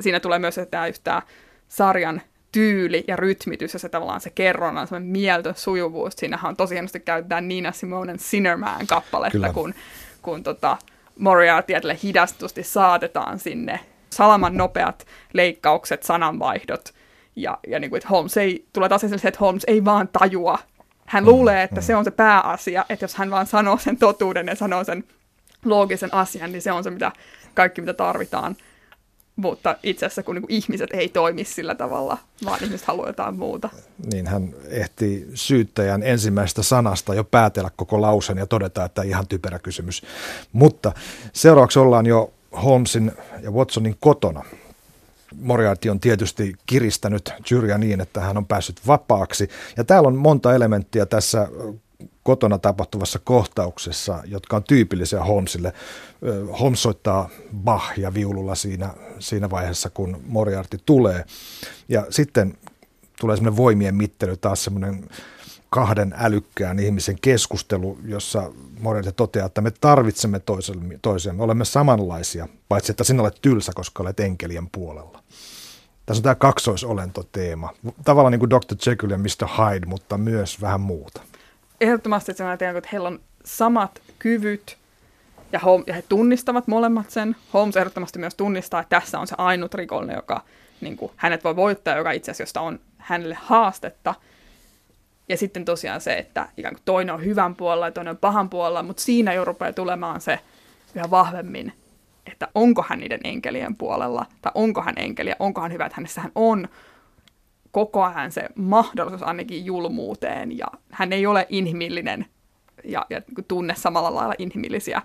siinä 0.00 0.20
tulee 0.20 0.38
myös 0.38 0.60
tämä 0.70 0.86
yhtään 0.86 1.22
sarjan 1.68 2.22
tyyli 2.52 3.04
ja 3.08 3.16
rytmitys 3.16 3.72
ja 3.72 3.78
se 3.78 3.88
tavallaan 3.88 4.20
se 4.20 4.30
kerronnan, 4.30 4.86
semmoinen 4.86 5.10
mieltön 5.10 5.54
sujuvuus. 5.56 6.12
Siinähän 6.16 6.48
on 6.48 6.56
tosi 6.56 6.74
hienosti 6.74 7.00
käytetään 7.00 7.48
Nina 7.48 7.72
Simonen 7.72 8.18
Sinnerman 8.18 8.86
kappaletta, 8.86 9.32
Kyllä. 9.32 9.52
kun, 9.52 9.74
kun 10.22 10.42
tota, 10.42 10.76
Moriarty 11.18 11.72
hidastusti 12.02 12.62
saatetaan 12.62 13.38
sinne 13.38 13.80
salaman 14.14 14.56
nopeat 14.56 15.06
leikkaukset, 15.32 16.02
sananvaihdot, 16.02 16.94
ja, 17.36 17.58
ja 17.66 17.78
niin 17.78 17.90
kuin, 17.90 17.98
että 17.98 18.08
Holmes 18.08 18.36
ei, 18.36 18.64
tulee 18.72 18.88
taas 18.88 19.04
esille 19.04 19.18
se, 19.18 19.28
että 19.28 19.40
Holmes 19.40 19.64
ei 19.66 19.84
vaan 19.84 20.08
tajua. 20.08 20.58
Hän 21.06 21.24
mm, 21.24 21.28
luulee, 21.28 21.62
että 21.62 21.80
mm. 21.80 21.84
se 21.84 21.96
on 21.96 22.04
se 22.04 22.10
pääasia, 22.10 22.84
että 22.88 23.04
jos 23.04 23.14
hän 23.14 23.30
vaan 23.30 23.46
sanoo 23.46 23.78
sen 23.78 23.96
totuuden 23.96 24.46
ja 24.46 24.54
sanoo 24.54 24.84
sen 24.84 25.04
loogisen 25.64 26.14
asian, 26.14 26.52
niin 26.52 26.62
se 26.62 26.72
on 26.72 26.84
se, 26.84 26.90
mitä, 26.90 27.12
kaikki 27.54 27.80
mitä 27.80 27.94
tarvitaan. 27.94 28.56
Mutta 29.36 29.76
itse 29.82 30.06
asiassa 30.06 30.22
kun 30.22 30.34
niin 30.34 30.44
ihmiset 30.48 30.90
ei 30.92 31.08
toimi 31.08 31.44
sillä 31.44 31.74
tavalla, 31.74 32.18
vaan 32.44 32.64
ihmiset 32.64 32.86
haluaa 32.86 33.08
jotain 33.08 33.36
muuta. 33.36 33.68
Niin 34.12 34.26
hän 34.26 34.54
ehti 34.68 35.26
syyttäjän 35.34 36.02
ensimmäisestä 36.02 36.62
sanasta 36.62 37.14
jo 37.14 37.24
päätellä 37.24 37.70
koko 37.76 38.00
lausen 38.00 38.38
ja 38.38 38.46
todeta, 38.46 38.84
että 38.84 39.02
ihan 39.02 39.26
typerä 39.26 39.58
kysymys. 39.58 40.02
Mutta 40.52 40.92
seuraavaksi 41.32 41.78
ollaan 41.78 42.06
jo 42.06 42.32
Holmesin 42.62 43.12
ja 43.42 43.50
Watsonin 43.50 43.96
kotona. 44.00 44.44
Moriarty 45.40 45.88
on 45.88 46.00
tietysti 46.00 46.54
kiristänyt 46.66 47.32
Jyriä 47.50 47.78
niin, 47.78 48.00
että 48.00 48.20
hän 48.20 48.36
on 48.36 48.46
päässyt 48.46 48.86
vapaaksi. 48.86 49.48
Ja 49.76 49.84
täällä 49.84 50.06
on 50.06 50.16
monta 50.16 50.54
elementtiä 50.54 51.06
tässä 51.06 51.48
kotona 52.22 52.58
tapahtuvassa 52.58 53.18
kohtauksessa, 53.18 54.22
jotka 54.26 54.56
on 54.56 54.64
tyypillisiä 54.64 55.24
Holmesille. 55.24 55.72
Holmes 56.60 56.82
soittaa 56.82 57.28
Bach 57.64 57.98
ja 57.98 58.14
viululla 58.14 58.54
siinä, 58.54 58.94
siinä 59.18 59.50
vaiheessa, 59.50 59.90
kun 59.90 60.22
Moriarty 60.26 60.78
tulee. 60.86 61.24
Ja 61.88 62.06
sitten 62.10 62.58
tulee 63.20 63.36
semmoinen 63.36 63.56
voimien 63.56 63.94
mittely, 63.94 64.36
taas 64.36 64.64
semmoinen 64.64 65.08
kahden 65.74 66.14
älykkään 66.18 66.78
ihmisen 66.78 67.16
keskustelu, 67.20 67.98
jossa 68.04 68.52
Moriarty 68.80 69.12
toteaa, 69.12 69.46
että 69.46 69.60
me 69.60 69.70
tarvitsemme 69.80 70.40
toisiamme, 71.02 71.42
olemme 71.42 71.64
samanlaisia, 71.64 72.48
paitsi 72.68 72.92
että 72.92 73.04
sinä 73.04 73.22
olet 73.22 73.38
tylsä, 73.42 73.72
koska 73.74 74.02
olet 74.02 74.20
enkelien 74.20 74.70
puolella. 74.72 75.22
Tässä 76.06 76.18
on 76.18 76.22
tämä 76.22 76.34
kaksoisolentoteema. 76.34 77.70
Tavallaan 78.04 78.32
niin 78.32 78.40
kuin 78.40 78.50
Dr. 78.50 78.90
Jekyll 78.90 79.10
ja 79.10 79.18
Mr. 79.18 79.48
Hyde, 79.58 79.86
mutta 79.86 80.18
myös 80.18 80.60
vähän 80.60 80.80
muuta. 80.80 81.20
Ehdottomasti 81.80 82.32
että 82.32 82.70
että 82.70 82.88
heillä 82.92 83.08
on 83.08 83.20
samat 83.44 84.02
kyvyt 84.18 84.78
ja, 85.52 85.58
Holmes, 85.58 85.86
ja 85.86 85.94
he 85.94 86.02
tunnistavat 86.02 86.66
molemmat 86.66 87.10
sen. 87.10 87.36
Holmes 87.52 87.76
ehdottomasti 87.76 88.18
myös 88.18 88.34
tunnistaa, 88.34 88.80
että 88.80 89.00
tässä 89.00 89.18
on 89.18 89.26
se 89.26 89.34
ainut 89.38 89.74
rikollinen, 89.74 90.16
joka 90.16 90.42
niin 90.80 90.96
kuin, 90.96 91.12
hänet 91.16 91.44
voi 91.44 91.56
voittaa, 91.56 91.96
joka 91.96 92.12
itse 92.12 92.30
asiassa 92.30 92.60
on 92.60 92.80
hänelle 92.98 93.36
haastetta. 93.40 94.14
Ja 95.28 95.36
sitten 95.36 95.64
tosiaan 95.64 96.00
se, 96.00 96.14
että 96.14 96.48
ikään 96.56 96.74
kuin 96.74 96.82
toinen 96.84 97.14
on 97.14 97.24
hyvän 97.24 97.54
puolella 97.54 97.86
ja 97.86 97.92
toinen 97.92 98.10
on 98.10 98.18
pahan 98.18 98.50
puolella, 98.50 98.82
mutta 98.82 99.02
siinä 99.02 99.32
jo 99.32 99.44
rupeaa 99.44 99.72
tulemaan 99.72 100.20
se 100.20 100.38
yhä 100.94 101.10
vahvemmin 101.10 101.72
että 102.32 102.48
onko 102.54 102.84
hän 102.88 102.98
niiden 102.98 103.20
enkelien 103.24 103.76
puolella, 103.76 104.26
tai 104.42 104.52
onko 104.54 104.82
hän 104.82 104.94
enkeliä, 104.96 105.36
onko 105.38 105.60
hän 105.60 105.72
hyvä, 105.72 105.86
että 105.86 106.00
hän 106.20 106.32
on 106.34 106.68
koko 107.70 108.02
ajan 108.04 108.32
se 108.32 108.48
mahdollisuus 108.54 109.22
ainakin 109.22 109.64
julmuuteen, 109.64 110.58
ja 110.58 110.66
hän 110.90 111.12
ei 111.12 111.26
ole 111.26 111.46
inhimillinen 111.48 112.26
ja, 112.84 113.06
ja 113.10 113.18
niin 113.18 113.44
tunne 113.48 113.74
samalla 113.74 114.14
lailla 114.14 114.34
inhimillisiä 114.38 115.02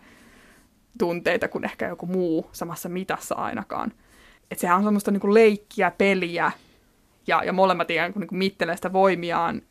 tunteita 0.97 1.47
kuin 1.47 1.65
ehkä 1.65 1.88
joku 1.88 2.05
muu 2.05 2.49
samassa 2.51 2.89
mitassa 2.89 3.36
ainakaan. 3.36 3.93
Että 4.51 4.61
sehän 4.61 4.78
on 4.78 4.84
semmoista 4.84 5.11
niin 5.11 5.22
kuin 5.22 5.34
leikkiä, 5.34 5.91
peliä, 5.91 6.51
ja, 7.28 7.43
ja 7.43 7.53
molemmat 7.53 7.91
ikään 7.91 8.13
kuin, 8.13 8.22
niin 8.22 8.28
kuin 8.28 8.39
mittelee 8.39 8.76
sitä 8.76 8.93
voimiaan 8.93 9.61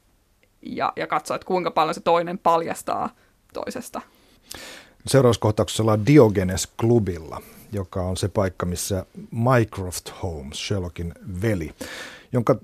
ja, 0.63 0.93
ja 0.97 1.07
katsoo, 1.07 1.35
että 1.35 1.47
kuinka 1.47 1.71
paljon 1.71 1.95
se 1.95 2.01
toinen 2.01 2.39
paljastaa 2.39 3.11
toisesta. 3.53 4.01
Seurauskohtauksessa 5.07 5.83
ollaan 5.83 6.07
Diogenes-klubilla, 6.07 7.43
joka 7.73 8.03
on 8.03 8.17
se 8.17 8.29
paikka, 8.29 8.67
missä 8.67 9.07
Mycroft 9.31 10.11
Holmes, 10.23 10.67
Sherlockin 10.67 11.15
veli, 11.43 11.75
jonka 12.33 12.57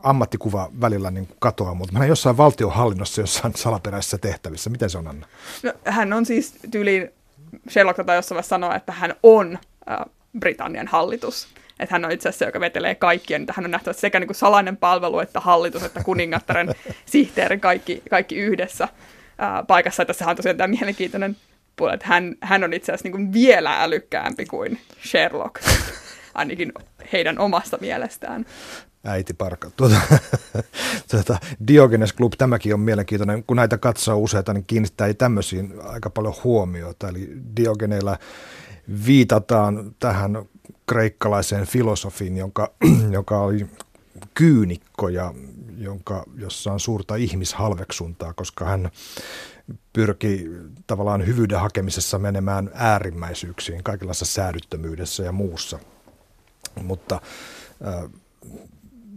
ammattikuva 0.00 0.70
välillä 0.80 1.10
niin 1.10 1.28
katoaa, 1.38 1.74
mutta 1.74 1.92
hän 1.92 2.02
on 2.02 2.08
jossain 2.08 2.36
valtionhallinnossa 2.36 3.20
jossain 3.20 3.54
salaperäisissä 3.56 4.18
tehtävissä. 4.18 4.70
Miten 4.70 4.90
se 4.90 4.98
on, 4.98 5.08
Anna? 5.08 5.26
No, 5.62 5.72
hän 5.84 6.12
on 6.12 6.26
siis 6.26 6.54
tyyliin, 6.70 7.10
Sherlock 7.70 8.06
tai 8.06 8.16
jossain 8.16 8.36
vaiheessa 8.36 8.48
sanoa, 8.48 8.76
että 8.76 8.92
hän 8.92 9.14
on 9.22 9.58
äh, 9.90 9.98
Britannian 10.38 10.86
hallitus. 10.86 11.48
Että 11.80 11.94
hän 11.94 12.04
on 12.04 12.12
itse 12.12 12.28
asiassa 12.28 12.44
se, 12.44 12.48
joka 12.48 12.60
vetelee 12.60 12.94
kaikkia. 12.94 13.38
Niin 13.38 13.48
hän 13.54 13.64
on 13.64 13.70
nähtävästi 13.70 14.00
sekä 14.00 14.20
niin 14.20 14.28
kuin 14.28 14.36
salainen 14.36 14.76
palvelu, 14.76 15.18
että 15.18 15.40
hallitus, 15.40 15.82
että 15.82 16.04
kuningattaren 16.04 16.74
sihteeri, 17.06 17.58
kaikki, 17.58 18.02
kaikki 18.10 18.36
yhdessä 18.36 18.88
ää, 19.38 19.62
paikassa. 19.62 20.02
Että 20.02 20.12
tässä 20.12 20.30
on 20.30 20.36
tosiaan 20.36 20.56
tämä 20.56 20.76
mielenkiintoinen 20.76 21.36
puoli, 21.76 21.94
että 21.94 22.06
hän, 22.06 22.34
hän 22.40 22.64
on 22.64 22.72
itse 22.72 22.92
asiassa 22.92 23.06
niin 23.06 23.12
kuin 23.12 23.32
vielä 23.32 23.82
älykkäämpi 23.82 24.46
kuin 24.46 24.80
Sherlock, 25.10 25.54
ainakin 26.34 26.72
heidän 27.12 27.38
omasta 27.38 27.78
mielestään. 27.80 28.46
Äiti 29.04 29.34
parka. 29.34 29.70
Tuota, 29.76 30.00
tuota, 31.10 31.38
Diogenes 31.68 32.14
Club, 32.14 32.32
tämäkin 32.38 32.74
on 32.74 32.80
mielenkiintoinen. 32.80 33.44
Kun 33.44 33.56
näitä 33.56 33.78
katsoo 33.78 34.18
useita, 34.18 34.52
niin 34.54 34.64
kiinnittää 34.66 35.14
tämmöisiin 35.14 35.74
aika 35.84 36.10
paljon 36.10 36.34
huomiota. 36.44 37.08
Eli 37.08 37.28
Diogeneilla 37.56 38.18
viitataan 39.06 39.94
tähän 39.98 40.42
kreikkalaiseen 40.86 41.66
filosofiin, 41.66 42.36
jonka, 42.36 42.72
joka 43.10 43.40
oli 43.40 43.66
kyynikko 44.34 45.08
ja 45.08 45.34
jonka, 45.78 46.24
jossa 46.36 46.72
on 46.72 46.80
suurta 46.80 47.16
ihmishalveksuntaa, 47.16 48.32
koska 48.32 48.64
hän 48.64 48.90
pyrki 49.92 50.46
tavallaan 50.86 51.26
hyvyyden 51.26 51.60
hakemisessa 51.60 52.18
menemään 52.18 52.70
äärimmäisyyksiin 52.74 53.82
kaikenlaisessa 53.82 54.34
säädyttömyydessä 54.34 55.22
ja 55.22 55.32
muussa. 55.32 55.78
Mutta 56.82 57.20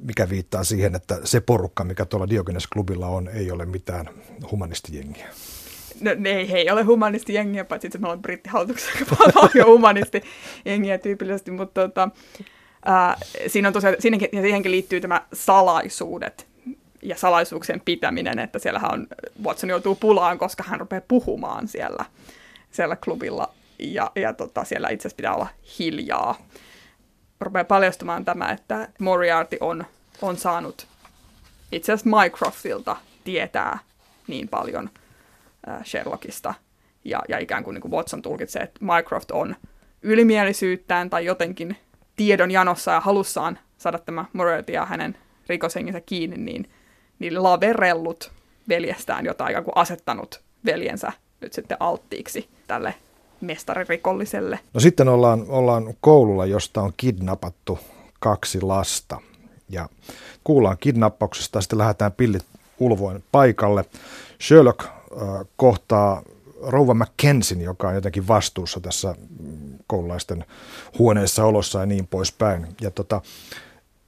mikä 0.02 0.30
viittaa 0.30 0.64
siihen, 0.64 0.96
että 0.96 1.20
se 1.24 1.42
porukka, 1.42 1.84
mikä 1.84 2.06
tuolla 2.06 2.30
Diogenes-klubilla 2.30 3.08
on, 3.08 3.28
ei 3.28 3.52
ole 3.52 3.66
mitään 3.66 4.10
humanistijengiä. 4.52 5.30
No, 6.02 6.12
ne 6.18 6.30
ei, 6.30 6.52
he 6.52 6.58
ei 6.58 6.72
ole 6.72 6.84
humanistijengiä, 6.84 7.66
paitsi 7.66 7.88
että 7.88 7.98
me 7.98 8.08
ollaan 8.08 8.22
brittihallituksessa 8.22 9.16
paljon 9.18 9.68
humanistijengiä 9.74 10.98
tyypillisesti, 10.98 11.52
mutta 11.52 11.82
tota, 11.82 12.10
ää, 12.86 13.18
siinä 13.48 13.68
on 13.68 13.74
tosiaan, 13.74 13.96
siinäkin, 14.00 14.30
ja 14.32 14.42
siihenkin 14.42 14.72
liittyy 14.72 15.02
tämä 15.02 15.22
salaisuudet 15.34 16.48
ja 17.02 17.16
salaisuuksien 17.16 17.82
pitäminen, 17.86 18.40
että 18.40 18.60
siellähän 18.60 18.92
on, 18.94 19.08
Watson 19.44 19.70
joutuu 19.70 19.96
pulaan, 19.96 20.38
koska 20.38 20.64
hän 20.64 20.80
rupeaa 20.80 21.02
puhumaan 21.08 21.68
siellä, 21.68 22.06
siellä 22.72 22.96
klubilla, 22.96 23.54
ja, 23.80 24.12
ja 24.16 24.34
tota, 24.34 24.64
siellä 24.64 24.90
itse 24.90 25.08
asiassa 25.08 25.18
pitää 25.18 25.36
olla 25.36 25.48
hiljaa. 25.80 26.38
Rupeaa 27.40 27.64
paljastumaan 27.64 28.26
tämä, 28.26 28.52
että 28.52 28.90
Moriarty 29.00 29.58
on, 29.60 29.86
on 30.22 30.38
saanut 30.38 30.88
itse 31.72 31.94
asiassa 31.94 32.18
Mycroftilta 32.22 32.98
tietää 33.24 33.80
niin 34.28 34.48
paljon 34.48 34.90
Sherlockista, 35.84 36.54
ja, 37.04 37.22
ja 37.30 37.40
ikään 37.40 37.64
kuin, 37.64 37.74
niin 37.74 37.82
kuin 37.82 37.92
Watson 37.92 38.22
tulkitsee, 38.22 38.62
että 38.62 38.80
Mycroft 38.86 39.32
on 39.32 39.56
ylimielisyyttään 40.02 41.10
tai 41.10 41.26
jotenkin 41.26 41.78
tiedon 42.16 42.52
janossa 42.52 42.92
ja 42.92 43.00
halussaan 43.00 43.60
saada 43.78 44.00
tämä 44.00 44.26
Moriarty 44.34 44.74
ja 44.74 44.86
hänen 44.86 45.18
rikoshenginsä 45.50 46.02
kiinni, 46.02 46.38
niin, 46.38 46.70
niin 47.20 47.44
laverellut 47.44 48.32
veljestään, 48.70 49.26
jota 49.26 49.44
on 49.44 49.64
kuin 49.64 49.78
asettanut 49.78 50.42
veljensä 50.66 51.12
nyt 51.42 51.54
sitten 51.54 51.78
alttiiksi 51.80 52.50
tälle 52.68 52.94
mestaririkolliselle. 53.42 54.60
No 54.74 54.80
sitten 54.80 55.10
ollaan, 55.10 55.46
ollaan 55.48 55.94
koululla, 56.02 56.46
josta 56.46 56.82
on 56.82 56.94
kidnappattu 56.98 57.80
kaksi 58.20 58.62
lasta. 58.62 59.22
Ja 59.70 59.90
kuullaan 60.44 60.78
kidnappauksesta, 60.80 61.62
sitten 61.62 61.80
lähdetään 61.80 62.12
pillit 62.12 62.46
ulvoin 62.80 63.24
paikalle. 63.32 63.86
Sherlock 64.42 64.86
äh, 64.86 64.92
kohtaa 65.56 66.22
rouva 66.62 66.94
McKensin, 66.94 67.62
joka 67.62 67.88
on 67.88 67.96
jotenkin 67.96 68.28
vastuussa 68.28 68.80
tässä 68.80 69.16
koululaisten 69.88 70.46
huoneessa 71.00 71.46
olossa 71.46 71.80
ja 71.80 71.86
niin 71.86 72.08
poispäin. 72.08 72.68
Ja 72.82 72.92
tota, 72.92 73.22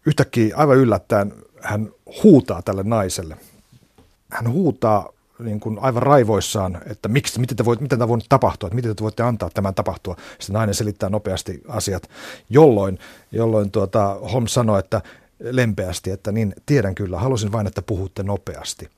yhtäkkiä 0.06 0.58
aivan 0.58 0.78
yllättäen 0.78 1.34
hän 1.62 1.90
huutaa 2.24 2.62
tälle 2.62 2.84
naiselle. 2.84 3.38
Hän 4.32 4.52
huutaa 4.52 5.10
niin 5.40 5.60
kuin 5.60 5.80
aivan 5.82 6.04
raivoissaan, 6.04 6.82
että 6.86 7.10
miksi, 7.10 7.40
miten, 7.40 7.58
te 7.58 7.66
voit, 7.66 7.82
miten 7.82 8.00
tämä 8.00 8.10
voi 8.10 8.18
tapahtua, 8.30 8.68
että 8.68 8.76
miten 8.76 8.96
te 8.96 9.04
voitte 9.04 9.24
antaa 9.24 9.50
tämän 9.50 9.76
tapahtua. 9.76 10.16
Sitten 10.40 10.54
nainen 10.54 10.76
selittää 10.76 11.10
nopeasti 11.10 11.62
asiat, 11.68 12.10
jolloin, 12.50 13.00
jolloin 13.32 13.72
tuota, 13.72 14.18
Holmes 14.34 14.54
sanoi, 14.54 14.80
että 14.80 15.02
lempeästi, 15.40 16.12
että 16.12 16.32
niin 16.32 16.54
tiedän 16.66 16.96
kyllä, 16.96 17.20
halusin 17.20 17.52
vain, 17.52 17.68
että 17.68 17.82
puhutte 17.82 18.24
nopeasti. 18.24 18.90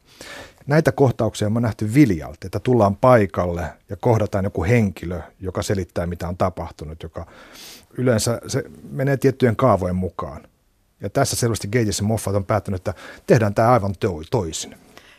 Näitä 0.67 0.91
kohtauksia 0.91 1.47
on 1.47 1.61
nähty 1.61 1.93
viljalti, 1.93 2.47
että 2.47 2.59
tullaan 2.59 2.95
paikalle 2.95 3.65
ja 3.89 3.95
kohdataan 3.95 4.43
joku 4.43 4.63
henkilö, 4.63 5.21
joka 5.39 5.61
selittää, 5.61 6.07
mitä 6.07 6.27
on 6.27 6.37
tapahtunut, 6.37 7.03
joka 7.03 7.25
yleensä 7.97 8.41
se 8.47 8.63
menee 8.91 9.17
tiettyjen 9.17 9.55
kaavojen 9.55 9.95
mukaan. 9.95 10.41
Ja 11.01 11.09
tässä 11.09 11.35
selvästi 11.35 11.67
Gages 11.67 11.99
ja 11.99 12.05
Moffat 12.05 12.35
on 12.35 12.45
päättänyt, 12.45 12.79
että 12.79 12.93
tehdään 13.27 13.53
tämä 13.53 13.71
aivan 13.71 13.95
toisin. 14.31 14.75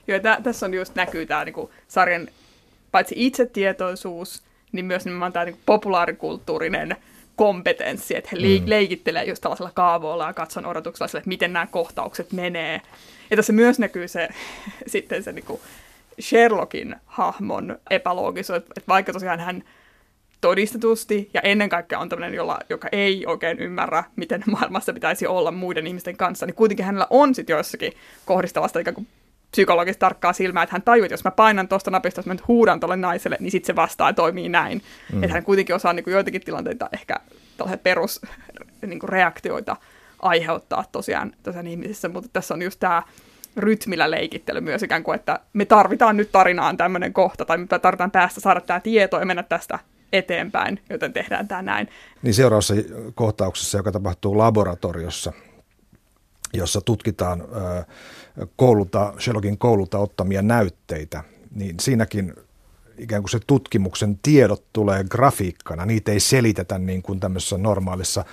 Joo, 0.07 0.21
tä, 0.21 0.39
tässä 0.43 0.67
on 0.67 0.75
just 0.75 0.95
näkyy 0.95 1.27
tämä 1.27 1.45
niinku, 1.45 1.71
sarjan 1.89 2.29
paitsi 2.91 3.15
itsetietoisuus, 3.19 4.43
niin 4.73 4.85
myös 4.85 5.05
nimenomaan 5.05 5.33
tämä 5.33 5.45
niinku, 5.45 5.61
populaarikulttuurinen 5.67 6.97
kompetenssi, 7.37 8.17
että 8.17 8.31
he 8.33 8.37
mm. 8.37 8.63
leikittelee 8.67 9.25
just 9.25 9.41
tällaisella 9.43 9.73
kaavoilla 9.75 10.27
ja 10.27 10.33
katson 10.33 10.67
odotuksella 10.67 11.09
sille, 11.09 11.19
että 11.19 11.29
miten 11.29 11.53
nämä 11.53 11.67
kohtaukset 11.67 12.33
menee. 12.33 12.81
Ja 13.31 13.37
tässä 13.37 13.53
myös 13.53 13.79
näkyy 13.79 14.09
se, 14.09 14.29
sitten 14.87 15.23
se 15.23 15.33
niinku 15.33 15.61
Sherlockin 16.21 16.97
hahmon 17.07 17.79
epäloogisuus, 17.91 18.57
että 18.57 18.81
vaikka 18.89 19.13
tosiaan 19.13 19.41
hän 19.41 19.65
todistetusti 20.41 21.31
ja 21.35 21.41
ennen 21.41 21.69
kaikkea 21.69 21.99
on 21.99 22.09
tämmöinen, 22.09 22.35
jolla, 22.35 22.59
joka 22.69 22.89
ei 22.93 23.27
oikein 23.27 23.59
ymmärrä, 23.59 24.05
miten 24.17 24.43
maailmassa 24.53 24.93
pitäisi 24.93 25.27
olla 25.27 25.51
muiden 25.51 25.87
ihmisten 25.87 26.17
kanssa, 26.17 26.47
niin 26.47 26.55
kuitenkin 26.55 26.87
hänellä 26.87 27.07
on 27.11 27.35
sitten 27.35 27.55
joissakin 27.55 27.93
kohdistavasta 28.27 28.79
ikään 28.79 28.95
kuin 28.95 29.07
psykologista 29.53 30.01
tarkkaa 30.01 30.33
silmää, 30.33 30.63
että 30.63 30.75
hän 30.75 30.83
tajuu, 30.83 31.05
että 31.05 31.13
jos 31.13 31.25
mä 31.25 31.31
painan 31.31 31.69
tuosta 31.69 31.91
napista, 31.91 32.19
jos 32.19 32.27
mä 32.27 32.35
nyt 32.35 32.49
huudan 32.49 32.81
tuolle 32.81 32.97
naiselle, 32.97 33.37
niin 33.41 33.51
sitten 33.51 33.67
se 33.67 33.77
vastaa 33.77 34.09
ja 34.09 34.13
toimii 34.13 34.49
näin. 34.49 34.83
Mm. 35.13 35.23
Että 35.23 35.35
hän 35.35 35.45
kuitenkin 35.45 35.75
osaa 35.75 35.93
niin 35.93 36.05
kuin 36.05 36.15
joitakin 36.15 36.41
tilanteita 36.41 36.89
ehkä 36.93 37.17
perusreaktioita 37.83 38.87
niin 38.87 39.09
reaktioita 39.09 39.77
aiheuttaa 40.23 40.85
tosiaan, 40.93 41.33
tosiaan 41.43 41.67
ihmisissä, 41.67 42.09
mutta 42.09 42.31
tässä 42.33 42.55
on 42.55 42.63
just 42.63 42.81
tämä 42.81 43.03
rytmillä 43.57 44.11
leikittely 44.11 44.61
myös 44.61 44.83
ikään 44.83 45.03
kuin, 45.03 45.15
että 45.15 45.41
me 45.53 45.65
tarvitaan 45.65 46.17
nyt 46.17 46.33
tarinaan 46.33 46.77
tämmöinen 46.77 47.13
kohta, 47.13 47.45
tai 47.45 47.59
me 47.59 47.67
tarvitaan 47.67 48.11
tästä 48.11 48.41
saada 48.41 48.61
tämä 48.61 48.81
tieto 48.81 49.21
ja 49.21 49.27
mennä 49.27 49.43
tästä 49.43 49.79
eteenpäin, 50.13 50.81
joten 50.91 51.13
tehdään 51.13 51.49
tämä 51.49 51.63
näin. 51.63 51.89
Niin 52.23 52.35
seuraavassa 52.35 52.75
kohtauksessa, 53.15 53.79
joka 53.79 53.93
tapahtuu 53.93 54.39
laboratoriossa, 54.39 55.33
jossa 56.53 56.81
tutkitaan 56.81 57.45
koululta, 58.57 59.15
Sherlockin 59.21 59.59
koululta 59.59 59.99
ottamia 59.99 60.43
näytteitä, 60.43 61.25
niin 61.55 61.81
siinäkin 61.81 62.35
ikään 62.99 63.23
kuin 63.23 63.31
se 63.31 63.41
tutkimuksen 63.47 64.19
tiedot 64.23 64.65
tulee 64.73 65.05
grafiikkana, 65.05 65.87
niitä 65.87 66.13
ei 66.13 66.21
selitetä 66.21 66.79
niin 66.79 67.03
kuin 67.03 67.21
tämmöisessä 67.21 67.59
normaalissa 67.59 68.25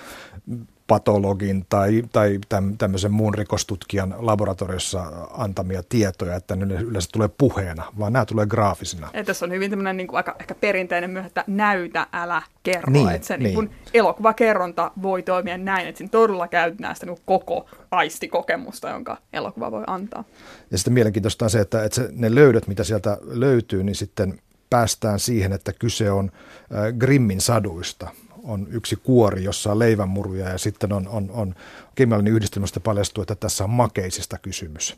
patologin 0.90 1.66
tai, 1.68 2.02
tai 2.12 2.38
tämmöisen 2.78 3.12
muun 3.12 3.34
rikostutkijan 3.34 4.14
laboratoriossa 4.18 5.02
antamia 5.30 5.82
tietoja, 5.88 6.36
että 6.36 6.56
ne 6.56 6.74
yleensä 6.74 7.08
tulee 7.12 7.28
puheena, 7.38 7.84
vaan 7.98 8.12
nämä 8.12 8.24
tulee 8.24 8.46
graafisina. 8.46 9.10
Ja 9.12 9.24
tässä 9.24 9.46
on 9.46 9.52
hyvin 9.52 9.70
tämmöinen 9.70 9.96
niin 9.96 10.06
kuin 10.06 10.16
aika 10.16 10.36
ehkä 10.40 10.54
perinteinen 10.54 11.10
myös, 11.10 11.26
että 11.26 11.44
näytä, 11.46 12.06
älä 12.12 12.42
kerro. 12.62 12.92
Niin, 12.92 13.10
että 13.10 13.26
se 13.26 13.36
niin. 13.36 13.58
Niin 13.58 13.70
elokuvakerronta 13.94 14.90
voi 15.02 15.22
toimia 15.22 15.58
näin, 15.58 15.88
että 15.88 15.98
siinä 15.98 16.10
todella 16.10 16.48
käytetään 16.48 16.94
sitä 16.94 17.06
niin 17.06 17.18
koko 17.26 17.66
aistikokemusta, 17.90 18.88
jonka 18.88 19.16
elokuva 19.32 19.70
voi 19.70 19.84
antaa. 19.86 20.24
Ja 20.70 20.78
sitten 20.78 20.94
mielenkiintoista 20.94 21.44
on 21.44 21.50
se, 21.50 21.60
että, 21.60 21.84
että 21.84 21.96
se, 21.96 22.08
ne 22.12 22.34
löydöt, 22.34 22.66
mitä 22.66 22.84
sieltä 22.84 23.18
löytyy, 23.22 23.84
niin 23.84 23.96
sitten 23.96 24.40
päästään 24.70 25.18
siihen, 25.18 25.52
että 25.52 25.72
kyse 25.72 26.10
on 26.10 26.30
äh, 26.34 26.92
Grimmin 26.98 27.40
saduista, 27.40 28.10
on 28.44 28.66
yksi 28.70 28.96
kuori, 28.96 29.44
jossa 29.44 29.72
on 29.72 29.78
leivänmuruja 29.78 30.48
ja 30.48 30.58
sitten 30.58 30.92
on, 30.92 31.08
on, 31.08 31.30
on 31.30 31.54
kemiallinen 31.94 32.32
yhdistelmästä 32.32 32.80
paljastuu, 32.80 33.22
että 33.22 33.34
tässä 33.34 33.64
on 33.64 33.70
makeisista 33.70 34.38
kysymys. 34.38 34.96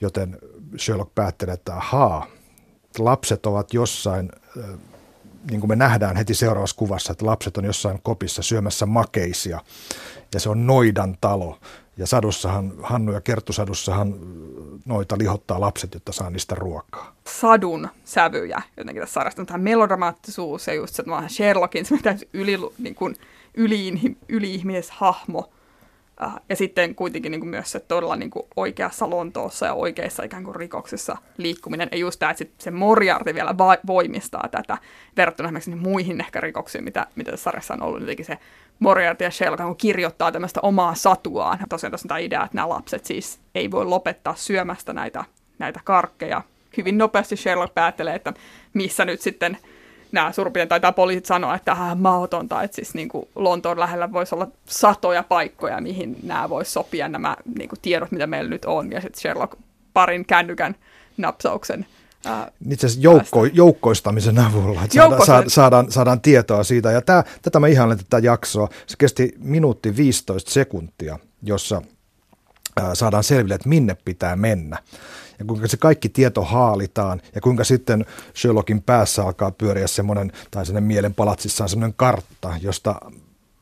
Joten 0.00 0.38
Sherlock 0.78 1.14
päättelee, 1.14 1.54
että 1.54 1.76
ahaa, 1.76 2.26
lapset 2.98 3.46
ovat 3.46 3.74
jossain, 3.74 4.32
niin 5.50 5.60
kuin 5.60 5.68
me 5.68 5.76
nähdään 5.76 6.16
heti 6.16 6.34
seuraavassa 6.34 6.76
kuvassa, 6.76 7.12
että 7.12 7.26
lapset 7.26 7.56
on 7.56 7.64
jossain 7.64 8.00
kopissa 8.02 8.42
syömässä 8.42 8.86
makeisia 8.86 9.60
ja 10.34 10.40
se 10.40 10.48
on 10.48 10.66
Noidan 10.66 11.16
talo. 11.20 11.58
Ja 11.96 12.06
sadussahan, 12.06 12.72
Hannu 12.82 13.12
ja 13.12 13.20
Kerttusadussahan 13.20 14.14
noita 14.84 15.18
lihottaa 15.18 15.60
lapset, 15.60 15.94
jotta 15.94 16.12
saa 16.12 16.30
niistä 16.30 16.54
ruokaa. 16.54 17.14
Sadun 17.26 17.88
sävyjä 18.04 18.62
jotenkin 18.76 19.00
tässä 19.00 19.14
sarjassa. 19.14 19.44
Tämä 19.44 19.58
melodramaattisuus 19.58 20.66
ja 20.66 20.74
just 20.74 20.94
se, 20.94 21.02
että 21.02 21.28
Sherlockin 21.28 21.84
se 21.84 21.94
yli, 22.32 22.58
niin 22.78 22.94
kuin, 22.94 23.16
yli, 23.54 24.16
yli-ihmishahmo. 24.28 25.52
Äh, 26.22 26.32
ja 26.48 26.56
sitten 26.56 26.94
kuitenkin 26.94 27.32
niin 27.32 27.40
kuin 27.40 27.50
myös 27.50 27.72
se 27.72 27.80
todella 27.80 28.16
niin 28.16 28.30
kuin 28.30 28.46
oikeassa 28.56 29.10
Lontoossa 29.10 29.66
ja 29.66 29.74
oikeissa 29.74 30.22
ikään 30.22 30.44
kuin 30.44 30.56
rikoksissa 30.56 31.16
liikkuminen. 31.36 31.88
Ja 31.92 31.98
just 31.98 32.18
tämä, 32.18 32.30
että 32.30 32.44
se 32.58 32.70
Moriarty 32.70 33.34
vielä 33.34 33.58
va- 33.58 33.76
voimistaa 33.86 34.48
tätä 34.50 34.78
verrattuna 35.16 35.46
esimerkiksi 35.46 35.88
muihin 35.88 36.20
ehkä 36.20 36.40
rikoksiin, 36.40 36.84
mitä, 36.84 37.06
mitä 37.16 37.30
tässä 37.30 37.44
sarjassa 37.44 37.74
on 37.74 37.82
ollut. 37.82 38.00
Jotenkin 38.00 38.26
se 38.26 38.38
Moriarty 38.78 39.24
ja 39.24 39.30
Sherlock 39.30 39.78
kirjoittaa 39.78 40.32
tämmöistä 40.32 40.60
omaa 40.62 40.94
satuaan. 40.94 41.58
Tosiaan 41.68 41.90
tässä 41.90 42.06
on 42.06 42.08
tämä 42.08 42.18
idea, 42.18 42.44
että 42.44 42.56
nämä 42.56 42.68
lapset 42.68 43.04
siis 43.04 43.40
ei 43.54 43.70
voi 43.70 43.84
lopettaa 43.84 44.34
syömästä 44.34 44.92
näitä, 44.92 45.24
näitä 45.58 45.80
karkkeja. 45.84 46.42
Hyvin 46.76 46.98
nopeasti 46.98 47.36
Sherlock 47.36 47.74
päättelee, 47.74 48.14
että 48.14 48.32
missä 48.74 49.04
nyt 49.04 49.20
sitten 49.20 49.58
nämä 50.12 50.32
suurin 50.32 50.68
tai 50.68 50.80
tämä 50.80 50.92
poliisit 50.92 51.26
sanoa, 51.26 51.54
että 51.54 51.72
äh, 51.72 51.96
mahdotonta, 51.96 52.62
että 52.62 52.74
siis 52.74 52.94
niin 52.94 53.08
kuin 53.08 53.28
Lontoon 53.34 53.80
lähellä 53.80 54.12
voisi 54.12 54.34
olla 54.34 54.48
satoja 54.66 55.22
paikkoja, 55.22 55.80
mihin 55.80 56.16
nämä 56.22 56.48
voisi 56.48 56.70
sopia 56.70 57.08
nämä 57.08 57.36
niin 57.56 57.68
kuin 57.68 57.78
tiedot, 57.82 58.10
mitä 58.10 58.26
meillä 58.26 58.50
nyt 58.50 58.64
on. 58.64 58.90
Ja 58.90 59.00
sitten 59.00 59.20
Sherlock 59.20 59.54
parin 59.92 60.24
kännykän 60.24 60.74
napsauksen 61.16 61.86
Äh, 62.26 62.46
Itse 62.70 62.86
asiassa 62.86 63.02
joukko, 63.02 63.44
joukkoistamisen 63.44 64.38
avulla, 64.38 64.84
että 64.84 64.94
saadaan, 64.94 65.26
saadaan, 65.26 65.50
saadaan, 65.50 65.92
saadaan 65.92 66.20
tietoa 66.20 66.64
siitä. 66.64 66.90
Ja 66.90 67.02
tämä, 67.02 67.24
tätä 67.42 67.60
mä 67.60 67.66
ihailen 67.66 67.98
tätä 67.98 68.18
jaksoa. 68.18 68.68
Se 68.86 68.96
kesti 68.98 69.34
minuutti 69.38 69.96
15 69.96 70.50
sekuntia, 70.50 71.18
jossa 71.42 71.82
saadaan 72.94 73.24
selville, 73.24 73.54
että 73.54 73.68
minne 73.68 73.96
pitää 74.04 74.36
mennä. 74.36 74.78
Ja 75.42 75.46
kuinka 75.46 75.68
se 75.68 75.76
kaikki 75.76 76.08
tieto 76.08 76.42
haalitaan 76.42 77.20
ja 77.34 77.40
kuinka 77.40 77.64
sitten 77.64 78.06
Sherlockin 78.36 78.82
päässä 78.82 79.24
alkaa 79.24 79.50
pyöriä 79.50 79.86
semmoinen, 79.86 80.32
tai 80.50 80.66
sen 80.66 80.82
mielen 80.82 81.14
palatsissaan 81.14 81.68
semmoinen 81.68 81.94
kartta, 81.96 82.54
josta 82.60 83.00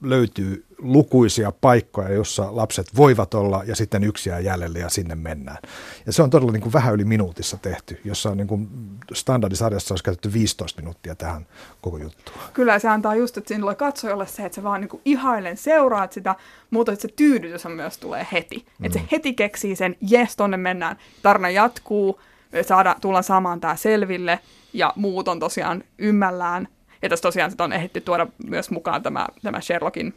löytyy 0.02 0.66
lukuisia 0.82 1.52
paikkoja, 1.60 2.12
jossa 2.12 2.56
lapset 2.56 2.86
voivat 2.96 3.34
olla 3.34 3.62
ja 3.66 3.76
sitten 3.76 4.04
yksi 4.04 4.28
jää 4.28 4.40
jäljelle 4.40 4.78
ja 4.78 4.88
sinne 4.88 5.14
mennään. 5.14 5.58
Ja 6.06 6.12
se 6.12 6.22
on 6.22 6.30
todella 6.30 6.52
niin 6.52 6.62
kuin 6.62 6.72
vähän 6.72 6.94
yli 6.94 7.04
minuutissa 7.04 7.56
tehty, 7.56 8.00
jossa 8.04 8.30
on 8.30 8.36
niin 8.36 8.48
kuin 8.48 8.68
standardisarjassa 9.12 9.92
olisi 9.92 10.04
käytetty 10.04 10.32
15 10.32 10.80
minuuttia 10.80 11.14
tähän 11.14 11.46
koko 11.80 11.98
juttuun. 11.98 12.38
Kyllä 12.52 12.78
se 12.78 12.88
antaa 12.88 13.14
just, 13.14 13.36
että 13.36 13.48
sinulle 13.48 13.74
katsojalle 13.74 14.26
se, 14.26 14.44
että 14.44 14.56
sä 14.56 14.62
vaan 14.62 14.80
niin 14.80 14.88
kuin 14.88 15.02
ihailen 15.04 15.56
seuraat 15.56 16.12
sitä, 16.12 16.34
mutta 16.70 16.92
että 16.92 17.02
se 17.02 17.08
tyydytys 17.16 17.66
on 17.66 17.72
myös 17.72 17.98
tulee 17.98 18.26
heti. 18.32 18.66
Mm. 18.78 18.86
Että 18.86 18.98
se 18.98 19.04
heti 19.12 19.34
keksii 19.34 19.76
sen, 19.76 19.96
jes, 20.00 20.36
tonne 20.36 20.56
mennään, 20.56 20.96
tarina 21.22 21.50
jatkuu, 21.50 22.20
saada, 22.62 22.96
tullaan 23.00 23.24
saamaan 23.24 23.60
tämä 23.60 23.76
selville 23.76 24.38
ja 24.72 24.92
muut 24.96 25.28
on 25.28 25.40
tosiaan 25.40 25.84
ymmällään. 25.98 26.68
Ja 27.02 27.08
tässä 27.08 27.22
tosiaan 27.22 27.52
on 27.58 27.72
ehditty 27.72 28.00
tuoda 28.00 28.26
myös 28.46 28.70
mukaan 28.70 29.02
tämä, 29.02 29.26
tämä 29.42 29.60
Sherlockin 29.60 30.14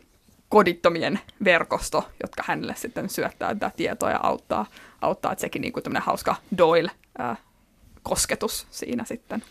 kodittomien 0.50 1.20
verkosto, 1.44 2.10
jotka 2.24 2.44
hänelle 2.46 2.76
sitten 2.78 3.10
syöttää 3.10 3.56
tätä 3.56 3.72
tietoa 3.76 4.12
ja 4.12 4.20
auttaa, 4.24 4.66
auttaa 5.02 5.32
että 5.32 5.42
sekin 5.42 5.62
niin 5.62 5.74
kuin 5.74 6.02
hauska 6.02 6.36
Doyle-kosketus 6.58 8.68
siinä 8.72 9.06
sitten. 9.06 9.44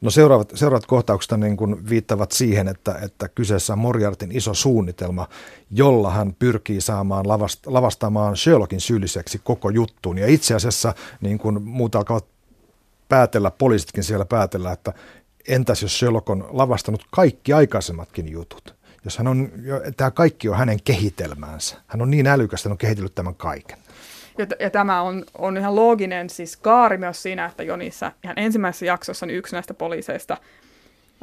No 0.00 0.10
seuraavat, 0.10 0.52
seuraavat 0.54 0.86
kohtaukset 0.86 1.40
niin 1.40 1.56
kuin 1.56 1.88
viittavat 1.88 2.32
siihen, 2.32 2.68
että, 2.68 2.98
että 3.02 3.28
kyseessä 3.28 3.72
on 3.72 3.78
Moriartin 3.78 4.32
iso 4.32 4.54
suunnitelma, 4.54 5.28
jolla 5.70 6.10
hän 6.10 6.34
pyrkii 6.38 6.80
saamaan 6.80 7.28
lavast, 7.28 7.66
lavastamaan 7.66 8.36
Sherlockin 8.36 8.80
syylliseksi 8.80 9.40
koko 9.44 9.70
juttuun. 9.70 10.18
Ja 10.18 10.26
itse 10.26 10.54
asiassa 10.54 10.94
niin 11.20 11.38
kuin 11.38 11.62
muut 11.62 11.94
alkavat 11.94 12.26
päätellä, 13.08 13.50
poliisitkin 13.50 14.04
siellä 14.04 14.24
päätellä, 14.24 14.72
että 14.72 14.92
entäs 15.48 15.82
jos 15.82 15.98
Sherlock 15.98 16.30
on 16.30 16.48
lavastanut 16.50 17.06
kaikki 17.10 17.52
aikaisemmatkin 17.52 18.32
jutut? 18.32 18.74
Jos 19.04 19.18
hän 19.18 19.26
on, 19.26 19.52
tämä 19.96 20.10
kaikki 20.10 20.48
on 20.48 20.56
hänen 20.56 20.78
kehitelmäänsä. 20.84 21.76
Hän 21.86 22.02
on 22.02 22.10
niin 22.10 22.26
älykäs, 22.26 22.60
että 22.60 22.68
hän 22.68 22.72
on 22.72 22.78
kehitellyt 22.78 23.14
tämän 23.14 23.34
kaiken. 23.34 23.78
Ja, 24.38 24.46
ja 24.60 24.70
tämä 24.70 25.02
on, 25.02 25.24
on 25.38 25.56
ihan 25.56 25.76
looginen 25.76 26.30
siis 26.30 26.56
kaari 26.56 26.98
myös 26.98 27.22
siinä, 27.22 27.46
että 27.46 27.62
Jonissa 27.62 28.12
ihan 28.24 28.38
ensimmäisessä 28.38 28.86
jaksossa 28.86 29.26
niin 29.26 29.38
yksi 29.38 29.56
näistä 29.56 29.74
poliiseista 29.74 30.36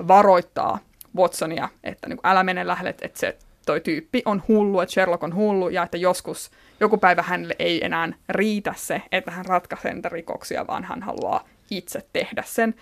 varoittaa 0.07 0.79
Watsonia, 1.17 1.69
että 1.83 2.09
niin 2.09 2.19
älä 2.23 2.43
mene 2.43 2.67
lähelle, 2.67 2.89
että 2.89 3.19
se 3.19 3.37
toi 3.65 3.81
tyyppi 3.81 4.21
on 4.25 4.43
hullu, 4.47 4.79
että 4.79 4.93
Sherlock 4.93 5.23
on 5.23 5.35
hullu 5.35 5.69
ja 5.69 5.83
että 5.83 5.97
joskus 5.97 6.51
joku 6.79 6.97
päivä 6.97 7.21
hänelle 7.21 7.55
ei 7.59 7.85
enää 7.85 8.13
riitä 8.29 8.73
se, 8.77 9.01
että 9.11 9.31
hän 9.31 9.45
ratkaisee 9.45 9.93
niitä 9.93 10.09
rikoksia, 10.09 10.67
vaan 10.67 10.83
hän 10.83 11.01
haluaa 11.01 11.47
itse 11.71 12.05
tehdä 12.13 12.43
sen. 12.45 12.75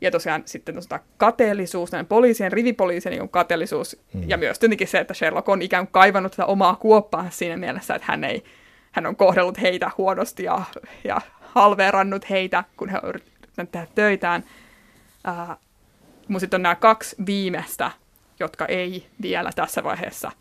Ja 0.00 0.10
tosiaan 0.10 0.42
sitten 0.44 0.74
tosiaan 0.74 1.02
kateellisuus, 1.16 1.90
poliisien, 2.08 2.52
rivipoliisien 2.52 3.18
niin 3.18 3.28
kateellisuus, 3.28 3.96
hmm. 4.14 4.28
ja 4.28 4.36
myös 4.36 4.58
tietenkin 4.58 4.88
se, 4.88 4.98
että 4.98 5.14
Sherlock 5.14 5.48
on 5.48 5.62
ikään 5.62 5.86
kuin 5.86 5.92
kaivannut 5.92 6.32
tätä 6.32 6.46
omaa 6.46 6.76
kuoppaa 6.76 7.26
siinä 7.30 7.56
mielessä, 7.56 7.94
että 7.94 8.06
hän, 8.08 8.24
ei, 8.24 8.44
hän 8.92 9.06
on 9.06 9.16
kohdellut 9.16 9.60
heitä 9.60 9.90
huonosti 9.98 10.44
ja, 10.44 10.62
ja 11.04 11.20
halveerannut 11.40 12.30
heitä, 12.30 12.64
kun 12.76 12.88
he 12.88 12.98
yrittävät 13.02 13.72
tehdä 13.72 13.86
töitään. 13.94 14.44
Uh, 15.28 15.56
mutta 16.28 16.40
sitten 16.40 16.58
on 16.58 16.62
nämä 16.62 16.74
kaksi 16.74 17.16
viimeistä, 17.26 17.90
jotka 18.40 18.66
ei 18.66 19.06
vielä 19.22 19.50
tässä 19.54 19.84
vaiheessa 19.84 20.32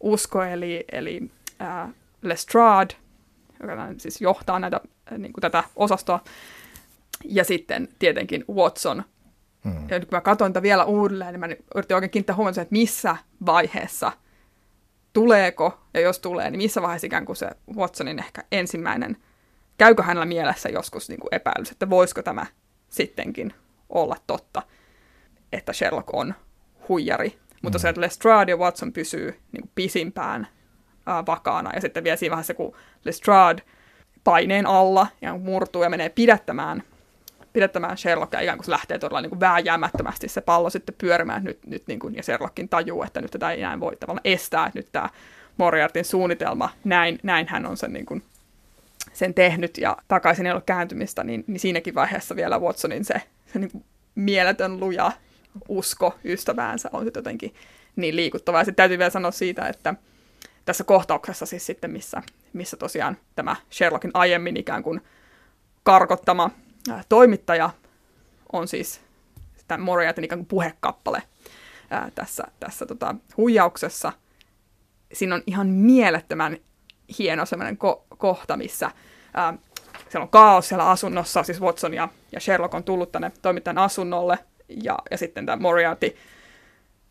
usko, 0.00 0.42
eli, 0.42 0.84
eli 0.92 1.20
uh, 1.22 1.94
Lestrade, 2.22 2.94
joka 3.62 3.88
siis 3.98 4.20
johtaa 4.20 4.58
näitä, 4.58 4.80
niin 5.18 5.32
kuin 5.32 5.42
tätä 5.42 5.64
osastoa, 5.76 6.20
ja 7.24 7.44
sitten 7.44 7.88
tietenkin 7.98 8.44
Watson. 8.54 9.04
Hmm. 9.64 9.88
Ja 9.88 9.98
nyt 9.98 10.08
kun 10.08 10.16
mä 10.16 10.20
katsoin 10.20 10.52
tätä 10.52 10.62
vielä 10.62 10.84
uudelleen, 10.84 11.32
niin 11.32 11.40
mä 11.40 11.48
yritin 11.74 11.94
oikein 11.94 12.10
kiinnittää 12.10 12.36
huomioon 12.36 12.60
että 12.60 12.72
missä 12.72 13.16
vaiheessa 13.46 14.12
tuleeko, 15.12 15.80
ja 15.94 16.00
jos 16.00 16.18
tulee, 16.18 16.50
niin 16.50 16.62
missä 16.62 16.82
vaiheessa 16.82 17.06
ikään 17.06 17.24
kuin 17.24 17.36
se 17.36 17.50
Watsonin 17.76 18.18
ehkä 18.18 18.44
ensimmäinen, 18.52 19.16
käykö 19.78 20.02
hänellä 20.02 20.26
mielessä 20.26 20.68
joskus 20.68 21.08
niin 21.08 21.20
kuin 21.20 21.34
epäilys, 21.34 21.70
että 21.70 21.90
voisiko 21.90 22.22
tämä 22.22 22.46
sittenkin 22.90 23.54
olla 23.88 24.16
totta, 24.26 24.62
että 25.52 25.72
Sherlock 25.72 26.14
on 26.14 26.34
huijari. 26.88 27.38
Mutta 27.62 27.78
mm. 27.78 27.80
se, 27.80 27.88
että 27.88 28.00
Lestrade 28.00 28.52
ja 28.52 28.56
Watson 28.56 28.92
pysyy 28.92 29.40
niin 29.52 29.62
kuin 29.62 29.72
pisimpään 29.74 30.48
ää, 31.06 31.26
vakaana, 31.26 31.70
ja 31.74 31.80
sitten 31.80 32.04
vielä 32.04 32.16
siinä 32.16 32.30
vaiheessa, 32.30 32.54
kun 32.54 32.76
Lestrade 33.04 33.62
paineen 34.24 34.66
alla 34.66 35.06
ja 35.20 35.38
murtuu 35.38 35.82
ja 35.82 35.90
menee 35.90 36.08
pidättämään 36.08 36.82
pidettämään 37.54 37.98
Sherlockia 37.98 38.40
ikään 38.40 38.58
kuin 38.58 38.64
se 38.64 38.70
lähtee 38.70 38.98
todella 38.98 39.20
niin 39.20 39.30
kuin 39.30 39.40
vääjäämättömästi 39.40 40.28
se 40.28 40.40
pallo 40.40 40.70
sitten 40.70 40.94
pyörimään 40.98 41.44
nyt, 41.44 41.66
nyt 41.66 41.82
niin 41.86 41.98
kuin, 41.98 42.14
ja 42.14 42.22
Sherlockin 42.22 42.68
tajuu, 42.68 43.02
että 43.02 43.20
nyt 43.20 43.30
tätä 43.30 43.50
ei 43.50 43.62
enää 43.62 43.80
voi 43.80 43.96
tavallaan 43.96 44.20
estää, 44.24 44.66
että 44.66 44.78
nyt 44.78 44.88
tämä 44.92 45.08
Moriartin 45.56 46.04
suunnitelma, 46.04 46.70
näin, 46.84 47.18
näin 47.22 47.48
hän 47.48 47.66
on 47.66 47.76
sen, 47.76 47.92
niin 47.92 48.06
kuin, 48.06 48.22
sen 49.12 49.34
tehnyt 49.34 49.78
ja 49.78 49.96
takaisin 50.08 50.46
ei 50.46 50.52
ole 50.52 50.62
kääntymistä, 50.66 51.24
niin, 51.24 51.44
niin 51.46 51.60
siinäkin 51.60 51.94
vaiheessa 51.94 52.36
vielä 52.36 52.58
Watsonin 52.58 53.04
se, 53.04 53.22
se 53.52 53.58
niin 53.58 53.70
kuin 53.70 53.84
mieletön 54.14 54.80
luja 54.80 55.12
usko 55.68 56.18
ystäväänsä 56.24 56.90
on 56.92 57.04
sitten 57.04 57.20
jotenkin 57.20 57.54
niin 57.96 58.16
liikuttavaa. 58.16 58.60
Ja 58.60 58.64
sitten 58.64 58.76
täytyy 58.76 58.98
vielä 58.98 59.10
sanoa 59.10 59.30
siitä, 59.30 59.68
että 59.68 59.94
tässä 60.64 60.84
kohtauksessa 60.84 61.46
siis 61.46 61.66
sitten, 61.66 61.90
missä, 61.90 62.22
missä 62.52 62.76
tosiaan 62.76 63.16
tämä 63.36 63.56
Sherlockin 63.72 64.10
aiemmin 64.14 64.56
ikään 64.56 64.82
kuin 64.82 65.00
karkottama 65.82 66.50
toimittaja 67.08 67.70
on 68.52 68.68
siis 68.68 69.00
tämä 69.68 69.84
Moriartyn 69.84 70.24
ikään 70.24 70.38
kuin 70.38 70.46
puhekappale 70.46 71.22
ää, 71.90 72.10
tässä, 72.14 72.44
tässä 72.60 72.86
tota, 72.86 73.14
huijauksessa. 73.36 74.12
Siinä 75.12 75.34
on 75.34 75.42
ihan 75.46 75.66
mielettömän 75.66 76.56
hieno 77.18 77.46
semmoinen 77.46 77.78
ko- 77.84 78.16
kohta, 78.18 78.56
missä 78.56 78.90
ää, 79.34 79.54
siellä 80.08 80.24
on 80.24 80.28
kaos 80.28 80.68
siellä 80.68 80.90
asunnossa, 80.90 81.42
siis 81.42 81.60
Watson 81.60 81.94
ja, 81.94 82.08
ja 82.32 82.40
Sherlock 82.40 82.74
on 82.74 82.84
tullut 82.84 83.12
tänne 83.12 83.32
toimittajan 83.42 83.78
asunnolle, 83.78 84.38
ja, 84.68 84.98
ja 85.10 85.18
sitten 85.18 85.46
tämä 85.46 85.62
Moriarty 85.62 86.16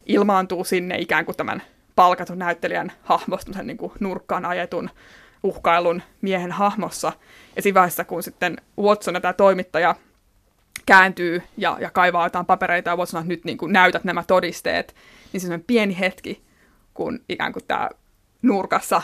ilmaantuu 0.05 0.63
sinne 0.63 0.97
ikään 0.97 1.26
kuin 1.26 1.38
tämän 1.38 1.61
palkatun 1.95 2.39
näyttelijän 2.39 2.91
hahmosta, 3.03 3.63
niin 3.63 3.78
kuin 3.78 3.91
nurkkaan 3.99 4.45
ajetun 4.45 4.89
uhkailun 5.44 6.02
miehen 6.22 6.52
hahmossa. 6.52 7.14
Ja 7.56 7.62
siinä 7.62 7.76
vaiheessa, 7.76 8.04
kun 8.04 8.24
sitten 8.24 8.58
Watson 8.80 9.14
ja 9.14 9.22
tämä 9.22 9.34
toimittaja 9.34 9.96
kääntyy 10.86 11.44
ja, 11.58 11.78
ja 11.82 11.89
kaivaa 11.89 12.26
jotain 12.26 12.46
papereita 12.46 12.89
ja 12.89 12.96
Watson, 12.96 13.22
että 13.22 13.30
nyt 13.30 13.46
niin 13.46 13.58
kuin 13.58 13.74
näytät 13.74 14.04
nämä 14.04 14.24
todisteet, 14.24 14.96
niin 15.34 15.41
se 15.41 15.54
on 15.54 15.64
pieni 15.68 16.00
hetki, 16.00 16.44
kun 16.94 17.20
ikään 17.30 17.54
kuin 17.54 17.66
tämä 17.68 17.89
nurkassa 18.41 19.02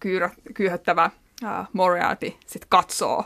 kyyrä, 0.00 0.30
kyyhöttävä 0.54 1.10
uh, 1.44 1.66
Moriarty 1.72 2.32
sitten 2.46 2.68
katsoo 2.68 3.24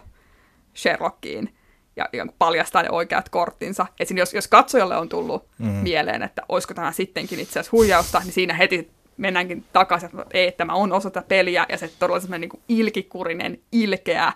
Sherlockiin 0.76 1.54
ja, 1.96 2.08
ja 2.12 2.26
paljastaa 2.38 2.82
ne 2.82 2.90
oikeat 2.90 3.28
korttinsa. 3.28 3.86
Et 4.00 4.10
jos, 4.10 4.34
jos 4.34 4.48
katsojalle 4.48 4.96
on 4.96 5.08
tullut 5.08 5.48
mm. 5.58 5.66
mieleen, 5.66 6.22
että 6.22 6.42
olisiko 6.48 6.74
tämä 6.74 6.92
sittenkin 6.92 7.40
itse 7.40 7.60
asiassa 7.60 7.76
huijausta, 7.76 8.20
niin 8.20 8.32
siinä 8.32 8.54
heti 8.54 8.90
mennäänkin 9.20 9.64
takaisin, 9.72 10.06
että 10.06 10.24
ei, 10.30 10.52
tämä 10.52 10.74
on 10.74 10.92
osa 10.92 11.10
tätä 11.10 11.28
peliä, 11.28 11.66
ja 11.68 11.78
se 11.78 11.90
todella 11.98 12.20
semmoinen 12.20 12.48
niin 12.48 12.62
ilkikurinen, 12.68 13.58
ilkeä, 13.72 14.32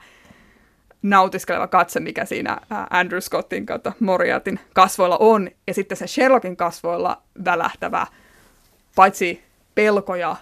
nautiskeleva 1.02 1.66
katse, 1.66 2.00
mikä 2.00 2.24
siinä 2.24 2.58
Andrew 2.90 3.20
Scottin 3.20 3.66
kautta 3.66 3.92
Moriartin 4.00 4.60
kasvoilla 4.74 5.16
on, 5.20 5.50
ja 5.66 5.74
sitten 5.74 5.96
se 5.96 6.06
Sherlockin 6.06 6.56
kasvoilla 6.56 7.22
välähtävä, 7.44 8.06
paitsi 8.94 9.42
pelkoja 9.74 10.36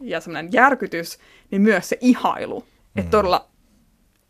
ja 0.00 0.20
semmoinen 0.20 0.52
järkytys, 0.52 1.18
niin 1.50 1.62
myös 1.62 1.88
se 1.88 1.98
ihailu, 2.00 2.60
mm. 2.60 3.00
että 3.00 3.10
todella 3.10 3.48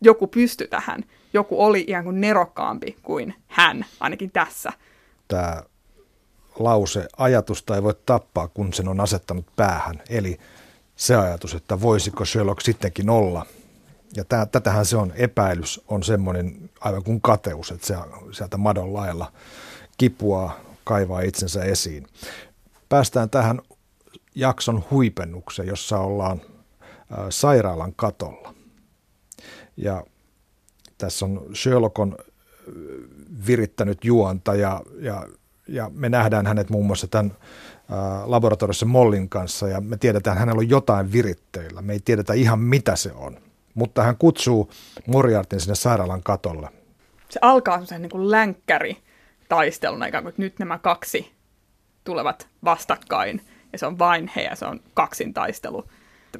joku 0.00 0.26
pystyi 0.26 0.68
tähän, 0.68 1.04
joku 1.32 1.64
oli 1.64 1.84
ihan 1.86 2.04
kuin 2.04 2.20
nerokkaampi 2.20 2.96
kuin 3.02 3.34
hän, 3.46 3.84
ainakin 4.00 4.30
tässä. 4.30 4.72
Tämä 5.28 5.62
lause, 6.58 7.08
ajatusta 7.16 7.74
ei 7.74 7.82
voi 7.82 7.94
tappaa, 8.06 8.48
kun 8.48 8.72
sen 8.72 8.88
on 8.88 9.00
asettanut 9.00 9.46
päähän. 9.56 10.02
Eli 10.08 10.38
se 10.96 11.16
ajatus, 11.16 11.54
että 11.54 11.80
voisiko 11.80 12.24
Sherlock 12.24 12.60
sittenkin 12.60 13.10
olla. 13.10 13.46
Ja 14.16 14.24
tää, 14.24 14.46
tätähän 14.46 14.86
se 14.86 14.96
on, 14.96 15.12
epäilys 15.16 15.80
on 15.88 16.02
semmoinen 16.02 16.70
aivan 16.80 17.02
kuin 17.02 17.20
kateus, 17.20 17.70
että 17.70 17.86
se 17.86 17.94
sieltä 18.32 18.56
madon 18.56 18.94
lailla 18.94 19.32
kipua 19.98 20.60
kaivaa 20.84 21.20
itsensä 21.20 21.62
esiin. 21.62 22.06
Päästään 22.88 23.30
tähän 23.30 23.60
jakson 24.34 24.84
huipennukseen, 24.90 25.68
jossa 25.68 25.98
ollaan 25.98 26.40
sairaalan 27.30 27.94
katolla. 27.96 28.54
Ja 29.76 30.04
tässä 30.98 31.24
on 31.24 31.46
Sherlock 31.54 31.98
on 31.98 32.16
virittänyt 33.46 34.04
juonta 34.04 34.54
ja, 34.54 34.82
ja 35.00 35.26
ja 35.68 35.90
me 35.94 36.08
nähdään 36.08 36.46
hänet 36.46 36.70
muun 36.70 36.86
muassa 36.86 37.06
tämän 37.06 37.32
laboratoriossa 38.24 38.86
Mollin 38.86 39.28
kanssa 39.28 39.68
ja 39.68 39.80
me 39.80 39.96
tiedetään, 39.96 40.32
että 40.34 40.40
hänellä 40.40 40.60
on 40.60 40.68
jotain 40.68 41.12
viritteillä. 41.12 41.82
Me 41.82 41.92
ei 41.92 42.00
tiedetä 42.04 42.32
ihan 42.32 42.58
mitä 42.58 42.96
se 42.96 43.12
on, 43.12 43.36
mutta 43.74 44.02
hän 44.02 44.16
kutsuu 44.16 44.70
Moriartin 45.06 45.60
sinne 45.60 45.74
sairaalan 45.74 46.22
katolle. 46.22 46.68
Se 47.28 47.38
alkaa 47.42 47.74
semmoisen 47.74 48.02
niin 48.02 48.10
kuin 48.10 48.30
länkkäri 48.30 48.96
taisteluna, 49.48 50.06
ikään 50.06 50.24
kuin, 50.24 50.30
että 50.30 50.42
nyt 50.42 50.58
nämä 50.58 50.78
kaksi 50.78 51.32
tulevat 52.04 52.48
vastakkain 52.64 53.40
ja 53.72 53.78
se 53.78 53.86
on 53.86 53.98
vain 53.98 54.30
he 54.36 54.42
ja 54.42 54.56
se 54.56 54.66
on 54.66 54.80
kaksin 54.94 55.34
taistelu. 55.34 55.84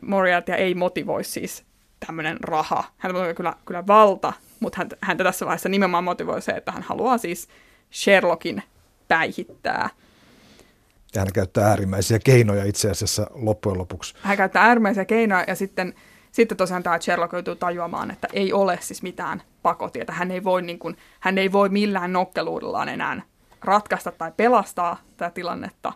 Moriartia 0.01 0.57
ei 0.57 0.75
motivoi 0.75 1.25
siis 1.25 1.65
tämmöinen 2.07 2.37
raha. 2.41 2.85
Hän 2.99 3.17
on 3.17 3.35
kyllä, 3.35 3.55
kyllä 3.65 3.87
valta, 3.87 4.33
mutta 4.61 4.87
häntä 5.01 5.25
tässä 5.25 5.47
vaiheessa 5.47 5.69
nimenomaan 5.69 6.05
motivoi 6.05 6.43
se, 6.43 6.53
että 6.53 6.73
hän 6.73 6.83
haluaa 6.83 7.19
siis 7.19 7.49
Sherlockin 7.93 8.63
päihittää. 9.09 9.91
Ja 11.15 11.21
hän 11.21 11.33
käyttää 11.35 11.69
äärimmäisiä 11.69 12.19
keinoja 12.19 12.65
itse 12.65 12.91
asiassa 12.91 13.27
loppujen 13.35 13.79
lopuksi. 13.79 14.15
Hän 14.23 14.37
käyttää 14.37 14.65
äärimmäisiä 14.65 15.05
keinoja 15.05 15.45
ja 15.49 15.55
sitten, 15.55 15.95
sitten 16.33 16.57
tosiaan 16.57 16.83
tämä 16.83 17.01
Sherlock 17.01 17.33
joutuu 17.33 17.57
tajuamaan, 17.57 18.11
että 18.11 18.29
ei 18.33 18.53
ole 18.53 18.79
siis 18.81 19.03
mitään 19.03 19.43
pakotietä. 19.63 20.13
Hän 20.13 20.31
ei 20.31 20.45
voi, 20.45 20.63
niin 20.63 20.79
kuin, 20.79 20.97
hän 21.21 21.39
ei 21.39 21.53
voi 21.53 21.69
millään 21.69 22.13
nokkeluudellaan 22.13 22.89
enää 22.89 23.23
ratkaista 23.65 24.13
tai 24.13 24.33
pelastaa 24.37 25.01
tätä 25.17 25.31
tilannetta, 25.31 25.93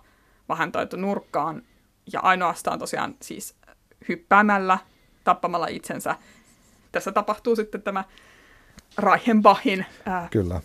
vaan 0.48 0.58
hän 0.58 0.72
toitu 0.72 0.96
nurkkaan 0.96 1.62
ja 2.12 2.20
ainoastaan 2.20 2.78
tosiaan 2.78 3.14
siis 3.22 3.54
hyppäämällä, 4.08 4.78
tappamalla 5.24 5.66
itsensä. 5.66 6.16
Tässä 6.92 7.12
tapahtuu 7.12 7.56
sitten 7.56 7.82
tämä 7.82 8.04
Reichenbachin 8.98 9.86
ää, 10.06 10.28
Kyllä. 10.30 10.60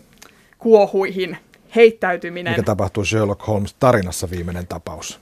kuohuihin 0.57 1.37
heittäytyminen. 1.75 2.53
Mikä 2.53 2.63
tapahtuu 2.63 3.05
Sherlock 3.05 3.47
Holmes 3.47 3.73
tarinassa 3.73 4.29
viimeinen 4.29 4.67
tapaus. 4.67 5.19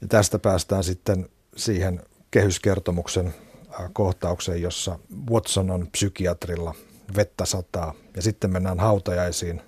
Ja 0.00 0.08
tästä 0.08 0.38
päästään 0.38 0.84
sitten 0.84 1.28
siihen 1.56 2.02
kehyskertomuksen 2.30 3.26
äh, 3.26 3.90
kohtaukseen, 3.92 4.62
jossa 4.62 4.98
Watson 5.30 5.70
on 5.70 5.86
psykiatrilla, 5.92 6.74
vettä 7.16 7.44
sataa 7.44 7.94
ja 8.16 8.22
sitten 8.22 8.52
mennään 8.52 8.80
hautajaisiin. 8.80 9.62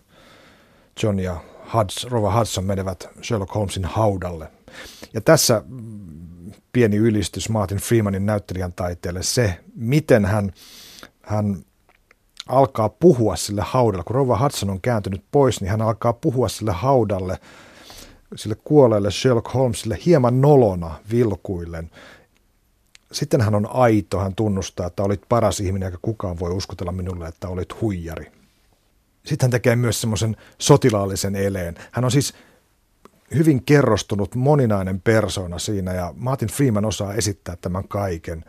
John 1.02 1.18
ja 1.18 1.40
Hudson, 1.74 2.10
Rova 2.10 2.38
Hudson 2.38 2.64
menevät 2.64 3.08
Sherlock 3.22 3.54
Holmesin 3.54 3.84
haudalle. 3.84 4.50
Ja 5.14 5.20
tässä 5.20 5.62
mm, 5.66 6.52
pieni 6.72 6.96
ylistys 6.96 7.48
Martin 7.48 7.78
Freemanin 7.78 8.26
näyttelijän 8.26 8.72
taiteelle 8.72 9.22
se, 9.22 9.60
miten 9.74 10.24
hän, 10.24 10.52
hän 11.22 11.64
alkaa 12.50 12.88
puhua 12.88 13.36
sille 13.36 13.62
haudalle. 13.64 14.04
Kun 14.04 14.16
Rova 14.16 14.38
Hudson 14.38 14.70
on 14.70 14.80
kääntynyt 14.80 15.22
pois, 15.32 15.60
niin 15.60 15.70
hän 15.70 15.82
alkaa 15.82 16.12
puhua 16.12 16.48
sille 16.48 16.72
haudalle, 16.72 17.38
sille 18.36 18.56
kuolleelle 18.64 19.10
Sherlock 19.10 19.54
Holmesille 19.54 19.98
hieman 20.06 20.40
nolona 20.40 20.94
vilkuillen. 21.10 21.90
Sitten 23.12 23.40
hän 23.40 23.54
on 23.54 23.68
aito, 23.70 24.18
hän 24.18 24.34
tunnustaa, 24.34 24.86
että 24.86 25.02
olit 25.02 25.22
paras 25.28 25.60
ihminen, 25.60 25.86
eikä 25.86 25.98
kukaan 26.02 26.38
voi 26.38 26.50
uskotella 26.50 26.92
minulle, 26.92 27.28
että 27.28 27.48
olit 27.48 27.80
huijari. 27.80 28.32
sitten 29.24 29.46
hän 29.46 29.50
tekee 29.50 29.76
myös 29.76 30.00
semmoisen 30.00 30.36
sotilaallisen 30.58 31.36
eleen. 31.36 31.74
Hän 31.92 32.04
on 32.04 32.10
siis 32.10 32.34
hyvin 33.34 33.62
kerrostunut 33.64 34.34
moninainen 34.34 35.00
persona 35.00 35.58
siinä 35.58 35.92
ja 35.92 36.14
Martin 36.16 36.48
Freeman 36.48 36.84
osaa 36.84 37.14
esittää 37.14 37.56
tämän 37.56 37.88
kaiken 37.88 38.44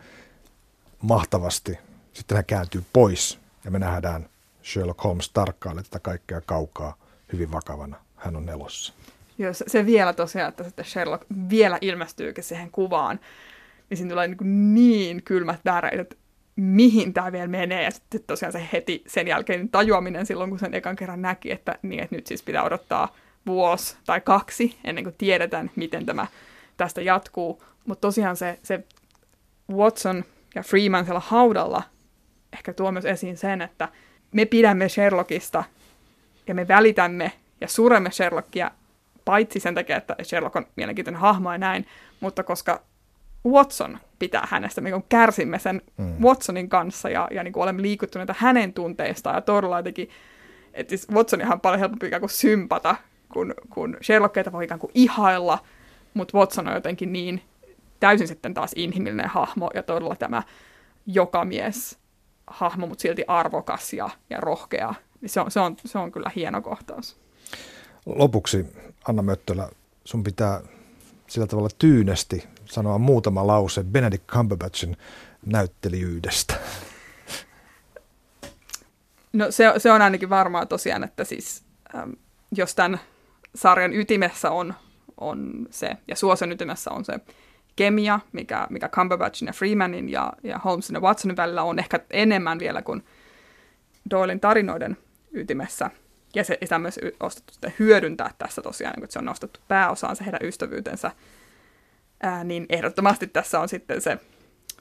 mahtavasti. 1.02 1.78
Sitten 2.12 2.36
hän 2.36 2.44
kääntyy 2.44 2.84
pois 2.92 3.41
ja 3.64 3.70
me 3.70 3.78
nähdään 3.78 4.28
Sherlock 4.64 5.04
Holmes 5.04 5.30
tarkkailee 5.30 5.82
tätä 5.82 5.98
kaikkea 5.98 6.40
kaukaa 6.40 6.96
hyvin 7.32 7.52
vakavana. 7.52 7.96
Hän 8.16 8.36
on 8.36 8.46
nelossa. 8.46 8.92
Joo, 9.38 9.52
se, 9.52 9.64
se 9.68 9.86
vielä 9.86 10.12
tosiaan, 10.12 10.48
että 10.48 10.64
sitten 10.64 10.84
Sherlock 10.84 11.24
vielä 11.50 11.78
ilmestyykin 11.80 12.44
siihen 12.44 12.70
kuvaan, 12.70 13.20
niin 13.90 13.98
siinä 13.98 14.10
tulee 14.10 14.28
niin, 14.28 14.74
niin 14.74 15.22
kylmät 15.22 15.60
väreet, 15.64 16.00
että 16.00 16.16
mihin 16.56 17.12
tämä 17.12 17.32
vielä 17.32 17.48
menee. 17.48 17.84
Ja 17.84 17.90
sitten 17.90 18.20
tosiaan 18.26 18.52
se 18.52 18.68
heti 18.72 19.04
sen 19.06 19.28
jälkeen 19.28 19.68
tajuaminen 19.68 20.26
silloin, 20.26 20.50
kun 20.50 20.58
sen 20.58 20.74
ekan 20.74 20.96
kerran 20.96 21.22
näki, 21.22 21.52
että, 21.52 21.78
niin, 21.82 22.02
että 22.02 22.16
nyt 22.16 22.26
siis 22.26 22.42
pitää 22.42 22.62
odottaa 22.62 23.14
vuosi 23.46 23.96
tai 24.06 24.20
kaksi 24.20 24.78
ennen 24.84 25.04
kuin 25.04 25.14
tiedetään, 25.18 25.70
miten 25.76 26.06
tämä 26.06 26.26
tästä 26.76 27.02
jatkuu. 27.02 27.62
Mutta 27.86 28.00
tosiaan 28.00 28.36
se, 28.36 28.58
se 28.62 28.84
Watson 29.72 30.24
ja 30.54 30.62
Freeman 30.62 31.04
siellä 31.04 31.20
haudalla 31.20 31.82
ehkä 32.52 32.72
tuo 32.72 32.92
myös 32.92 33.04
esiin 33.04 33.36
sen, 33.36 33.62
että 33.62 33.88
me 34.32 34.44
pidämme 34.44 34.88
Sherlockista 34.88 35.64
ja 36.46 36.54
me 36.54 36.68
välitämme 36.68 37.32
ja 37.60 37.68
suremme 37.68 38.10
Sherlockia 38.10 38.70
paitsi 39.24 39.60
sen 39.60 39.74
takia, 39.74 39.96
että 39.96 40.16
Sherlock 40.22 40.56
on 40.56 40.66
mielenkiintoinen 40.76 41.20
hahmo 41.20 41.52
ja 41.52 41.58
näin, 41.58 41.86
mutta 42.20 42.42
koska 42.42 42.82
Watson 43.46 43.98
pitää 44.18 44.48
hänestä, 44.50 44.80
me 44.80 44.90
niin 44.90 45.04
kärsimme 45.08 45.58
sen 45.58 45.82
mm. 45.96 46.14
Watsonin 46.22 46.68
kanssa 46.68 47.10
ja, 47.10 47.28
ja 47.30 47.42
niin 47.42 47.52
kuin 47.52 47.62
olemme 47.62 47.82
liikuttuneita 47.82 48.34
hänen 48.38 48.72
tunteistaan 48.72 49.36
ja 49.36 49.40
todella 49.40 49.78
jotenkin, 49.78 50.10
että 50.74 50.90
siis 50.90 51.10
Watsonihan 51.10 51.52
on 51.52 51.60
paljon 51.60 51.80
helpompi 51.80 52.06
ikään 52.06 52.20
kuin 52.20 52.30
sympata, 52.30 52.96
kun, 53.32 53.54
kun 53.70 53.96
Sherlockkeita 54.02 54.52
voi 54.52 54.64
ikään 54.64 54.80
kuin 54.80 54.90
ihailla, 54.94 55.58
mutta 56.14 56.38
Watson 56.38 56.68
on 56.68 56.74
jotenkin 56.74 57.12
niin 57.12 57.42
täysin 58.00 58.28
sitten 58.28 58.54
taas 58.54 58.72
inhimillinen 58.76 59.28
hahmo 59.28 59.70
ja 59.74 59.82
todella 59.82 60.16
tämä 60.16 60.42
jokamies 61.06 61.98
hahmo, 62.52 62.86
mutta 62.86 63.02
silti 63.02 63.24
arvokas 63.28 63.92
ja, 63.92 64.10
ja 64.30 64.40
rohkea. 64.40 64.94
Niin 65.20 65.30
se 65.30 65.40
on, 65.40 65.50
se, 65.50 65.60
on, 65.60 65.76
se 65.84 65.98
on 65.98 66.12
kyllä 66.12 66.30
hieno 66.36 66.62
kohtaus. 66.62 67.16
Lopuksi, 68.06 68.66
Anna 69.08 69.22
Möttölä, 69.22 69.68
sun 70.04 70.24
pitää 70.24 70.60
sillä 71.26 71.46
tavalla 71.46 71.68
tyynesti 71.78 72.44
sanoa 72.64 72.98
muutama 72.98 73.46
lause 73.46 73.84
Benedict 73.84 74.26
Cumberbatchin 74.26 74.96
näyttelijyydestä. 75.46 76.54
No 79.32 79.50
se, 79.50 79.72
se 79.78 79.92
on 79.92 80.02
ainakin 80.02 80.30
varmaa 80.30 80.66
tosiaan, 80.66 81.04
että 81.04 81.24
siis 81.24 81.64
äm, 81.94 82.12
jos 82.56 82.74
tämän 82.74 83.00
sarjan 83.54 83.92
ytimessä 83.92 84.50
on, 84.50 84.74
on 85.16 85.66
se, 85.70 85.96
ja 86.08 86.16
suosion 86.16 86.52
ytimessä 86.52 86.90
on 86.90 87.04
se 87.04 87.20
kemia, 87.76 88.20
mikä, 88.32 88.66
mikä 88.70 88.88
Cumberbatchin 88.88 89.46
ja 89.46 89.52
Freemanin 89.52 90.08
ja, 90.08 90.32
ja 90.42 90.58
Holmesin 90.58 90.94
ja 90.94 91.00
Watsonin 91.00 91.36
välillä 91.36 91.62
on 91.62 91.78
ehkä 91.78 92.00
enemmän 92.10 92.58
vielä 92.58 92.82
kuin 92.82 93.04
Doylin 94.10 94.40
tarinoiden 94.40 94.96
ytimessä. 95.32 95.90
Ja 96.34 96.44
se, 96.44 96.58
sitä 96.62 96.78
myös 96.78 97.00
ostettu 97.20 97.68
hyödyntää 97.78 98.30
tässä 98.38 98.62
tosiaan, 98.62 98.94
kun 98.98 99.10
se 99.10 99.18
on 99.18 99.24
nostettu 99.24 99.60
pääosaan 99.68 100.16
se 100.16 100.24
heidän 100.24 100.40
ystävyytensä. 100.42 101.10
Ää, 102.22 102.44
niin 102.44 102.66
ehdottomasti 102.68 103.26
tässä 103.26 103.60
on 103.60 103.68
sitten 103.68 104.00
se 104.00 104.18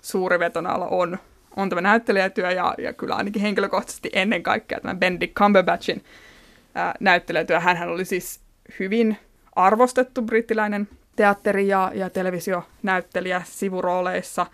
suuri 0.02 0.40
vetonaala 0.40 0.88
on, 0.88 1.18
on 1.56 1.70
tämä 1.70 1.82
näyttelijätyö 1.82 2.52
ja, 2.52 2.76
ja 2.78 2.94
kyllä 2.94 3.16
ainakin 3.16 3.42
henkilökohtaisesti 3.42 4.10
ennen 4.14 4.44
kaikkea 4.44 4.80
tämä 4.80 4.96
Benedict 4.96 5.34
Cumberbatchin 5.34 6.04
ää, 6.76 6.94
näyttelijätyö. 7.00 7.60
Hänhän 7.60 7.90
oli 7.90 8.06
siis 8.06 8.40
hyvin 8.80 9.18
arvostettu 9.56 10.22
brittiläinen 10.22 10.88
teatteri- 11.22 11.68
ja, 11.68 11.92
ja 11.96 12.10
televisionäyttelijä 12.10 13.42
sivurooleissa. 13.46 14.46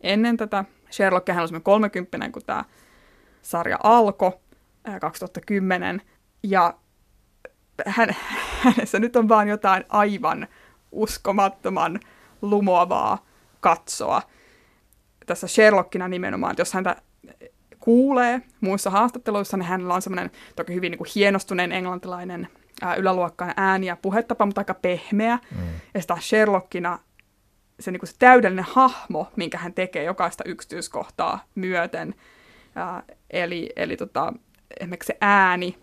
Ennen 0.00 0.36
tätä 0.36 0.64
Sherlock, 0.90 1.28
hän 1.28 1.48
oli 1.52 1.60
30, 1.60 2.30
kun 2.30 2.42
tämä 2.46 2.64
sarja 3.42 3.78
alkoi 3.82 4.32
2010, 5.00 6.02
ja 6.42 6.74
hän, 7.86 8.16
hänessä 8.64 8.98
nyt 8.98 9.16
on 9.16 9.28
vaan 9.28 9.48
jotain 9.48 9.84
aivan 9.88 10.48
uskomattoman 10.92 12.00
lumoavaa 12.42 13.26
katsoa. 13.60 14.22
Tässä 15.26 15.46
Sherlockina 15.46 16.08
nimenomaan, 16.08 16.50
että 16.50 16.60
jos 16.60 16.72
häntä 16.72 16.96
kuulee 17.80 18.42
muissa 18.60 18.90
haastatteluissa, 18.90 19.56
niin 19.56 19.66
hänellä 19.66 19.94
on 19.94 20.02
semmoinen 20.02 20.30
toki 20.56 20.74
hyvin 20.74 20.90
niin 20.90 20.98
kuin 20.98 21.10
hienostuneen 21.14 21.72
englantilainen 21.72 22.48
ää, 22.82 22.94
yläluokkainen 22.94 23.54
ääni 23.56 23.86
ja 23.86 23.96
puhetapa, 23.96 24.46
mutta 24.46 24.60
aika 24.60 24.74
pehmeä. 24.74 25.38
Mm. 25.50 25.66
Ja 25.94 26.00
sitä 26.00 26.16
Sherlockina 26.20 26.98
se, 27.80 27.90
niin 27.90 28.00
kuin 28.00 28.08
se 28.08 28.14
täydellinen 28.18 28.66
hahmo, 28.68 29.28
minkä 29.36 29.58
hän 29.58 29.74
tekee 29.74 30.04
jokaista 30.04 30.44
yksityiskohtaa 30.46 31.44
myöten. 31.54 32.14
Ää, 32.74 33.02
eli 33.30 33.70
eli 33.76 33.96
tota, 33.96 34.32
esimerkiksi 34.80 35.06
se 35.06 35.16
ääni 35.20 35.78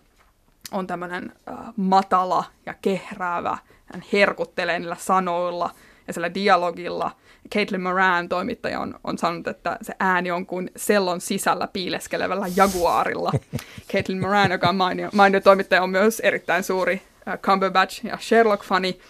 on 0.72 0.86
tämmöinen 0.86 1.32
ää, 1.46 1.72
matala 1.76 2.44
ja 2.66 2.74
kehräävä. 2.82 3.58
Hän 3.92 4.04
herkuttelee 4.12 4.78
niillä 4.78 4.96
sanoilla 4.98 5.70
ja 6.06 6.12
sillä 6.12 6.34
dialogilla. 6.34 7.10
Caitlin 7.54 7.80
Moran, 7.80 8.28
toimittaja, 8.28 8.80
on, 8.80 8.94
on 9.04 9.18
sanonut, 9.18 9.48
että 9.48 9.78
se 9.82 9.94
ääni 10.00 10.30
on 10.30 10.46
kuin 10.46 10.70
sellon 10.76 11.20
sisällä 11.20 11.68
piileskelevällä 11.72 12.46
jaguarilla. 12.56 13.32
Caitlin 13.92 14.20
Moran, 14.20 14.50
joka 14.50 14.68
on 14.68 14.76
mainio, 14.76 15.08
mainio 15.12 15.40
toimittaja, 15.40 15.82
on 15.82 15.90
myös 15.90 16.20
erittäin 16.20 16.64
suuri 16.64 16.94
uh, 16.94 17.32
Cumberbatch- 17.32 18.08
ja 18.08 18.18
Sherlock-fani. 18.20 19.00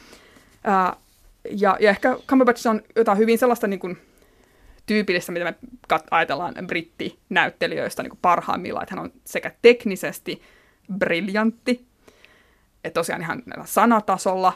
Uh, 0.68 1.02
ja, 1.50 1.76
ja 1.80 1.90
ehkä 1.90 2.16
Cumberbatch 2.26 2.68
on 2.68 2.82
jotain 2.96 3.18
hyvin 3.18 3.38
sellaista 3.38 3.66
niin 3.66 3.80
kuin, 3.80 3.98
tyypillistä, 4.86 5.32
mitä 5.32 5.44
me 5.44 5.54
ajatellaan 6.10 6.54
brittinäyttelijöistä 6.66 8.02
niin 8.02 8.10
kuin 8.10 8.18
parhaimmillaan, 8.22 8.82
että 8.82 8.94
hän 8.94 9.04
on 9.04 9.12
sekä 9.24 9.52
teknisesti 9.62 10.42
briljantti, 10.98 11.86
että 12.84 13.00
tosiaan 13.00 13.22
ihan 13.22 13.42
sanatasolla, 13.64 14.52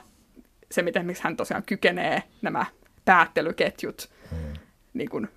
se 0.70 0.82
miten 0.82 1.06
miksi 1.06 1.24
hän 1.24 1.36
tosiaan 1.36 1.62
kykenee 1.62 2.22
nämä 2.42 2.66
päättelyketjut 3.04 4.10
hmm. 4.30 4.52
niin 4.94 5.10
kuin, 5.10 5.28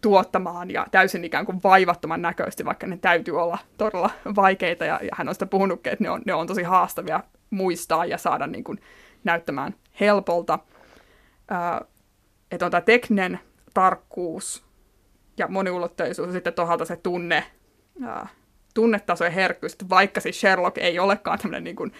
tuottamaan 0.00 0.70
ja 0.70 0.86
täysin 0.90 1.24
ikään 1.24 1.46
kuin 1.46 1.60
vaivattoman 1.64 2.22
näköisesti, 2.22 2.64
vaikka 2.64 2.86
ne 2.86 2.96
täytyy 2.96 3.40
olla 3.40 3.58
todella 3.76 4.10
vaikeita. 4.36 4.84
Ja, 4.84 5.00
ja 5.02 5.10
hän 5.14 5.28
on 5.28 5.34
sitä 5.34 5.46
puhunutkin, 5.46 5.92
että 5.92 6.04
ne 6.04 6.10
on, 6.10 6.22
ne 6.24 6.34
on 6.34 6.46
tosi 6.46 6.62
haastavia 6.62 7.20
muistaa 7.50 8.04
ja 8.04 8.18
saada 8.18 8.46
niin 8.46 8.64
kuin, 8.64 8.80
näyttämään 9.24 9.74
helpolta. 10.00 10.58
Äh, 11.52 11.88
että 12.50 12.64
on 12.64 12.70
tämä 12.70 12.80
tekninen 12.80 13.40
tarkkuus 13.74 14.64
ja 15.38 15.48
moniulotteisuus 15.48 16.26
ja 16.26 16.32
sitten 16.32 16.52
toisaalta 16.52 16.84
se 16.84 16.96
tunne, 16.96 17.44
äh, 18.04 18.32
tunnetaso 18.74 19.24
ja 19.24 19.30
herkkyys, 19.30 19.76
vaikka 19.90 20.20
siis 20.20 20.40
Sherlock 20.40 20.78
ei 20.78 20.98
olekaan 20.98 21.38
tämmöinen 21.38 21.64
niin 21.64 21.76
kuin, 21.76 21.92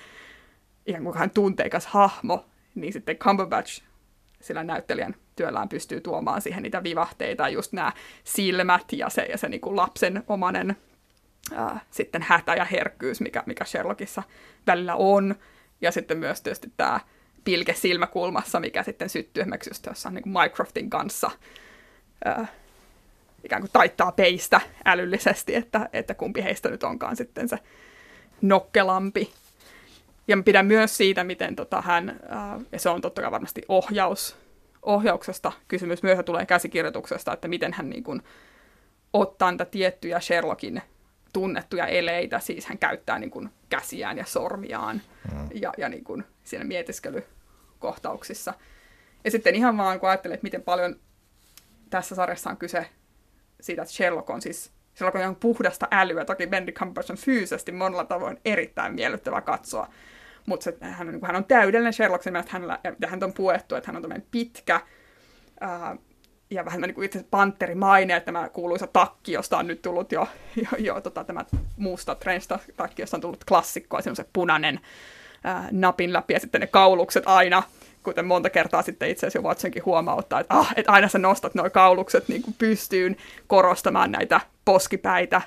ihan 0.87 1.05
kuin 1.05 1.19
hän 1.19 1.31
tunteikas 1.31 1.87
hahmo, 1.87 2.45
niin 2.75 2.93
sitten 2.93 3.17
Cumberbatch 3.17 3.83
sillä 4.41 4.65
näyttelijän 4.65 5.15
työllään 5.37 5.69
pystyy 5.69 6.01
tuomaan 6.01 6.43
siihen 6.43 6.63
niitä 6.63 6.83
vivahteita, 6.83 7.49
just 7.49 7.73
nämä 7.73 7.93
silmät 8.25 8.93
ja 8.93 9.11
se, 9.11 9.23
ja 9.23 9.39
se 9.39 9.49
niin 9.49 9.61
kuin 9.61 9.77
lapsen 9.77 10.23
omanen 10.29 10.77
ää, 11.55 11.81
sitten 11.91 12.23
hätä 12.23 12.55
ja 12.55 12.65
herkkyys, 12.65 13.21
mikä, 13.21 13.43
mikä 13.47 13.65
Sherlockissa 13.65 14.23
välillä 14.67 14.95
on. 14.95 15.35
Ja 15.81 15.93
sitten 15.93 16.19
myös 16.19 16.43
tietysti 16.43 16.73
tämä 16.77 17.01
pilke 17.45 17.75
silmäkulmassa, 17.75 18.61
mikä 18.61 18.83
sitten 18.83 19.09
syttyy 19.09 19.41
esimerkiksi 19.41 19.71
just 19.71 19.87
jossain 19.87 20.15
niin 20.15 20.29
Mycroftin 20.29 20.91
kanssa 20.91 21.31
ää, 22.25 22.47
ikään 23.45 23.63
kuin 23.63 23.71
taittaa 23.73 24.13
peistä 24.13 24.61
älyllisesti, 24.85 25.55
että, 25.55 25.89
että 25.93 26.15
kumpi 26.15 26.45
heistä 26.45 26.69
nyt 26.69 26.83
onkaan 26.83 27.17
sitten 27.17 27.49
se 27.49 27.59
nokkelampi. 28.43 29.33
Ja 30.29 30.37
mä 30.37 30.43
pidän 30.43 30.67
myös 30.67 30.97
siitä, 30.97 31.25
miten 31.25 31.57
tota, 31.57 31.83
hän, 31.83 32.21
ää, 32.29 32.61
ja 32.73 32.79
se 32.79 32.89
on 32.89 33.01
totta 33.01 33.23
kai 33.23 33.31
varmasti 33.31 33.63
ohjaus, 33.69 34.37
ohjauksesta 34.83 35.53
kysymys, 35.69 36.03
myös 36.03 36.19
tulee 36.25 36.47
käsikirjoituksesta, 36.47 37.33
että 37.33 37.49
miten 37.49 37.73
hän 37.73 37.91
niin 37.91 38.05
kuin, 38.05 38.23
ottaa 39.13 39.51
niitä 39.51 39.65
tiettyjä 39.65 40.21
Sherlockin 40.21 40.83
tunnettuja 41.33 41.87
eleitä, 41.87 42.41
siis 42.41 42.67
hän 42.67 42.79
käyttää 42.79 43.19
niin 43.19 43.31
kuin, 43.31 43.51
käsiään 43.69 44.19
ja 44.19 44.25
sormiaan 44.25 45.03
mm. 45.33 45.49
ja, 45.55 45.73
ja 45.79 45.89
niin 45.89 46.05
kuin, 46.05 46.25
siinä 46.45 46.65
mietiskelykohtauksissa. 46.65 48.55
Ja 49.25 49.31
sitten 49.31 49.55
ihan 49.55 49.77
vaan 49.77 50.01
kun 50.01 50.09
ajattelee, 50.09 50.35
että 50.35 50.45
miten 50.45 50.63
paljon 50.63 50.97
tässä 51.91 52.15
sarjassa 52.15 52.51
on 52.51 52.57
kyse 52.57 52.87
siitä, 53.61 53.83
että 53.83 53.95
Sherlock 53.95 54.31
on 54.31 54.43
siis 54.43 54.73
Sherlock 54.97 55.15
on 55.15 55.21
ihan 55.21 55.37
puhdasta 55.37 55.89
älyä. 55.91 56.25
Toki 56.25 56.47
Benedict 56.47 56.79
Cumberbatch 56.79 57.11
on 57.11 57.17
fyysisesti 57.17 57.73
monella 57.73 58.05
tavoin 58.05 58.41
erittäin 58.45 58.95
miellyttävä 58.95 59.41
katsoa 59.41 59.89
mutta 60.47 60.71
hän, 60.81 61.09
on, 61.09 61.15
niin 61.15 61.27
hän 61.27 61.37
on 61.37 61.45
täydellinen 61.45 61.93
Sherlock 61.93 62.23
sen 62.23 62.33
mielestä 62.33 62.53
hänellä, 62.53 62.79
ja 63.01 63.09
hän 63.09 63.25
on 63.25 63.33
puettu, 63.33 63.75
että 63.75 63.89
hän 63.89 63.97
on 63.97 64.03
tämmöinen 64.03 64.27
pitkä, 64.31 64.81
ää, 65.61 65.97
ja 66.51 66.65
vähän 66.65 66.81
niin 66.81 66.95
kuin 66.95 67.05
itse 67.05 67.25
panterimaine, 67.31 68.17
että 68.17 68.33
tämä 68.33 68.49
kuuluisa 68.49 68.87
takki, 68.87 69.33
josta 69.33 69.59
on 69.59 69.67
nyt 69.67 69.83
tullut 69.83 70.13
jo, 70.13 70.29
jo, 70.57 70.69
jo 70.79 71.01
tota, 71.01 71.25
tämä 71.25 71.45
muusta 71.77 72.15
trensta 72.15 72.59
takki, 72.77 73.03
josta 73.03 73.17
on 73.17 73.21
tullut 73.21 73.45
klassikkoa, 73.45 74.03
se 74.03 74.11
on 74.11 74.17
se 74.17 74.27
punainen 74.33 74.81
ää, 75.45 75.69
napin 75.73 76.13
läpi 76.13 76.35
ja 76.35 76.41
sitten 76.41 76.61
ne 76.61 76.67
kaulukset 76.67 77.25
aina 77.27 77.63
kuten 78.03 78.27
monta 78.27 78.51
kertaa 78.51 78.83
sitten 78.83 79.11
itse 79.11 79.27
asiassa 79.27 79.49
Watsonkin 79.49 79.85
huomauttaa, 79.85 80.41
että, 80.41 80.55
ah, 80.55 80.73
että 80.77 80.93
aina 80.93 81.09
sä 81.09 81.19
nostat 81.19 81.55
nuo 81.55 81.71
kaulukset 81.71 82.29
niin 82.29 82.43
kuin 82.43 82.55
pystyyn 82.59 83.17
korostamaan 83.47 84.13
näitä 84.13 84.41
poskipäitä, 84.67 85.43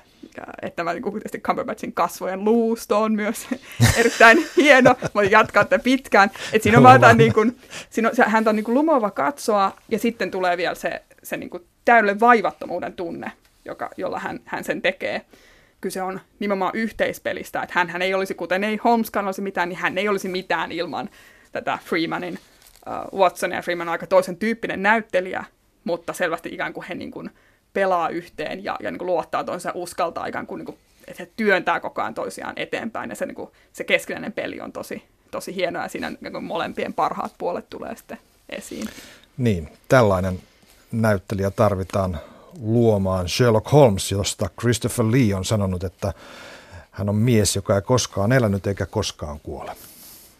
että 0.61 0.83
mä 0.83 0.93
niin 0.93 1.03
tietysti 1.03 1.39
Cumberbatchin 1.39 1.93
kasvojen 1.93 2.43
luusto 2.43 3.01
on 3.01 3.13
myös 3.13 3.47
erittäin 3.99 4.45
hieno, 4.57 4.95
voin 5.15 5.31
jatkaa 5.31 5.63
tätä 5.63 5.83
pitkään, 5.83 6.31
että 6.53 6.63
siinä 6.63 6.77
on 6.77 6.83
vaan 6.83 7.01
tämän, 7.01 7.17
niin 7.17 7.33
kuin, 7.33 7.59
siinä 7.89 8.09
on, 8.09 8.15
se, 8.15 8.23
häntä 8.23 8.49
on 8.49 8.55
niin 8.55 8.63
kuin 8.63 8.75
lumova 8.75 9.11
katsoa, 9.11 9.77
ja 9.89 9.99
sitten 9.99 10.31
tulee 10.31 10.57
vielä 10.57 10.75
se, 10.75 11.01
se 11.23 11.37
niin 11.37 11.49
kuin 11.49 11.63
täydellinen 11.85 12.19
vaivattomuuden 12.19 12.93
tunne, 12.93 13.31
joka, 13.65 13.89
jolla 13.97 14.19
hän, 14.19 14.39
hän 14.45 14.63
sen 14.63 14.81
tekee. 14.81 15.21
Kyse 15.81 16.01
on 16.01 16.19
nimenomaan 16.39 16.75
yhteispelistä, 16.75 17.61
että 17.61 17.79
hän, 17.79 17.89
hän 17.89 18.01
ei 18.01 18.13
olisi, 18.13 18.33
kuten 18.33 18.63
ei 18.63 18.79
Holmeskaan 18.83 19.25
olisi 19.25 19.41
mitään, 19.41 19.69
niin 19.69 19.79
hän 19.79 19.97
ei 19.97 20.09
olisi 20.09 20.27
mitään 20.27 20.71
ilman 20.71 21.09
tätä 21.51 21.79
Freemanin 21.85 22.39
uh, 23.13 23.19
Watson 23.19 23.51
ja 23.51 23.61
Freeman 23.61 23.89
aika 23.89 24.07
toisen 24.07 24.37
tyyppinen 24.37 24.83
näyttelijä, 24.83 25.43
mutta 25.83 26.13
selvästi 26.13 26.49
ikään 26.49 26.73
kuin 26.73 26.85
he 26.89 26.95
niin 26.95 27.11
kuin 27.11 27.29
pelaa 27.73 28.09
yhteen 28.09 28.63
ja, 28.63 28.77
ja 28.79 28.91
niin 28.91 28.99
kuin 28.99 29.05
luottaa 29.05 29.43
toisensa 29.43 29.71
uskaltaa 29.75 30.25
ikään 30.25 30.47
kuin, 30.47 30.59
niin 30.59 30.65
kuin, 30.65 30.77
että 31.07 31.23
he 31.23 31.31
työntää 31.35 31.79
koko 31.79 32.01
ajan 32.01 32.13
toisiaan 32.13 32.53
eteenpäin 32.55 33.09
ja 33.09 33.15
se, 33.15 33.25
niin 33.25 33.35
kuin, 33.35 33.49
se 33.73 33.83
keskinäinen 33.83 34.33
peli 34.33 34.61
on 34.61 34.71
tosi, 34.71 35.03
tosi 35.31 35.55
hienoa 35.55 35.83
ja 35.83 35.89
siinä 35.89 36.11
niin 36.21 36.31
kuin 36.31 36.43
molempien 36.43 36.93
parhaat 36.93 37.33
puolet 37.37 37.69
tulee 37.69 37.95
sitten 37.95 38.17
esiin. 38.49 38.89
Niin, 39.37 39.69
tällainen 39.87 40.39
näyttelijä 40.91 41.51
tarvitaan 41.51 42.19
luomaan 42.61 43.29
Sherlock 43.29 43.71
Holmes, 43.71 44.11
josta 44.11 44.49
Christopher 44.59 45.05
Lee 45.11 45.35
on 45.35 45.45
sanonut, 45.45 45.83
että 45.83 46.13
hän 46.91 47.09
on 47.09 47.15
mies, 47.15 47.55
joka 47.55 47.75
ei 47.75 47.81
koskaan 47.81 48.31
elänyt 48.31 48.67
eikä 48.67 48.85
koskaan 48.85 49.39
kuole. 49.39 49.71